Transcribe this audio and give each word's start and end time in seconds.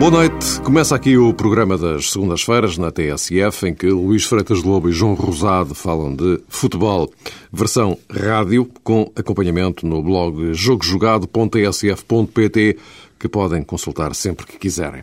Boa 0.00 0.12
noite. 0.12 0.60
Começa 0.62 0.96
aqui 0.96 1.18
o 1.18 1.34
programa 1.34 1.76
das 1.76 2.12
segundas-feiras 2.12 2.78
na 2.78 2.90
TSF, 2.90 3.68
em 3.68 3.74
que 3.74 3.86
Luís 3.86 4.24
Freitas 4.24 4.62
Lobo 4.62 4.88
e 4.88 4.92
João 4.92 5.12
Rosado 5.12 5.74
falam 5.74 6.16
de 6.16 6.40
futebol. 6.48 7.12
Versão 7.52 7.98
rádio, 8.10 8.66
com 8.82 9.12
acompanhamento 9.14 9.86
no 9.86 10.02
blog 10.02 10.54
jogojogado.tsf.pt, 10.54 12.78
que 13.18 13.28
podem 13.28 13.62
consultar 13.62 14.14
sempre 14.14 14.46
que 14.46 14.58
quiserem. 14.58 15.02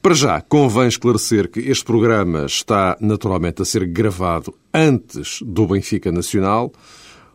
Para 0.00 0.14
já, 0.14 0.40
convém 0.40 0.86
esclarecer 0.86 1.50
que 1.50 1.58
este 1.58 1.84
programa 1.84 2.46
está 2.46 2.96
naturalmente 3.00 3.62
a 3.62 3.64
ser 3.64 3.84
gravado 3.88 4.54
antes 4.72 5.40
do 5.42 5.66
Benfica 5.66 6.12
Nacional, 6.12 6.70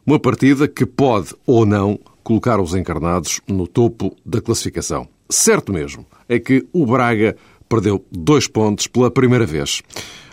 uma 0.05 0.21
partida 0.21 0.69
que 0.69 0.85
pode 0.85 1.35
ou 1.45 1.65
não 1.65 1.99
colocar 2.23 2.61
os 2.61 2.73
encarnados 2.73 3.41
no 3.45 3.67
topo 3.67 4.15
da 4.25 4.39
classificação. 4.39 5.05
Certo 5.29 5.73
mesmo 5.73 6.05
é 6.27 6.39
que 6.39 6.65
o 6.73 6.85
Braga 6.85 7.35
perdeu 7.67 8.03
dois 8.11 8.47
pontos 8.47 8.87
pela 8.87 9.11
primeira 9.11 9.45
vez. 9.45 9.81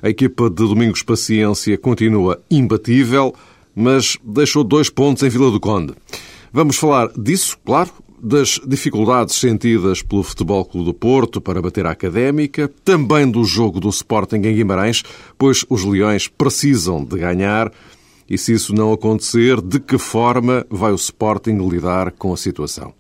A 0.03 0.09
equipa 0.09 0.49
de 0.49 0.57
Domingos 0.57 1.03
Paciência 1.03 1.77
continua 1.79 2.41
imbatível, 2.51 3.35
mas 3.75 4.17
deixou 4.23 4.63
dois 4.63 4.89
pontos 4.89 5.23
em 5.23 5.29
Vila 5.29 5.51
do 5.51 5.59
Conde. 5.59 5.95
Vamos 6.53 6.77
falar 6.77 7.09
disso, 7.19 7.59
claro, 7.65 7.91
das 8.23 8.61
dificuldades 8.67 9.35
sentidas 9.35 10.03
pelo 10.03 10.23
Futebol 10.23 10.65
Clube 10.65 10.87
do 10.87 10.95
Porto 10.95 11.41
para 11.41 11.61
bater 11.61 11.85
a 11.87 11.91
Académica, 11.91 12.71
também 12.85 13.31
do 13.31 13.45
jogo 13.45 13.81
do 13.81 13.89
Sporting 13.89 14.37
em 14.37 14.55
Guimarães, 14.55 15.03
pois 15.37 15.65
os 15.69 15.85
Leões 15.85 16.29
precisam 16.29 17.05
de 17.05 17.19
ganhar 17.19 17.71
e 18.29 18.39
se 18.39 18.53
isso 18.53 18.75
não 18.75 18.93
acontecer, 18.93 19.61
de 19.61 19.79
que 19.79 19.99
forma 19.99 20.65
vai 20.71 20.93
o 20.93 20.97
Sporting 20.97 21.59
lidar 21.69 22.13
com 22.13 22.33
a 22.33 22.37
situação? 22.37 22.95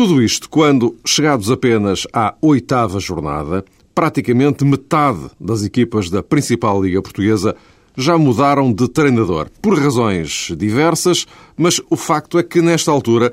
Tudo 0.00 0.22
isto 0.22 0.48
quando, 0.48 0.96
chegados 1.04 1.50
apenas 1.50 2.06
à 2.10 2.34
oitava 2.40 2.98
jornada, 2.98 3.62
praticamente 3.94 4.64
metade 4.64 5.28
das 5.38 5.62
equipas 5.62 6.08
da 6.08 6.22
principal 6.22 6.82
Liga 6.82 7.02
Portuguesa 7.02 7.54
já 7.94 8.16
mudaram 8.16 8.72
de 8.72 8.88
treinador, 8.88 9.50
por 9.60 9.78
razões 9.78 10.54
diversas, 10.56 11.26
mas 11.54 11.82
o 11.90 11.96
facto 11.98 12.38
é 12.38 12.42
que, 12.42 12.62
nesta 12.62 12.90
altura, 12.90 13.30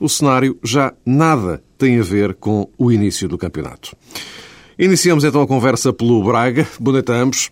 o 0.00 0.08
cenário 0.08 0.56
já 0.64 0.94
nada 1.04 1.62
tem 1.76 2.00
a 2.00 2.02
ver 2.02 2.32
com 2.36 2.66
o 2.78 2.90
início 2.90 3.28
do 3.28 3.36
campeonato. 3.36 3.94
Iniciamos 4.78 5.22
então 5.22 5.42
a 5.42 5.46
conversa 5.46 5.92
pelo 5.92 6.24
Braga. 6.24 6.66
Boa 6.80 6.94
noite 6.94 7.12
a 7.12 7.14
ambos. 7.14 7.50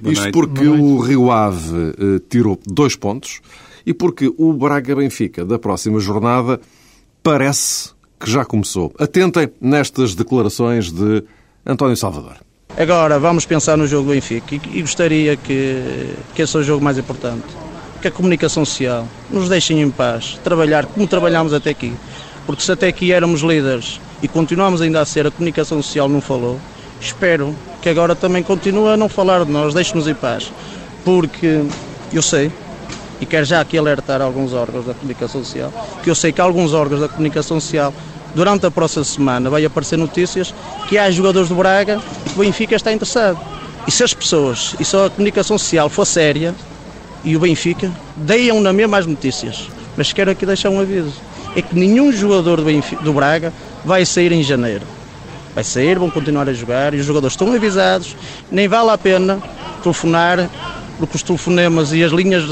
Boa 0.00 0.12
Isto 0.12 0.32
porque 0.32 0.66
o 0.66 0.98
Rio 0.98 1.30
Ave 1.30 1.94
eh, 1.96 2.20
tirou 2.28 2.58
dois 2.66 2.96
pontos 2.96 3.40
e 3.86 3.94
porque 3.94 4.28
o 4.36 4.52
Braga-Benfica 4.52 5.44
da 5.44 5.56
próxima 5.56 6.00
jornada 6.00 6.60
parece 7.22 7.90
que 8.18 8.30
já 8.30 8.44
começou. 8.44 8.92
Atentem 8.98 9.50
nestas 9.60 10.14
declarações 10.14 10.90
de 10.90 11.24
António 11.66 11.96
Salvador. 11.96 12.36
Agora 12.76 13.18
vamos 13.18 13.44
pensar 13.44 13.76
no 13.76 13.86
jogo 13.86 14.08
do 14.08 14.14
Benfica 14.14 14.54
e, 14.54 14.80
gostaria 14.80 15.36
que, 15.36 16.14
que 16.34 16.42
esse 16.42 16.56
é 16.56 16.60
o 16.60 16.62
jogo 16.62 16.82
mais 16.82 16.96
importante. 16.96 17.44
Que 18.00 18.08
a 18.08 18.10
comunicação 18.10 18.64
social 18.64 19.06
nos 19.30 19.48
deixem 19.48 19.80
em 19.80 19.90
paz, 19.90 20.40
trabalhar 20.42 20.86
como 20.86 21.06
trabalhamos 21.06 21.52
até 21.52 21.70
aqui. 21.70 21.92
Porque 22.46 22.62
se 22.62 22.72
até 22.72 22.88
aqui 22.88 23.12
éramos 23.12 23.42
líderes 23.42 24.00
e 24.22 24.28
continuamos 24.28 24.80
ainda 24.80 25.00
a 25.00 25.04
ser, 25.04 25.26
a 25.26 25.30
comunicação 25.30 25.82
social 25.82 26.08
não 26.08 26.20
falou, 26.20 26.58
espero 27.00 27.54
que 27.80 27.88
agora 27.88 28.16
também 28.16 28.42
continue 28.42 28.88
a 28.88 28.96
não 28.96 29.08
falar 29.08 29.44
de 29.44 29.52
nós, 29.52 29.74
deixe-nos 29.74 30.08
em 30.08 30.14
paz. 30.14 30.50
Porque 31.04 31.62
eu 32.12 32.22
sei, 32.22 32.50
e 33.22 33.26
quero 33.26 33.46
já 33.46 33.60
aqui 33.60 33.78
alertar 33.78 34.20
alguns 34.20 34.52
órgãos 34.52 34.84
da 34.84 34.94
comunicação 34.94 35.44
social, 35.44 35.72
que 36.02 36.10
eu 36.10 36.14
sei 36.14 36.32
que 36.32 36.40
alguns 36.40 36.74
órgãos 36.74 37.00
da 37.00 37.08
comunicação 37.08 37.60
social, 37.60 37.94
durante 38.34 38.66
a 38.66 38.70
próxima 38.70 39.04
semana, 39.04 39.48
vai 39.48 39.64
aparecer 39.64 39.96
notícias 39.96 40.52
que 40.88 40.98
há 40.98 41.08
jogadores 41.08 41.48
do 41.48 41.54
Braga 41.54 42.02
que 42.24 42.32
o 42.34 42.42
Benfica 42.42 42.74
está 42.74 42.92
interessado. 42.92 43.38
E 43.86 43.92
se 43.92 44.02
as 44.02 44.12
pessoas, 44.12 44.74
e 44.80 44.84
se 44.84 44.96
a 44.96 45.08
comunicação 45.08 45.56
social 45.56 45.88
for 45.88 46.04
séria, 46.04 46.52
e 47.22 47.36
o 47.36 47.40
Benfica, 47.40 47.92
deiam 48.16 48.60
na 48.60 48.72
mesma 48.72 48.98
as 48.98 49.06
notícias. 49.06 49.68
Mas 49.96 50.12
quero 50.12 50.32
aqui 50.32 50.44
deixar 50.44 50.70
um 50.70 50.80
aviso: 50.80 51.12
é 51.54 51.62
que 51.62 51.78
nenhum 51.78 52.10
jogador 52.10 52.56
do, 52.56 52.64
Benfica, 52.64 53.04
do 53.04 53.12
Braga 53.12 53.52
vai 53.84 54.04
sair 54.04 54.32
em 54.32 54.42
janeiro. 54.42 54.84
Vai 55.54 55.62
sair, 55.62 55.96
vão 55.96 56.10
continuar 56.10 56.48
a 56.48 56.52
jogar 56.52 56.92
e 56.92 56.96
os 56.96 57.06
jogadores 57.06 57.34
estão 57.34 57.52
avisados, 57.52 58.16
nem 58.50 58.66
vale 58.66 58.90
a 58.90 58.98
pena 58.98 59.40
telefonar, 59.80 60.50
porque 60.98 61.16
os 61.16 61.22
telefonemas 61.22 61.92
e 61.92 62.02
as 62.02 62.12
linhas 62.12 62.44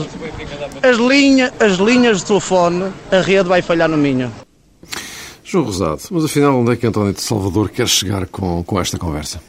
as, 0.83 0.97
linha, 0.97 1.53
as 1.61 1.79
linhas 1.79 2.19
de 2.19 2.27
telefone, 2.27 2.93
a 3.11 3.21
rede 3.21 3.49
vai 3.49 3.63
falhar 3.63 3.89
no 3.89 3.97
Minho. 3.97 4.33
João 5.45 5.65
Rosado, 5.65 6.03
mas 6.11 6.25
afinal 6.25 6.59
onde 6.59 6.73
é 6.73 6.77
que 6.77 6.87
António 6.87 7.13
de 7.13 7.21
Salvador 7.21 7.71
quer 7.71 7.89
chegar 7.89 8.27
com, 8.27 8.63
com 8.63 8.81
esta 8.81 8.99
conversa? 8.99 9.43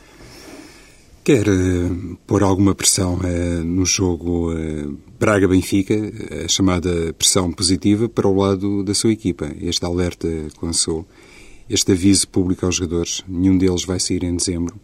Quer 1.23 1.47
uh, 1.47 2.17
pôr 2.25 2.41
alguma 2.41 2.73
pressão 2.73 3.19
uh, 3.19 3.63
no 3.63 3.85
jogo 3.85 4.51
uh, 4.51 4.97
Braga-Benfica, 5.19 5.93
a 6.43 6.47
chamada 6.47 7.13
pressão 7.13 7.51
positiva, 7.51 8.09
para 8.09 8.27
o 8.27 8.35
lado 8.35 8.83
da 8.83 8.95
sua 8.95 9.11
equipa. 9.11 9.51
Este 9.61 9.85
alerta 9.85 10.27
que 10.27 10.65
lançou, 10.65 11.05
este 11.69 11.91
aviso 11.91 12.27
público 12.27 12.65
aos 12.65 12.77
jogadores, 12.77 13.23
nenhum 13.27 13.55
deles 13.55 13.85
vai 13.85 13.99
sair 13.99 14.23
em 14.23 14.35
dezembro. 14.35 14.75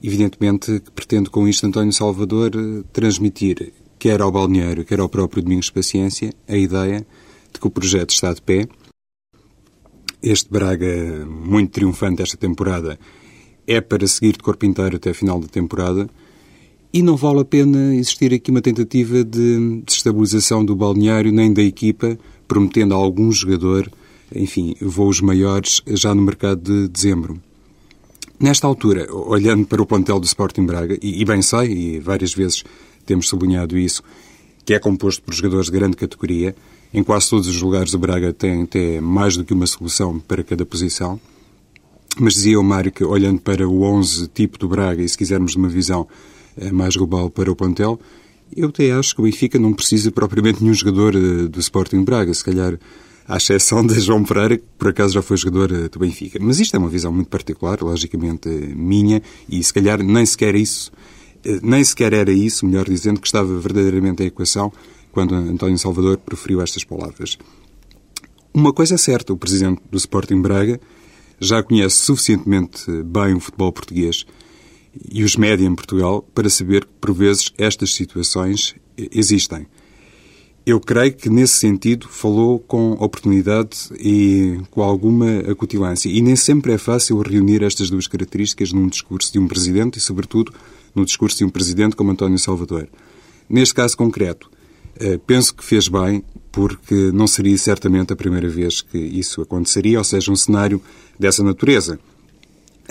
Evidentemente 0.00 0.78
que 0.78 0.90
pretende 0.92 1.28
com 1.28 1.48
isto 1.48 1.66
António 1.66 1.92
Salvador 1.92 2.52
transmitir 2.92 3.72
quer 4.00 4.22
ao 4.22 4.32
balneário, 4.32 4.82
quer 4.82 4.98
ao 4.98 5.10
próprio 5.10 5.42
Domingos 5.42 5.68
Paciência, 5.68 6.32
a 6.48 6.56
ideia 6.56 7.06
de 7.52 7.60
que 7.60 7.66
o 7.66 7.70
projeto 7.70 8.10
está 8.10 8.32
de 8.32 8.40
pé. 8.40 8.66
Este 10.22 10.50
Braga, 10.50 11.26
muito 11.26 11.72
triunfante 11.72 12.22
esta 12.22 12.36
temporada, 12.38 12.98
é 13.66 13.78
para 13.78 14.06
seguir 14.06 14.32
de 14.32 14.38
corpo 14.38 14.64
inteiro 14.64 14.96
até 14.96 15.10
a 15.10 15.14
final 15.14 15.38
da 15.38 15.46
temporada 15.46 16.08
e 16.92 17.02
não 17.02 17.14
vale 17.14 17.40
a 17.40 17.44
pena 17.44 17.94
existir 17.94 18.32
aqui 18.32 18.50
uma 18.50 18.62
tentativa 18.62 19.22
de 19.22 19.82
desestabilização 19.86 20.64
do 20.64 20.74
balneário 20.74 21.30
nem 21.30 21.52
da 21.52 21.62
equipa, 21.62 22.18
prometendo 22.48 22.94
a 22.94 22.96
algum 22.96 23.30
jogador, 23.30 23.92
enfim, 24.34 24.74
voos 24.80 25.20
maiores 25.20 25.82
já 25.86 26.14
no 26.14 26.22
mercado 26.22 26.62
de 26.62 26.88
dezembro. 26.88 27.38
Nesta 28.40 28.66
altura, 28.66 29.06
olhando 29.14 29.66
para 29.66 29.82
o 29.82 29.86
plantel 29.86 30.18
do 30.18 30.24
Sporting 30.24 30.64
Braga, 30.64 30.98
e, 31.02 31.22
bem 31.26 31.42
sei, 31.42 31.96
e 31.96 32.00
várias 32.00 32.32
vezes 32.32 32.64
temos 33.10 33.28
sublinhado 33.28 33.76
isso, 33.76 34.04
que 34.64 34.72
é 34.72 34.78
composto 34.78 35.20
por 35.22 35.34
jogadores 35.34 35.66
de 35.66 35.72
grande 35.72 35.96
categoria. 35.96 36.54
Em 36.94 37.02
quase 37.02 37.28
todos 37.28 37.48
os 37.48 37.60
lugares 37.60 37.90
do 37.90 37.98
Braga 37.98 38.32
tem 38.32 38.62
até 38.62 39.00
mais 39.00 39.36
do 39.36 39.44
que 39.44 39.52
uma 39.52 39.66
solução 39.66 40.20
para 40.20 40.44
cada 40.44 40.64
posição. 40.64 41.20
Mas 42.16 42.34
dizia 42.34 42.58
o 42.58 42.62
Mário 42.62 42.92
que, 42.92 43.02
olhando 43.02 43.40
para 43.40 43.68
o 43.68 43.82
11 43.82 44.28
tipo 44.28 44.58
do 44.58 44.68
Braga, 44.68 45.02
e 45.02 45.08
se 45.08 45.18
quisermos 45.18 45.56
uma 45.56 45.68
visão 45.68 46.06
eh, 46.56 46.70
mais 46.70 46.94
global 46.94 47.30
para 47.30 47.50
o 47.50 47.56
plantel, 47.56 47.98
eu 48.56 48.68
até 48.68 48.92
acho 48.92 49.14
que 49.14 49.20
o 49.20 49.24
Benfica 49.24 49.58
não 49.58 49.72
precisa 49.72 50.12
propriamente 50.12 50.62
nenhum 50.62 50.74
jogador 50.74 51.16
eh, 51.16 51.48
do 51.48 51.58
Sporting 51.58 52.04
Braga. 52.04 52.32
Se 52.32 52.44
calhar, 52.44 52.78
à 53.26 53.38
exceção 53.38 53.84
de 53.84 53.98
João 53.98 54.22
Pereira, 54.22 54.56
que 54.56 54.64
por 54.78 54.88
acaso 54.88 55.14
já 55.14 55.22
foi 55.22 55.36
jogador 55.36 55.72
eh, 55.72 55.88
do 55.88 55.98
Benfica. 55.98 56.38
Mas 56.40 56.60
isto 56.60 56.76
é 56.76 56.78
uma 56.78 56.88
visão 56.88 57.10
muito 57.10 57.28
particular, 57.28 57.82
logicamente 57.82 58.48
minha, 58.48 59.20
e 59.48 59.62
se 59.64 59.74
calhar 59.74 60.00
nem 60.00 60.24
sequer 60.24 60.54
isso 60.54 60.92
nem 61.62 61.82
sequer 61.82 62.12
era 62.12 62.32
isso, 62.32 62.66
melhor 62.66 62.86
dizendo, 62.86 63.20
que 63.20 63.26
estava 63.26 63.58
verdadeiramente 63.58 64.22
a 64.22 64.26
equação 64.26 64.72
quando 65.12 65.34
António 65.34 65.78
Salvador 65.78 66.18
proferiu 66.18 66.60
estas 66.60 66.84
palavras. 66.84 67.36
Uma 68.52 68.72
coisa 68.72 68.94
é 68.94 68.98
certa, 68.98 69.32
o 69.32 69.36
presidente 69.36 69.80
do 69.90 69.96
Sporting 69.96 70.40
Braga 70.40 70.80
já 71.40 71.62
conhece 71.62 71.98
suficientemente 71.98 72.84
bem 73.04 73.34
o 73.34 73.40
futebol 73.40 73.72
português 73.72 74.26
e 75.10 75.22
os 75.22 75.36
média 75.36 75.64
em 75.64 75.74
Portugal 75.74 76.22
para 76.34 76.50
saber 76.50 76.84
que, 76.84 76.92
por 77.00 77.14
vezes, 77.14 77.52
estas 77.56 77.94
situações 77.94 78.74
existem. 78.96 79.66
Eu 80.66 80.78
creio 80.78 81.14
que, 81.14 81.30
nesse 81.30 81.54
sentido, 81.54 82.06
falou 82.08 82.58
com 82.58 82.92
oportunidade 82.92 83.88
e 83.98 84.60
com 84.70 84.82
alguma 84.82 85.38
acutilância. 85.50 86.08
E 86.08 86.20
nem 86.20 86.36
sempre 86.36 86.72
é 86.72 86.78
fácil 86.78 87.18
reunir 87.22 87.62
estas 87.62 87.88
duas 87.88 88.06
características 88.06 88.72
num 88.72 88.86
discurso 88.86 89.32
de 89.32 89.38
um 89.38 89.48
presidente 89.48 89.98
e, 89.98 90.02
sobretudo, 90.02 90.52
no 90.94 91.04
discurso 91.04 91.38
de 91.38 91.44
um 91.44 91.48
presidente 91.48 91.96
como 91.96 92.10
António 92.10 92.38
Salvador. 92.38 92.88
Neste 93.48 93.74
caso 93.74 93.96
concreto, 93.96 94.50
eh, 94.98 95.18
penso 95.26 95.54
que 95.54 95.64
fez 95.64 95.88
bem, 95.88 96.22
porque 96.52 97.10
não 97.12 97.26
seria 97.26 97.56
certamente 97.56 98.12
a 98.12 98.16
primeira 98.16 98.48
vez 98.48 98.80
que 98.80 98.98
isso 98.98 99.40
aconteceria, 99.40 99.98
ou 99.98 100.04
seja, 100.04 100.30
um 100.30 100.36
cenário 100.36 100.80
dessa 101.18 101.42
natureza. 101.42 101.98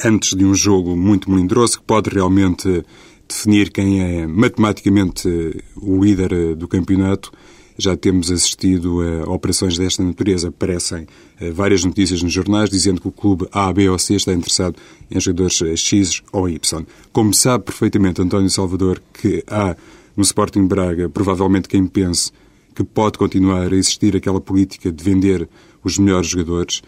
Antes 0.04 0.36
de 0.36 0.46
um 0.46 0.56
jogo 0.56 0.96
muito 0.96 1.30
melindroso, 1.30 1.80
que 1.80 1.86
pode 1.86 2.10
realmente 2.10 2.84
definir 3.28 3.70
quem 3.70 4.02
é 4.02 4.28
matematicamente 4.28 5.28
o 5.76 6.04
líder 6.04 6.34
eh, 6.34 6.56
do 6.56 6.68
campeonato, 6.68 7.32
já 7.78 7.96
temos 7.96 8.30
assistido 8.30 9.00
a 9.02 9.32
operações 9.32 9.78
desta 9.78 10.04
natureza. 10.04 10.50
Aparecem 10.50 11.04
eh, 11.04 11.06
várias 11.52 11.84
notícias 11.84 12.22
nos 12.22 12.34
jornais 12.34 12.70
dizendo 12.70 13.00
que 13.00 13.08
o 13.08 13.12
clube 13.12 13.48
A, 13.52 13.72
B 13.72 13.90
ou 13.90 13.98
C 13.98 14.16
está 14.16 14.34
interessado 14.34 14.76
em 15.10 15.20
jogadores 15.20 15.62
eh, 15.62 15.76
X 15.76 16.22
ou 16.32 16.50
Y. 16.50 16.86
Como 17.12 17.34
sabe 17.34 17.66
perfeitamente 17.66 18.22
António 18.22 18.50
Salvador 18.50 19.02
que 19.14 19.44
há 19.48 19.76
no 20.16 20.24
Sporting 20.24 20.68
Braga 20.68 21.10
provavelmente 21.10 21.70
quem 21.70 21.86
pense 21.88 22.32
que 22.76 22.84
pode 22.84 23.18
continuar 23.18 23.72
a 23.72 23.76
existir 23.76 24.16
aquela 24.16 24.40
política 24.40 24.92
de 24.92 25.04
vender 25.04 25.48
os 25.84 25.98
melhores 25.98 26.30
jogadores 26.30 26.82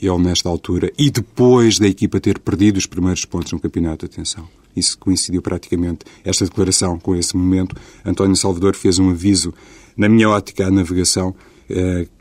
ele 0.00 0.18
nesta 0.18 0.48
altura, 0.48 0.92
e 0.96 1.10
depois 1.10 1.78
da 1.78 1.88
equipa 1.88 2.20
ter 2.20 2.38
perdido 2.38 2.76
os 2.76 2.86
primeiros 2.86 3.24
pontos 3.24 3.52
no 3.52 3.60
campeonato, 3.60 4.06
atenção. 4.06 4.48
Isso 4.76 4.96
coincidiu 4.98 5.42
praticamente, 5.42 6.04
esta 6.24 6.44
declaração 6.44 6.98
com 6.98 7.16
esse 7.16 7.36
momento. 7.36 7.74
António 8.04 8.36
Salvador 8.36 8.76
fez 8.76 8.98
um 8.98 9.10
aviso, 9.10 9.52
na 9.96 10.08
minha 10.08 10.28
ótica, 10.28 10.66
à 10.66 10.70
navegação, 10.70 11.34
eh, 11.34 11.57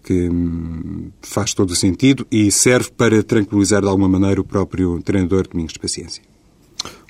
que 0.04 0.30
hum, 0.30 1.10
faz 1.22 1.54
todo 1.54 1.72
o 1.72 1.76
sentido 1.76 2.28
e 2.30 2.52
serve 2.52 2.92
para 2.92 3.24
tranquilizar 3.24 3.82
de 3.82 3.88
alguma 3.88 4.10
maneira 4.10 4.42
o 4.42 4.44
próprio 4.44 5.02
treinador 5.02 5.48
Domingos 5.48 5.74
de 5.74 5.80
Paciência. 5.80 6.22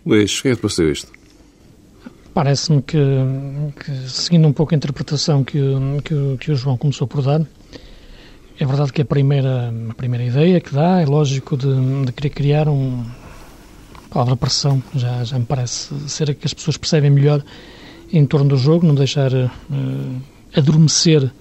Luís, 0.05 0.39
quem 0.39 0.51
é 0.51 0.55
que 0.55 0.61
passou 0.61 0.85
isto? 0.85 1.11
Parece-me 2.33 2.83
que, 2.83 2.97
que, 3.83 4.09
seguindo 4.09 4.47
um 4.47 4.53
pouco 4.53 4.73
a 4.73 4.77
interpretação 4.77 5.43
que, 5.43 5.59
que, 6.03 6.37
que 6.39 6.51
o 6.51 6.55
João 6.55 6.77
começou 6.77 7.07
por 7.07 7.23
dar, 7.23 7.41
é 8.59 8.65
verdade 8.65 8.93
que 8.93 9.01
a 9.01 9.05
primeira, 9.05 9.73
a 9.89 9.93
primeira 9.93 10.25
ideia 10.25 10.61
que 10.61 10.73
dá 10.73 11.01
é 11.01 11.05
lógico 11.05 11.57
de, 11.57 12.05
de 12.05 12.11
querer 12.11 12.29
criar 12.29 12.69
um. 12.69 13.03
A 14.05 14.13
palavra 14.13 14.37
pressão 14.37 14.81
já, 14.95 15.23
já 15.23 15.37
me 15.37 15.45
parece 15.45 15.93
ser 16.07 16.31
a 16.31 16.33
que 16.33 16.45
as 16.45 16.53
pessoas 16.53 16.77
percebem 16.77 17.09
melhor 17.09 17.43
em 18.11 18.25
torno 18.25 18.49
do 18.49 18.57
jogo, 18.57 18.85
não 18.85 18.95
deixar 18.95 19.31
uh, 19.33 20.21
adormecer 20.55 21.31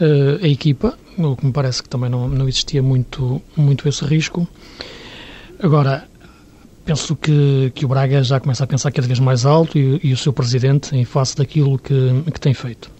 uh, 0.00 0.44
a 0.44 0.48
equipa, 0.48 0.98
o 1.18 1.36
que 1.36 1.46
me 1.46 1.52
parece 1.52 1.82
que 1.82 1.88
também 1.88 2.10
não, 2.10 2.28
não 2.28 2.48
existia 2.48 2.82
muito, 2.82 3.40
muito 3.56 3.88
esse 3.88 4.04
risco. 4.04 4.46
Agora, 5.58 6.06
penso 6.84 7.16
que, 7.16 7.72
que 7.74 7.84
o 7.84 7.88
Braga 7.88 8.22
já 8.22 8.38
começa 8.38 8.64
a 8.64 8.66
pensar 8.66 8.92
cada 8.92 9.06
vez 9.06 9.18
mais 9.18 9.44
alto 9.44 9.78
e, 9.78 10.00
e 10.02 10.12
o 10.12 10.16
seu 10.16 10.32
presidente 10.32 10.96
em 10.96 11.04
face 11.04 11.36
daquilo 11.36 11.78
que, 11.78 12.22
que 12.32 12.40
tem 12.40 12.54
feito. 12.54 12.90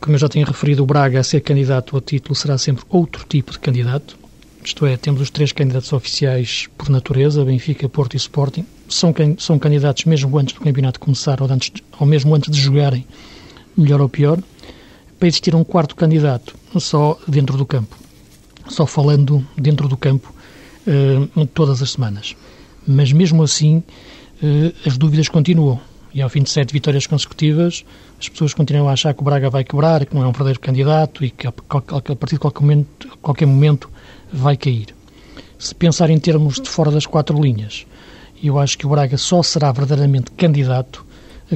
Como 0.00 0.14
eu 0.14 0.18
já 0.18 0.28
tinha 0.28 0.44
referido, 0.44 0.82
o 0.82 0.86
Braga, 0.86 1.20
a 1.20 1.22
ser 1.22 1.40
candidato 1.40 1.94
ao 1.94 2.00
título, 2.00 2.34
será 2.34 2.58
sempre 2.58 2.84
outro 2.88 3.24
tipo 3.28 3.52
de 3.52 3.58
candidato. 3.58 4.18
Isto 4.64 4.84
é, 4.84 4.96
temos 4.96 5.20
os 5.20 5.30
três 5.30 5.52
candidatos 5.52 5.92
oficiais 5.92 6.68
por 6.76 6.88
natureza, 6.88 7.44
Benfica, 7.44 7.88
Porto 7.88 8.14
e 8.14 8.16
Sporting. 8.16 8.66
São, 8.88 9.14
são 9.38 9.58
candidatos 9.58 10.04
mesmo 10.04 10.36
antes 10.38 10.54
do 10.54 10.60
campeonato 10.60 10.98
começar 10.98 11.40
ou, 11.40 11.48
antes, 11.50 11.72
ou 12.00 12.06
mesmo 12.06 12.34
antes 12.34 12.50
de 12.50 12.60
jogarem, 12.60 13.06
melhor 13.76 14.00
ou 14.00 14.08
pior, 14.08 14.40
para 15.18 15.28
existir 15.28 15.54
um 15.54 15.64
quarto 15.64 15.94
candidato 15.96 16.54
só 16.78 17.18
dentro 17.26 17.56
do 17.56 17.64
campo. 17.64 17.96
Só 18.68 18.86
falando 18.86 19.46
dentro 19.56 19.88
do 19.88 19.96
campo 19.96 20.32
uh, 20.86 21.46
todas 21.46 21.82
as 21.82 21.92
semanas. 21.92 22.36
Mas 22.86 23.12
mesmo 23.12 23.42
assim, 23.42 23.82
uh, 24.42 24.74
as 24.86 24.96
dúvidas 24.98 25.28
continuam. 25.28 25.80
E 26.12 26.22
ao 26.22 26.30
fim 26.30 26.42
de 26.42 26.50
sete 26.50 26.72
vitórias 26.72 27.06
consecutivas, 27.06 27.84
as 28.18 28.28
pessoas 28.28 28.54
continuam 28.54 28.88
a 28.88 28.92
achar 28.92 29.12
que 29.12 29.20
o 29.20 29.24
Braga 29.24 29.50
vai 29.50 29.62
quebrar, 29.62 30.06
que 30.06 30.14
não 30.14 30.22
é 30.22 30.26
um 30.26 30.32
verdadeiro 30.32 30.60
candidato 30.60 31.22
e 31.24 31.30
que 31.30 31.46
a, 31.46 31.52
partir 31.52 32.36
de 32.36 32.38
qualquer 32.38 32.62
momento, 32.62 33.18
qualquer 33.20 33.46
momento 33.46 33.90
vai 34.32 34.56
cair. 34.56 34.94
Se 35.58 35.74
pensar 35.74 36.08
em 36.08 36.18
termos 36.18 36.58
de 36.58 36.68
fora 36.68 36.90
das 36.90 37.04
quatro 37.04 37.38
linhas, 37.38 37.86
eu 38.42 38.58
acho 38.58 38.78
que 38.78 38.86
o 38.86 38.88
Braga 38.88 39.18
só 39.18 39.42
será 39.42 39.70
verdadeiramente 39.72 40.30
candidato 40.32 41.04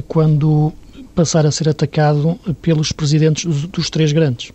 quando 0.07 0.71
passar 1.13 1.45
a 1.45 1.51
ser 1.51 1.69
atacado 1.69 2.39
pelos 2.61 2.91
presidentes 2.91 3.45
dos, 3.67 3.89
três 3.89 4.11
grandes. 4.11 4.51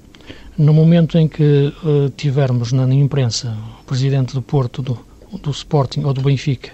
No 0.57 0.73
momento 0.73 1.19
em 1.19 1.29
que 1.29 1.73
uh, 1.85 2.11
tivermos 2.17 2.73
na, 2.73 2.93
imprensa 2.95 3.57
o 3.81 3.85
presidente 3.85 4.35
do 4.35 4.43
Porto, 4.43 4.83
do, 4.83 4.99
do 5.43 5.51
Sporting 5.51 6.05
ou 6.05 6.13
do 6.13 6.23
Benfica 6.23 6.73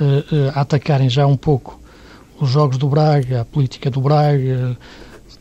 uh, 0.00 0.04
uh, 0.04 0.50
a 0.54 0.60
atacarem 0.62 1.08
já 1.08 1.26
um 1.26 1.36
pouco 1.36 1.80
os 2.40 2.50
jogos 2.50 2.76
do 2.76 2.88
Braga, 2.88 3.42
a 3.42 3.44
política 3.44 3.88
do 3.90 4.00
Braga, 4.00 4.76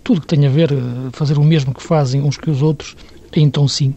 tudo 0.03 0.21
que 0.21 0.27
tem 0.27 0.45
a 0.45 0.49
ver, 0.49 0.69
fazer 1.11 1.37
o 1.37 1.43
mesmo 1.43 1.73
que 1.73 1.81
fazem 1.81 2.21
uns 2.21 2.37
que 2.37 2.51
os 2.51 2.61
outros, 2.61 2.95
então 3.35 3.67
sim, 3.67 3.95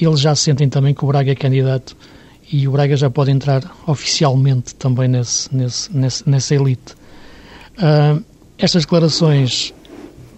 eles 0.00 0.20
já 0.20 0.34
sentem 0.34 0.68
também 0.68 0.94
que 0.94 1.04
o 1.04 1.08
Braga 1.08 1.32
é 1.32 1.34
candidato 1.34 1.96
e 2.50 2.68
o 2.68 2.72
Braga 2.72 2.96
já 2.96 3.10
pode 3.10 3.30
entrar 3.30 3.62
oficialmente 3.86 4.74
também 4.74 5.08
nesse, 5.08 5.54
nesse, 5.54 5.94
nesse 5.94 6.28
nessa 6.28 6.54
elite. 6.54 6.94
Estas 8.58 8.82
declarações, 8.82 9.72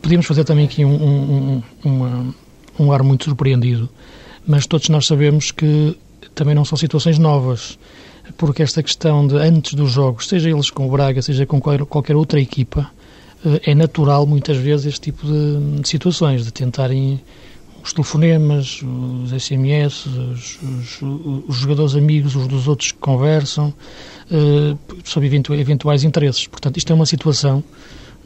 podíamos 0.03 0.27
fazer 0.27 0.45
também 0.45 0.67
aqui 0.67 0.85
um, 0.85 0.95
um, 0.95 1.63
um, 1.85 2.35
um 2.79 2.93
ar 2.93 3.03
muito 3.03 3.25
surpreendido, 3.25 3.89
mas 4.47 4.67
todos 4.67 4.89
nós 4.89 5.07
sabemos 5.07 5.51
que 5.51 5.97
também 6.35 6.55
não 6.55 6.65
são 6.65 6.77
situações 6.77 7.19
novas 7.19 7.79
porque 8.37 8.63
esta 8.63 8.83
questão 8.83 9.27
de 9.27 9.37
antes 9.37 9.75
dos 9.75 9.91
jogos, 9.91 10.29
seja 10.29 10.51
eles 10.51 10.71
com 10.71 10.87
o 10.87 10.91
Braga, 10.91 11.21
seja 11.23 11.47
com 11.47 11.61
qualquer 11.61 12.17
outra 12.17 12.41
equipa, 12.41 12.91
eh, 13.45 13.71
é 13.71 13.75
natural 13.75 14.27
muitas 14.27 14.57
vezes 14.57 14.87
este 14.87 15.01
tipo 15.01 15.27
de, 15.27 15.89
situações, 15.89 16.45
de 16.45 16.53
tentarem 16.53 17.21
os 17.83 17.93
telefonemas, 17.93 18.83
os 18.83 19.43
SMS, 19.43 20.07
os, 20.07 20.59
os, 20.63 21.03
os, 21.49 21.57
jogadores 21.57 21.95
amigos 21.97 22.37
uns 22.37 22.47
dos 22.47 22.69
outros 22.69 22.93
que 22.93 22.99
conversam 22.99 23.73
uh, 24.31 24.79
sobre 25.03 25.35
eventuais 25.59 26.05
interesses. 26.05 26.47
Portanto, 26.47 26.77
isto 26.77 26.93
é 26.93 26.95
uma 26.95 27.07
situação, 27.07 27.65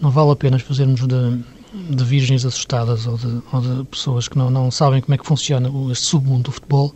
não 0.01 0.11
vale 0.11 0.31
a 0.31 0.37
pena 0.37 0.59
fazermos 0.59 1.07
de, 1.07 1.45
de 1.91 2.05
virgens 2.05 2.45
assustadas 2.45 3.07
ou 3.07 3.17
de, 3.17 3.43
ou 3.53 3.61
de 3.61 3.85
pessoas 3.85 4.29
que 4.29 4.37
não, 4.37 4.51
não 4.51 4.71
sabem 4.71 5.01
como 5.01 5.15
é 5.15 5.19
que 5.19 5.27
funciona 5.27 5.71
este 5.91 6.07
submundo 6.07 6.45
do 6.45 6.53
futebol, 6.53 6.95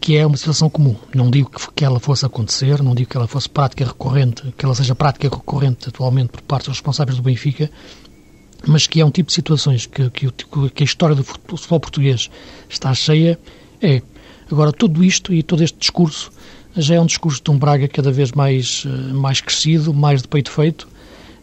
que 0.00 0.16
é 0.16 0.26
uma 0.26 0.36
situação 0.36 0.70
comum. 0.70 0.96
Não 1.14 1.30
digo 1.30 1.50
que 1.74 1.84
ela 1.84 2.00
fosse 2.00 2.24
acontecer, 2.24 2.82
não 2.82 2.94
digo 2.94 3.10
que 3.10 3.16
ela 3.16 3.26
fosse 3.26 3.48
prática 3.48 3.84
recorrente, 3.84 4.42
que 4.56 4.64
ela 4.64 4.74
seja 4.74 4.94
prática 4.94 5.28
recorrente 5.28 5.88
atualmente 5.88 6.28
por 6.28 6.42
parte 6.42 6.66
dos 6.66 6.78
responsáveis 6.78 7.16
do 7.16 7.22
Benfica, 7.22 7.70
mas 8.66 8.86
que 8.86 9.00
é 9.00 9.04
um 9.04 9.10
tipo 9.10 9.28
de 9.28 9.34
situações 9.34 9.86
que, 9.86 10.08
que, 10.10 10.30
que 10.30 10.82
a 10.82 10.86
história 10.86 11.14
do 11.14 11.22
futebol 11.22 11.80
português 11.80 12.30
está 12.68 12.94
cheia, 12.94 13.38
é. 13.80 14.02
Agora, 14.50 14.72
tudo 14.72 15.02
isto 15.02 15.32
e 15.32 15.42
todo 15.42 15.62
este 15.62 15.78
discurso 15.78 16.30
já 16.76 16.96
é 16.96 17.00
um 17.00 17.06
discurso 17.06 17.42
de 17.42 17.50
um 17.50 17.58
Braga 17.58 17.88
cada 17.88 18.10
vez 18.10 18.32
mais, 18.32 18.84
eh, 18.86 19.12
mais 19.12 19.40
crescido, 19.40 19.94
mais 19.94 20.22
de 20.22 20.28
peito 20.28 20.50
feito, 20.50 20.88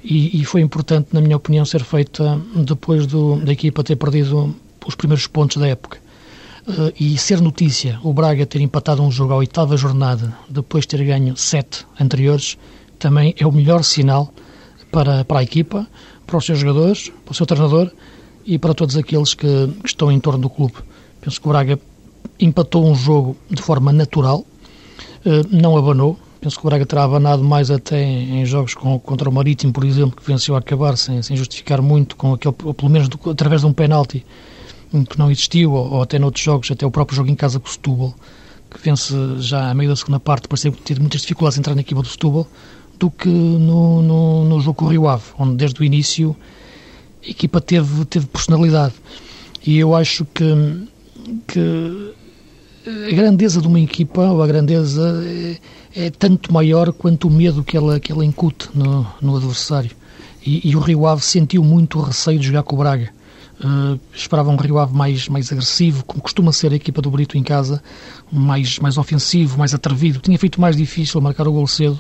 e, 0.04 0.42
e 0.42 0.46
foi 0.46 0.62
importante, 0.62 1.10
na 1.14 1.22
minha 1.22 1.38
opinião, 1.38 1.66
ser 1.66 1.84
feita 1.84 2.40
depois 2.56 3.06
do, 3.06 3.38
da 3.38 3.52
equipa 3.52 3.84
ter 3.84 3.96
perdido 3.96 4.56
os 4.86 4.96
primeiros 4.96 5.28
pontos 5.28 5.58
da 5.58 5.68
época. 5.68 6.00
Uh, 6.68 6.94
e 7.00 7.18
ser 7.18 7.42
notícia 7.42 8.00
o 8.04 8.14
Braga 8.14 8.46
ter 8.46 8.62
empatado 8.62 9.02
um 9.02 9.10
jogo 9.10 9.34
à 9.34 9.38
oitava 9.38 9.76
jornada 9.76 10.32
depois 10.48 10.84
de 10.84 10.90
ter 10.90 11.04
ganho 11.04 11.36
sete 11.36 11.88
anteriores 12.00 12.56
também 13.00 13.34
é 13.36 13.48
o 13.48 13.52
melhor 13.52 13.84
sinal 13.84 14.32
para, 14.92 15.26
para 15.26 15.40
a 15.40 15.44
equipa, 15.44 15.88
para 16.28 16.38
os 16.38 16.46
seus 16.46 16.60
jogadores, 16.60 17.12
para 17.26 17.32
o 17.32 17.34
seu 17.34 17.48
treinador 17.48 17.92
e 18.46 18.60
para 18.60 18.76
todos 18.76 18.96
aqueles 18.96 19.34
que, 19.34 19.48
que 19.48 19.88
estão 19.88 20.12
em 20.12 20.20
torno 20.20 20.44
do 20.44 20.50
clube. 20.50 20.76
Penso 21.20 21.42
que 21.42 21.48
o 21.48 21.50
Braga 21.50 21.80
empatou 22.40 22.86
um 22.86 22.94
jogo 22.94 23.36
de 23.50 23.62
forma 23.62 23.92
natural, 23.92 24.46
uh, 25.26 25.48
não 25.50 25.76
abanou. 25.76 26.18
Penso 26.42 26.60
que 26.60 26.66
o 26.66 26.70
Braga 26.70 26.88
terá 26.88 27.04
abanado 27.04 27.44
mais 27.44 27.70
até 27.70 28.02
em, 28.04 28.44
jogos 28.48 28.74
com, 28.74 29.00
contra 29.00 29.30
o 29.30 29.32
Marítimo, 29.32 29.72
por 29.72 29.86
exemplo, 29.86 30.20
que 30.20 30.26
venceu 30.26 30.56
a 30.56 30.58
acabar 30.58 30.98
sem, 30.98 31.22
sem 31.22 31.38
justificar 31.38 31.84
muito, 31.84 32.16
com 32.16 32.34
aquele, 32.34 32.56
ou 32.64 32.74
pelo 32.74 32.90
menos 32.90 33.08
do, 33.08 33.30
através 33.30 33.62
de 33.62 33.68
um 33.68 33.74
penalti 33.74 34.26
que 35.08 35.20
não 35.20 35.30
existiu, 35.30 35.72
ou, 35.72 35.94
ou, 35.94 36.02
até 36.02 36.18
noutros 36.18 36.44
jogos, 36.44 36.72
até 36.72 36.84
o 36.84 36.90
próprio 36.90 37.16
jogo 37.16 37.30
em 37.30 37.36
casa 37.36 37.60
com 37.60 37.68
o 37.68 37.72
Setúbal, 37.72 38.16
que 38.72 38.82
vence 38.82 39.14
já 39.38 39.70
a 39.70 39.74
meio 39.76 39.92
da 39.92 39.96
segunda 39.96 40.20
parte, 40.20 40.48
parecia 40.48 40.72
ter 40.72 41.00
muitas 41.00 41.22
dificuldades 41.22 41.58
em 41.58 41.62
entrar 41.62 41.76
na 41.76 41.82
equipa 41.82 42.02
do 42.02 42.08
Setúbal, 42.08 42.48
do 42.98 43.12
que 43.12 43.30
no, 43.30 44.02
no, 44.02 44.44
no 44.46 44.60
jogo 44.62 44.80
com 44.80 44.86
o 44.86 44.88
Rio 44.88 45.08
Ave, 45.08 45.24
onde 45.38 45.58
desde 45.58 45.80
o 45.80 45.84
início 45.84 46.36
a 47.24 47.30
equipa 47.30 47.62
teve, 47.62 48.04
teve 48.06 48.26
personalidade. 48.26 48.96
E 49.64 49.78
eu 49.78 49.96
acho 49.96 50.26
que, 50.26 50.88
que 51.48 52.14
a 52.86 53.16
grandeza 53.16 53.62
de 53.62 53.68
uma 53.68 53.80
equipa, 53.80 54.22
ou 54.22 54.42
a 54.42 54.48
grandeza, 54.48 55.24
é, 55.26 56.06
é 56.06 56.10
tanto 56.10 56.52
maior 56.54 56.92
quanto 56.92 57.28
o 57.28 57.32
medo 57.32 57.64
que 57.64 57.78
ela, 57.78 58.00
que 58.00 58.12
ela 58.12 58.26
incute 58.26 58.70
no, 58.74 59.06
no 59.22 59.38
adversário. 59.38 59.92
E, 60.46 60.70
e 60.70 60.76
o 60.76 60.80
Rio 60.80 61.06
Ave 61.06 61.24
sentiu 61.24 61.64
muito 61.64 62.00
o 62.00 62.02
receio 62.02 62.40
de 62.40 62.48
jogar 62.48 62.64
com 62.64 62.76
o 62.76 62.80
Braga 62.80 63.12
Uh, 63.64 64.00
esperava 64.12 64.50
um 64.50 64.56
Rio 64.56 64.80
Ave 64.80 64.96
mais, 64.96 65.30
mais 65.30 65.52
agressivo, 65.52 66.04
como 66.06 66.20
costuma 66.20 66.52
ser 66.52 66.72
a 66.72 66.76
equipa 66.76 67.00
do 67.00 67.12
Brito 67.12 67.38
em 67.38 67.44
casa, 67.44 67.82
mais, 68.32 68.80
mais 68.80 68.98
ofensivo, 68.98 69.60
mais 69.60 69.72
atrevido. 69.72 70.20
Tinha 70.20 70.38
feito 70.40 70.60
mais 70.60 70.76
difícil 70.76 71.22
marcar 71.22 71.48
o 71.48 71.52
gol 71.52 71.68
cedo, 71.68 72.00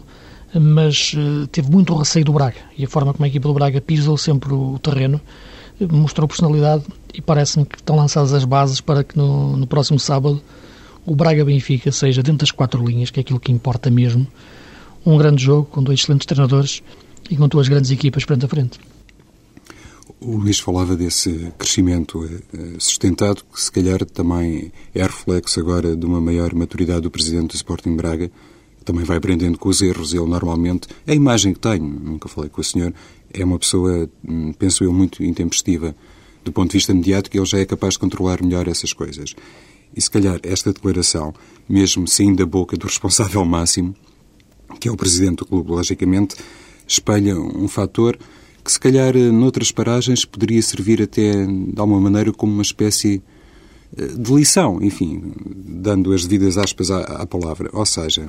mas 0.55 1.13
uh, 1.13 1.45
teve 1.47 1.69
muito 1.69 1.93
receio 1.93 2.25
do 2.25 2.33
Braga. 2.33 2.57
E 2.75 2.83
a 2.83 2.87
forma 2.87 3.13
como 3.13 3.25
a 3.25 3.27
equipa 3.27 3.47
do 3.47 3.53
Braga 3.53 3.79
pisou 3.79 4.17
sempre 4.17 4.51
o 4.51 4.79
terreno 4.79 5.21
uh, 5.79 5.95
mostrou 5.95 6.27
personalidade 6.27 6.83
e 7.13 7.21
parece-me 7.21 7.63
que 7.63 7.75
estão 7.75 7.95
lançadas 7.95 8.33
as 8.33 8.43
bases 8.43 8.81
para 8.81 9.03
que 9.03 9.15
no, 9.15 9.55
no 9.55 9.67
próximo 9.67 9.99
sábado 9.99 10.41
o 11.05 11.15
Braga-Benfica 11.15 11.91
seja 11.91 12.21
dentro 12.21 12.39
das 12.39 12.51
quatro 12.51 12.85
linhas, 12.85 13.09
que 13.09 13.19
é 13.19 13.21
aquilo 13.21 13.39
que 13.39 13.51
importa 13.51 13.89
mesmo, 13.89 14.27
um 15.05 15.17
grande 15.17 15.43
jogo 15.43 15.65
com 15.65 15.81
dois 15.81 15.99
excelentes 15.99 16.25
treinadores 16.25 16.83
e 17.29 17.35
com 17.35 17.47
duas 17.47 17.67
grandes 17.67 17.91
equipas 17.91 18.23
frente 18.23 18.45
a 18.45 18.47
frente. 18.47 18.79
O 20.19 20.37
Luís 20.37 20.59
falava 20.59 20.95
desse 20.95 21.51
crescimento 21.57 22.23
eh, 22.53 22.75
sustentado, 22.77 23.43
que 23.51 23.59
se 23.59 23.71
calhar 23.71 24.05
também 24.05 24.71
é 24.93 25.01
reflexo 25.01 25.59
agora 25.59 25.95
de 25.95 26.05
uma 26.05 26.21
maior 26.21 26.53
maturidade 26.53 27.01
do 27.01 27.09
Presidente 27.09 27.49
do 27.49 27.55
Sporting 27.55 27.95
Braga, 27.95 28.27
que 28.77 28.85
também 28.85 29.03
vai 29.03 29.17
aprendendo 29.17 29.57
com 29.57 29.69
os 29.69 29.81
erros. 29.81 30.13
Ele 30.13 30.27
normalmente, 30.27 30.87
a 31.07 31.13
imagem 31.15 31.53
que 31.53 31.59
tenho, 31.59 31.83
nunca 31.83 32.29
falei 32.29 32.51
com 32.51 32.61
o 32.61 32.63
senhor, 32.63 32.93
é 33.33 33.43
uma 33.43 33.57
pessoa, 33.57 34.07
hum, 34.27 34.53
penso 34.53 34.83
eu, 34.83 34.93
muito 34.93 35.23
intempestiva. 35.23 35.95
Do 36.43 36.51
ponto 36.51 36.69
de 36.69 36.77
vista 36.77 36.93
mediático, 36.93 37.37
ele 37.37 37.45
já 37.45 37.57
é 37.57 37.65
capaz 37.65 37.95
de 37.95 37.99
controlar 37.99 38.43
melhor 38.43 38.67
essas 38.67 38.93
coisas. 38.93 39.33
E 39.95 40.01
se 40.01 40.09
calhar 40.09 40.39
esta 40.43 40.71
declaração, 40.71 41.33
mesmo 41.67 42.07
saindo 42.07 42.37
da 42.37 42.45
boca 42.45 42.77
do 42.77 42.87
responsável 42.87 43.43
máximo, 43.45 43.95
que 44.79 44.87
é 44.87 44.91
o 44.91 44.97
presidente 44.97 45.39
do 45.39 45.45
clube, 45.45 45.71
logicamente, 45.71 46.35
espelha 46.87 47.37
um 47.37 47.67
fator 47.67 48.17
que 48.63 48.71
se 48.71 48.79
calhar 48.79 49.15
noutras 49.15 49.71
paragens 49.71 50.23
poderia 50.23 50.61
servir 50.61 51.01
até 51.01 51.45
de 51.45 51.79
alguma 51.79 51.99
maneira 51.99 52.31
como 52.31 52.53
uma 52.53 52.61
espécie 52.61 53.21
eh, 53.97 54.05
de 54.07 54.33
lição, 54.33 54.81
enfim, 54.81 55.33
dando 55.45 56.13
as 56.13 56.25
devidas 56.25 56.57
aspas 56.57 56.91
à, 56.91 56.99
à 56.99 57.25
palavra. 57.25 57.69
Ou 57.73 57.85
seja, 57.85 58.27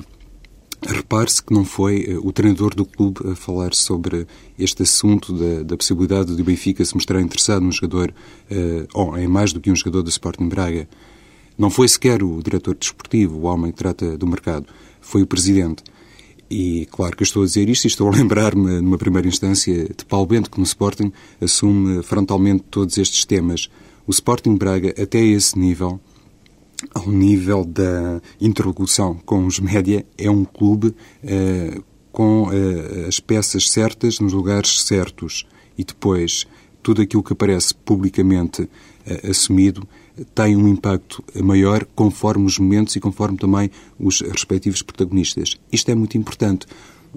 repare-se 0.81 1.43
que 1.43 1.53
não 1.53 1.63
foi 1.63 2.05
eh, 2.07 2.17
o 2.17 2.31
treinador 2.31 2.73
do 2.73 2.83
clube 2.83 3.31
a 3.31 3.35
falar 3.35 3.75
sobre 3.75 4.25
este 4.57 4.83
assunto 4.83 5.33
da, 5.33 5.63
da 5.63 5.77
possibilidade 5.77 6.35
do 6.35 6.43
Benfica 6.43 6.83
se 6.83 6.95
mostrar 6.95 7.21
interessado 7.21 7.61
num 7.61 7.71
jogador, 7.71 8.13
ou 8.93 9.17
em 9.17 9.27
mais 9.27 9.53
do 9.53 9.59
que 9.59 9.71
um 9.71 9.75
jogador 9.75 10.01
do 10.01 10.09
Sporting 10.09 10.49
Braga. 10.49 10.87
Não 11.57 11.69
foi 11.69 11.87
sequer 11.87 12.23
o 12.23 12.41
diretor 12.41 12.75
desportivo, 12.75 13.39
o 13.39 13.43
homem 13.43 13.71
que 13.71 13.77
trata 13.77 14.17
do 14.17 14.27
mercado, 14.27 14.65
foi 15.01 15.21
o 15.21 15.27
presidente. 15.27 15.83
E 16.49 16.87
claro 16.91 17.15
que 17.15 17.23
eu 17.23 17.25
estou 17.25 17.43
a 17.43 17.45
dizer 17.45 17.67
isto 17.69 17.85
e 17.85 17.87
estou 17.87 18.07
a 18.07 18.11
lembrar-me, 18.15 18.81
numa 18.81 18.97
primeira 18.97 19.27
instância, 19.27 19.85
de 19.85 20.05
Paulo 20.05 20.25
Bento, 20.25 20.49
que 20.49 20.57
no 20.57 20.63
Sporting 20.63 21.11
assume 21.41 22.03
frontalmente 22.03 22.63
todos 22.69 22.97
estes 22.97 23.25
temas. 23.25 23.69
O 24.05 24.11
Sporting 24.11 24.55
Braga, 24.55 24.93
até 25.01 25.19
esse 25.19 25.57
nível, 25.57 25.99
ao 26.93 27.07
nível 27.07 27.63
da 27.63 28.21
interlocução 28.41 29.15
com 29.25 29.45
os 29.45 29.59
média, 29.59 30.05
é 30.17 30.29
um 30.29 30.43
clube 30.43 30.93
eh, 31.23 31.79
com 32.11 32.49
eh, 32.51 33.07
as 33.07 33.19
peças 33.19 33.69
certas 33.69 34.19
nos 34.19 34.33
lugares 34.33 34.81
certos. 34.81 35.47
E 35.77 35.83
depois, 35.83 36.45
tudo 36.81 37.01
aquilo 37.01 37.23
que 37.23 37.33
aparece 37.33 37.73
publicamente 37.73 38.69
eh, 39.05 39.29
assumido 39.29 39.87
tem 40.33 40.55
um 40.55 40.67
impacto 40.67 41.23
maior 41.41 41.85
conforme 41.95 42.45
os 42.45 42.59
momentos 42.59 42.95
e 42.95 42.99
conforme 42.99 43.37
também 43.37 43.69
os 43.99 44.21
respectivos 44.21 44.81
protagonistas. 44.81 45.57
Isto 45.71 45.91
é 45.91 45.95
muito 45.95 46.17
importante. 46.17 46.67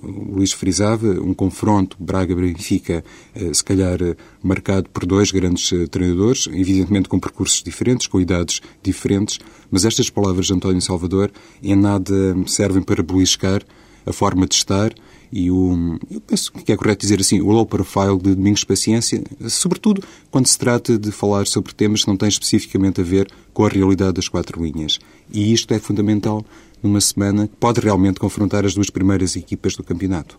O 0.03 0.35
Luís 0.37 0.53
frisava 0.53 1.09
um 1.21 1.33
confronto 1.33 1.97
Braga-Benfica, 1.99 3.03
eh, 3.35 3.55
se 3.55 3.65
calhar 3.65 4.03
eh, 4.03 4.15
marcado 4.43 4.91
por 4.91 5.07
dois 5.07 5.31
grandes 5.31 5.73
eh, 5.73 5.87
treinadores, 5.87 6.47
evidentemente 6.49 7.09
com 7.09 7.19
percursos 7.19 7.63
diferentes, 7.63 8.07
com 8.07 8.21
idades 8.21 8.61
diferentes, 8.83 9.39
mas 9.71 9.87
estas 9.87 10.11
palavras 10.11 10.47
de 10.47 10.53
António 10.53 10.83
Salvador 10.83 11.33
em 11.63 11.75
nada 11.75 12.37
servem 12.47 12.83
para 12.83 13.03
beliscar 13.03 13.63
a 14.05 14.13
forma 14.13 14.47
de 14.47 14.55
estar 14.55 14.93
e 15.37 15.51
o, 15.51 15.99
eu 16.11 16.19
penso 16.19 16.51
que 16.51 16.73
é 16.73 16.77
correto 16.77 17.03
dizer 17.03 17.21
assim, 17.21 17.43
o 17.43 17.51
low 17.51 17.67
profile 17.67 18.17
de 18.17 18.35
Domingos 18.35 18.65
Paciência, 18.65 19.23
sobretudo 19.51 20.03
quando 20.31 20.47
se 20.47 20.59
trata 20.59 20.97
de 20.97 21.13
falar 21.13 21.47
sobre 21.47 21.75
temas 21.75 22.05
que 22.05 22.09
não 22.09 22.17
têm 22.17 22.31
especificamente 22.31 23.03
a 23.03 23.05
ver 23.05 23.29
com 23.53 23.67
a 23.67 23.69
realidade 23.69 24.15
das 24.15 24.31
quatro 24.31 24.65
linhas. 24.65 24.99
E 25.31 25.53
isto 25.53 25.75
é 25.75 25.79
fundamental 25.79 26.43
numa 26.83 27.03
semana 27.03 27.47
que 27.47 27.55
pode 27.57 27.81
realmente 27.81 28.19
confrontar 28.19 28.65
as 28.65 28.75
duas 28.75 28.89
primeiras 28.89 29.37
equipas 29.37 29.77
do 29.77 29.83
campeonato. 29.83 30.39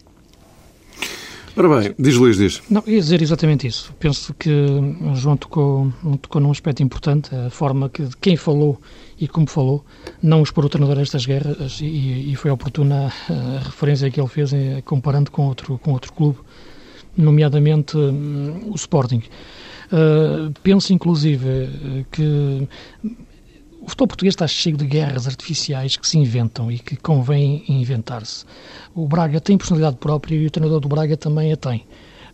Ora 1.56 1.80
bem, 1.80 1.94
diz 2.00 2.16
Luís, 2.16 2.38
diz. 2.38 2.64
Não, 2.68 2.84
ia 2.88 3.00
dizer 3.00 3.22
exatamente 3.22 3.68
isso. 3.68 3.94
Penso 4.00 4.34
que 4.34 4.50
o 4.50 5.14
João 5.16 5.38
tocou, 5.38 5.94
tocou 6.24 6.42
num 6.42 6.50
aspecto 6.50 6.82
importante, 6.82 7.36
a 7.36 7.52
forma 7.52 7.88
que 7.88 8.02
de 8.02 8.18
quem 8.18 8.36
falou 8.36 8.82
e 9.20 9.28
como 9.28 9.48
falou, 9.48 9.84
não 10.22 10.44
expor 10.44 10.66
o 10.66 10.70
treinador 10.70 11.00
a 11.00 11.02
estas 11.02 11.26
guerras 11.26 11.80
e, 11.82 12.32
e 12.32 12.36
foi 12.36 12.52
oportuna 12.52 13.12
a 13.30 13.60
referência 13.64 14.12
que 14.12 14.20
ele 14.20 14.28
fez 14.28 14.54
eh, 14.54 14.82
comparando 14.86 15.32
com 15.32 15.48
outro, 15.48 15.78
com 15.80 15.92
outro 15.92 16.14
clube, 16.14 16.38
nomeadamente 17.16 17.98
um, 17.98 18.72
o 18.72 18.76
Sporting. 18.76 19.24
Uh, 19.88 20.52
penso, 20.62 20.94
inclusive, 20.94 22.06
que 22.12 22.68
o 23.82 23.90
futebol 23.90 24.08
português 24.08 24.34
está 24.34 24.46
cheio 24.46 24.76
de 24.76 24.86
guerras 24.86 25.28
artificiais 25.28 25.96
que 25.96 26.08
se 26.08 26.18
inventam 26.18 26.70
e 26.70 26.78
que 26.78 26.98
convém 26.98 27.64
inventar-se. 27.70 28.46
O 28.94 29.08
Braga 29.08 29.40
tem 29.40 29.58
personalidade 29.58 29.96
própria 29.96 30.36
e 30.36 30.46
o 30.46 30.52
treinador 30.52 30.82
do 30.82 30.90
Braga 30.90 31.16
também 31.16 31.54
a 31.54 31.58
tem. 31.58 31.86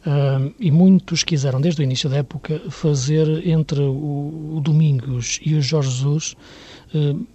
Uh, 0.06 0.54
e 0.60 0.72
muitos 0.72 1.24
quiseram, 1.24 1.62
desde 1.62 1.82
o 1.82 1.84
início 1.84 2.10
da 2.10 2.18
época, 2.18 2.60
fazer 2.70 3.48
entre 3.48 3.82
o, 3.82 4.56
o 4.56 4.62
Domingos 4.62 5.40
e 5.46 5.54
o 5.54 5.62
Jorge 5.62 5.92
Jesus 5.92 6.36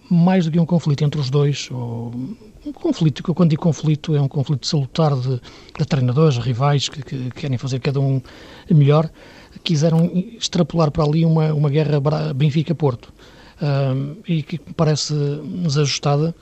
mais 0.09 0.45
do 0.45 0.53
que 0.53 0.61
um 0.61 0.67
conflito 0.67 1.05
entre 1.05 1.21
os 1.21 1.31
dois, 1.31 1.69
ou 1.71 2.13
um 2.65 2.73
conflito, 2.73 3.23
que 3.23 3.33
quando 3.33 3.51
digo 3.51 3.63
conflito 3.63 4.15
é 4.15 4.21
um 4.21 4.29
conflito 4.29 4.67
salutar 4.67 5.15
de, 5.17 5.41
de 5.79 5.85
treinadores, 5.87 6.39
rivais, 6.39 6.89
que, 6.89 7.03
que, 7.03 7.31
querem 7.31 7.59
fazer 7.59 7.81
cada 7.81 8.01
um 8.01 8.21
melhor, 8.71 9.11
quiseram 9.65 10.11
extrapolar 10.39 10.91
para 10.91 11.05
ali 11.05 11.25
uma, 11.25 11.53
uma 11.53 11.71
guerra 11.71 12.01
Benfica-Porto 12.35 13.13
e 14.27 14.43
que 14.43 14.59
parece 14.59 15.15
desajustada. 15.63 16.35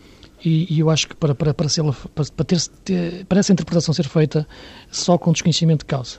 E, 0.44 0.75
e, 0.75 0.80
eu 0.80 0.90
acho 0.90 1.08
que 1.08 1.16
para, 1.16 1.35
para, 1.35 1.54
para, 1.54 1.68
ser, 1.68 1.82
para, 2.14 2.44
ter, 2.44 2.61
ter, 2.85 3.25
para 3.25 3.40
essa 3.40 3.52
interpretação 3.52 3.94
ser 3.94 4.06
feita 4.06 4.46
só 4.90 5.16
com 5.16 5.32
desconhecimento 5.32 5.80
de 5.80 5.87
causa. 5.87 6.18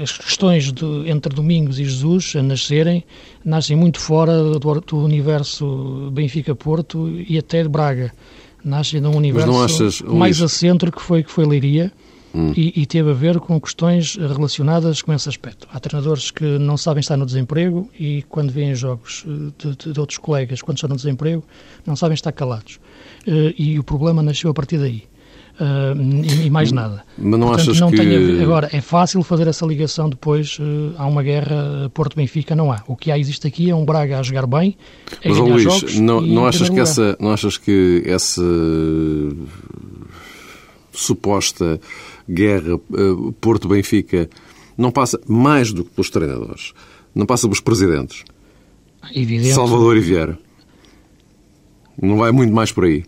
As 0.00 0.16
questões 0.16 0.72
de, 0.72 0.84
entre 1.06 1.34
Domingos 1.34 1.78
e 1.78 1.84
Jesus 1.84 2.34
a 2.36 2.42
nascerem 2.42 3.04
nascem 3.44 3.76
muito 3.76 3.98
fora 3.98 4.58
do, 4.58 4.80
do 4.80 4.98
universo 4.98 6.10
Benfica-Porto 6.12 7.08
e 7.28 7.36
até 7.36 7.66
Braga. 7.66 8.12
Nascem 8.64 9.00
num 9.00 9.16
universo 9.16 9.62
achas, 9.62 10.00
mais 10.02 10.40
a 10.40 10.48
centro 10.48 10.92
que 10.92 11.02
foi, 11.02 11.24
que 11.24 11.32
foi 11.32 11.44
Leiria 11.44 11.92
hum. 12.32 12.52
e, 12.56 12.80
e, 12.80 12.86
teve 12.86 13.10
a 13.10 13.12
ver 13.12 13.40
com 13.40 13.60
questões 13.60 14.14
relacionadas 14.14 15.02
com 15.02 15.12
esse 15.12 15.28
aspecto. 15.28 15.66
Há 15.72 15.80
treinadores 15.80 16.30
que 16.30 16.44
não 16.44 16.76
sabem 16.76 17.00
estar 17.00 17.16
no 17.16 17.26
desemprego 17.26 17.90
e 17.98 18.22
quando 18.28 18.52
veem 18.52 18.72
jogos 18.72 19.24
eh, 19.26 19.52
de, 19.58 19.92
de, 19.92 20.00
outros 20.00 20.18
colegas, 20.18 20.62
quando 20.62 20.76
estão 20.76 20.88
no 20.88 20.94
desemprego, 20.94 21.42
não 21.84 21.96
sabem 21.96 22.14
estar 22.14 22.30
calados. 22.30 22.78
Uh, 23.26 23.52
e 23.58 23.78
o 23.80 23.84
problema 23.84 24.22
nasceu 24.22 24.50
a 24.50 24.54
partir 24.54 24.78
daí. 24.78 25.04
Uh, 25.60 26.24
e, 26.24 26.46
e, 26.46 26.50
mais 26.50 26.72
nada. 26.72 27.04
Mas 27.16 27.38
não 27.38 27.48
Portanto, 27.48 27.60
achas 27.60 27.80
não 27.80 27.90
que... 27.90 27.96
Tem 27.96 28.42
Agora, 28.42 28.70
é 28.72 28.80
fácil 28.80 29.22
fazer 29.22 29.46
essa 29.46 29.66
ligação 29.66 30.08
depois, 30.08 30.58
uh, 30.58 30.94
há 30.96 31.06
uma 31.06 31.22
guerra 31.22 31.90
Porto-Benfica, 31.92 32.56
não 32.56 32.72
há. 32.72 32.82
O 32.86 32.96
que 32.96 33.10
há 33.12 33.18
existe 33.18 33.46
aqui 33.46 33.70
é 33.70 33.74
um 33.74 33.84
Braga 33.84 34.18
a 34.18 34.22
jogar 34.22 34.46
bem, 34.46 34.76
a 35.24 35.28
Mas, 35.28 35.38
Luís, 35.38 35.62
jogos 35.62 35.98
não, 35.98 36.20
não 36.20 36.46
achas 36.46 36.68
que 36.68 36.80
essa, 36.80 37.16
não 37.20 37.32
achas 37.32 37.58
que 37.58 38.02
essa 38.06 38.42
suposta 40.90 41.80
guerra 42.28 42.74
uh, 42.74 43.32
Porto-Benfica 43.40 44.30
não 44.76 44.90
passa 44.90 45.20
mais 45.26 45.72
do 45.72 45.84
que 45.84 45.90
pelos 45.90 46.10
treinadores, 46.10 46.72
não 47.14 47.26
passa 47.26 47.46
pelos 47.46 47.60
presidentes. 47.60 48.24
Evidente. 49.14 49.52
Salvador 49.52 49.96
e 49.96 50.00
Vieira. 50.00 50.38
Não 52.00 52.16
vai 52.16 52.32
muito 52.32 52.54
mais 52.54 52.72
por 52.72 52.84
aí. 52.84 53.04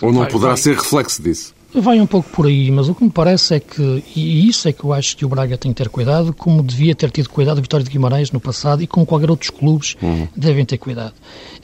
Ou 0.00 0.12
não 0.12 0.20
vai, 0.20 0.30
poderá 0.30 0.50
vai. 0.50 0.56
ser 0.56 0.74
reflexo 0.74 1.22
disso? 1.22 1.54
Vai 1.76 2.00
um 2.00 2.06
pouco 2.06 2.30
por 2.30 2.46
aí, 2.46 2.70
mas 2.70 2.88
o 2.88 2.94
que 2.94 3.02
me 3.02 3.10
parece 3.10 3.56
é 3.56 3.60
que, 3.60 4.04
e 4.14 4.48
isso 4.48 4.68
é 4.68 4.72
que 4.72 4.84
eu 4.84 4.92
acho 4.92 5.16
que 5.16 5.24
o 5.24 5.28
Braga 5.28 5.58
tem 5.58 5.72
que 5.72 5.82
ter 5.82 5.88
cuidado, 5.88 6.32
como 6.32 6.62
devia 6.62 6.94
ter 6.94 7.10
tido 7.10 7.28
cuidado 7.28 7.58
a 7.58 7.60
Vitória 7.60 7.82
de 7.82 7.90
Guimarães 7.90 8.30
no 8.30 8.38
passado 8.38 8.80
e 8.80 8.86
como 8.86 9.04
qualquer 9.04 9.28
outros 9.28 9.50
clubes 9.50 9.96
uhum. 10.00 10.28
devem 10.36 10.64
ter 10.64 10.78
cuidado. 10.78 11.14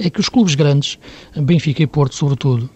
É 0.00 0.11
que 0.11 0.19
os 0.19 0.29
clubes 0.29 0.57
grandes, 0.57 0.99
Benfica 1.37 1.81
e 1.81 1.87
Porto 1.87 2.17
sobretudo, 2.17 2.69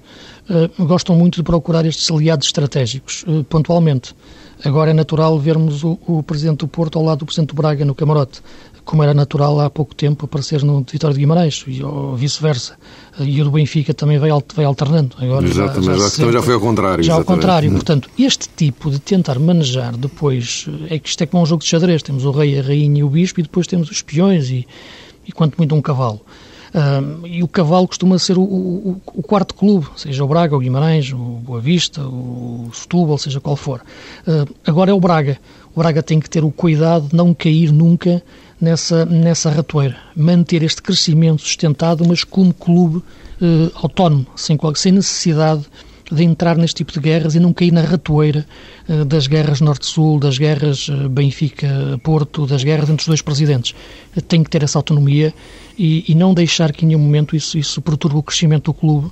uh, 0.49 0.85
gostam 0.87 1.17
muito 1.17 1.35
de 1.37 1.43
procurar 1.43 1.85
estes 1.85 2.09
aliados 2.09 2.47
estratégicos, 2.47 3.25
uh, 3.26 3.43
pontualmente. 3.43 4.14
Agora 4.64 4.93
é 4.93 4.95
natural 4.95 5.37
vermos 5.37 5.83
o, 5.83 5.99
o, 6.07 6.23
Presidente 6.23 6.59
do 6.59 6.69
Porto 6.69 7.00
ao 7.00 7.05
lado 7.05 7.19
do 7.19 7.26
Presidente 7.26 7.49
do 7.49 7.57
Braga 7.57 7.85
no 7.85 7.97
camarote, 7.97 8.41
como 8.85 9.03
era 9.03 9.14
natural 9.14 9.61
há 9.61 9.71
pouco 9.71 9.95
tempo 9.95 10.26
aparecer 10.26 10.62
no 10.62 10.81
Vitória 10.81 11.14
de 11.14 11.21
Guimarães, 11.21 11.64
e, 11.67 11.83
ou 11.83 12.14
vice-versa. 12.14 12.76
E 13.19 13.41
o 13.41 13.45
do 13.45 13.50
Benfica 13.50 13.95
também 13.95 14.19
vai, 14.19 14.31
vai 14.55 14.64
alternando. 14.64 15.17
Agora 15.19 15.47
exatamente, 15.47 15.87
já, 15.87 16.09
já, 16.09 16.26
já, 16.26 16.33
já 16.33 16.43
foi 16.43 16.55
ao 16.55 16.61
contrário. 16.61 17.05
Já 17.05 17.14
ao 17.14 17.25
contrário. 17.25 17.71
Hum. 17.71 17.75
Portanto, 17.75 18.11
este 18.19 18.49
tipo 18.49 18.91
de 18.91 18.99
tentar 18.99 19.38
manejar 19.38 19.97
depois, 19.97 20.67
é 20.91 20.99
que 20.99 21.09
isto 21.09 21.23
é 21.23 21.26
como 21.26 21.43
um 21.43 21.47
jogo 21.47 21.62
de 21.62 21.69
xadrez, 21.69 22.03
temos 22.03 22.25
o 22.25 22.31
rei, 22.31 22.59
a 22.59 22.62
rainha 22.62 23.00
e 23.00 23.05
o 23.05 23.09
bispo, 23.09 23.41
e 23.41 23.43
depois 23.43 23.67
temos 23.67 23.91
os 23.91 23.97
espiões 23.97 24.50
e, 24.50 24.67
e 25.26 25.33
quanto 25.33 25.57
muito 25.57 25.75
um 25.75 25.81
cavalo. 25.81 26.21
E 27.25 27.41
o 27.41 27.47
cavalo 27.47 27.87
costuma 27.87 28.19
ser 28.19 28.37
o, 28.37 28.43
o, 28.43 29.00
o, 29.07 29.23
quarto 29.23 29.55
clube, 29.55 29.87
seja 29.97 30.25
o 30.25 30.26
Braga, 30.26 30.57
o 30.57 30.59
Guimarães, 30.59 31.12
o 31.12 31.17
Boa 31.17 31.61
Vista, 31.61 32.03
o 32.03 32.69
Setúbal, 32.73 33.17
seja 33.17 33.41
qual 33.41 33.55
for. 33.55 33.81
Uh, 34.26 34.53
agora 34.67 34.91
é 34.91 34.95
o 34.95 34.99
Braga. 34.99 35.38
O 35.73 35.79
Braga 35.79 36.03
tem 36.03 36.19
que 36.19 36.29
ter 36.29 36.43
o 36.43 36.50
cuidado 36.50 37.11
de 37.11 37.14
não 37.14 37.33
cair 37.33 37.71
nunca 37.71 38.21
nessa, 38.61 39.05
nessa 39.05 39.51
ratoeira. 39.51 39.97
Manter 40.17 40.63
este 40.63 40.83
crescimento 40.83 41.43
sustentado, 41.43 42.05
mas 42.07 42.25
como 42.25 42.53
clube 42.53 42.99
uh, 42.99 43.71
autónomo, 43.75 44.27
sem, 44.37 44.59
sem 44.75 44.93
necessidade 44.93 45.67
de 46.11 46.23
entrar 46.23 46.57
neste 46.57 46.77
tipo 46.77 46.93
de 46.93 47.01
guerras 47.01 47.35
e 47.35 47.41
não 47.41 47.53
cair 47.53 47.73
na 47.73 47.83
ratoeira 47.83 48.47
uh, 48.89 49.05
das 49.05 49.27
guerras 49.27 49.61
Norte-Sul, 49.61 50.19
das 50.19 50.39
guerras 50.39 50.89
uh, 50.89 51.09
Benfica-Porto, 51.09 52.47
das 52.47 52.63
guerras 52.63 52.91
entre 52.91 53.03
os 53.03 53.07
dois 53.07 53.23
presidentes. 53.23 53.75
Uh, 54.17 54.21
tem 54.21 54.43
que 54.43 54.51
ter 54.51 54.63
essa 54.63 54.79
autonomia 54.79 55.33
e, 55.79 56.05
e, 56.09 56.15
não 56.15 56.35
deixar 56.35 56.73
que 56.73 56.85
em 56.85 56.89
nenhum 56.89 57.01
momento 57.01 57.35
isso, 57.35 57.59
isso 57.59 57.83
perturbe 57.83 58.17
o 58.19 58.23
crescimento 58.23 58.67
do 58.67 58.75
clube, 58.75 59.11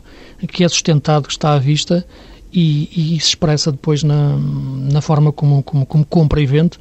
que 0.48 0.64
é 0.64 0.68
sustentado, 0.68 1.26
que 1.26 1.32
está 1.32 1.54
à 1.54 1.58
vista 1.58 2.06
e, 2.52 3.14
e 3.16 3.20
se 3.20 3.28
expressa 3.28 3.72
depois 3.72 4.02
na, 4.02 4.36
na 4.36 5.00
forma 5.00 5.32
como, 5.32 5.62
como, 5.62 5.86
como 5.86 6.04
compra 6.04 6.40
e 6.40 6.46
vende 6.46 6.78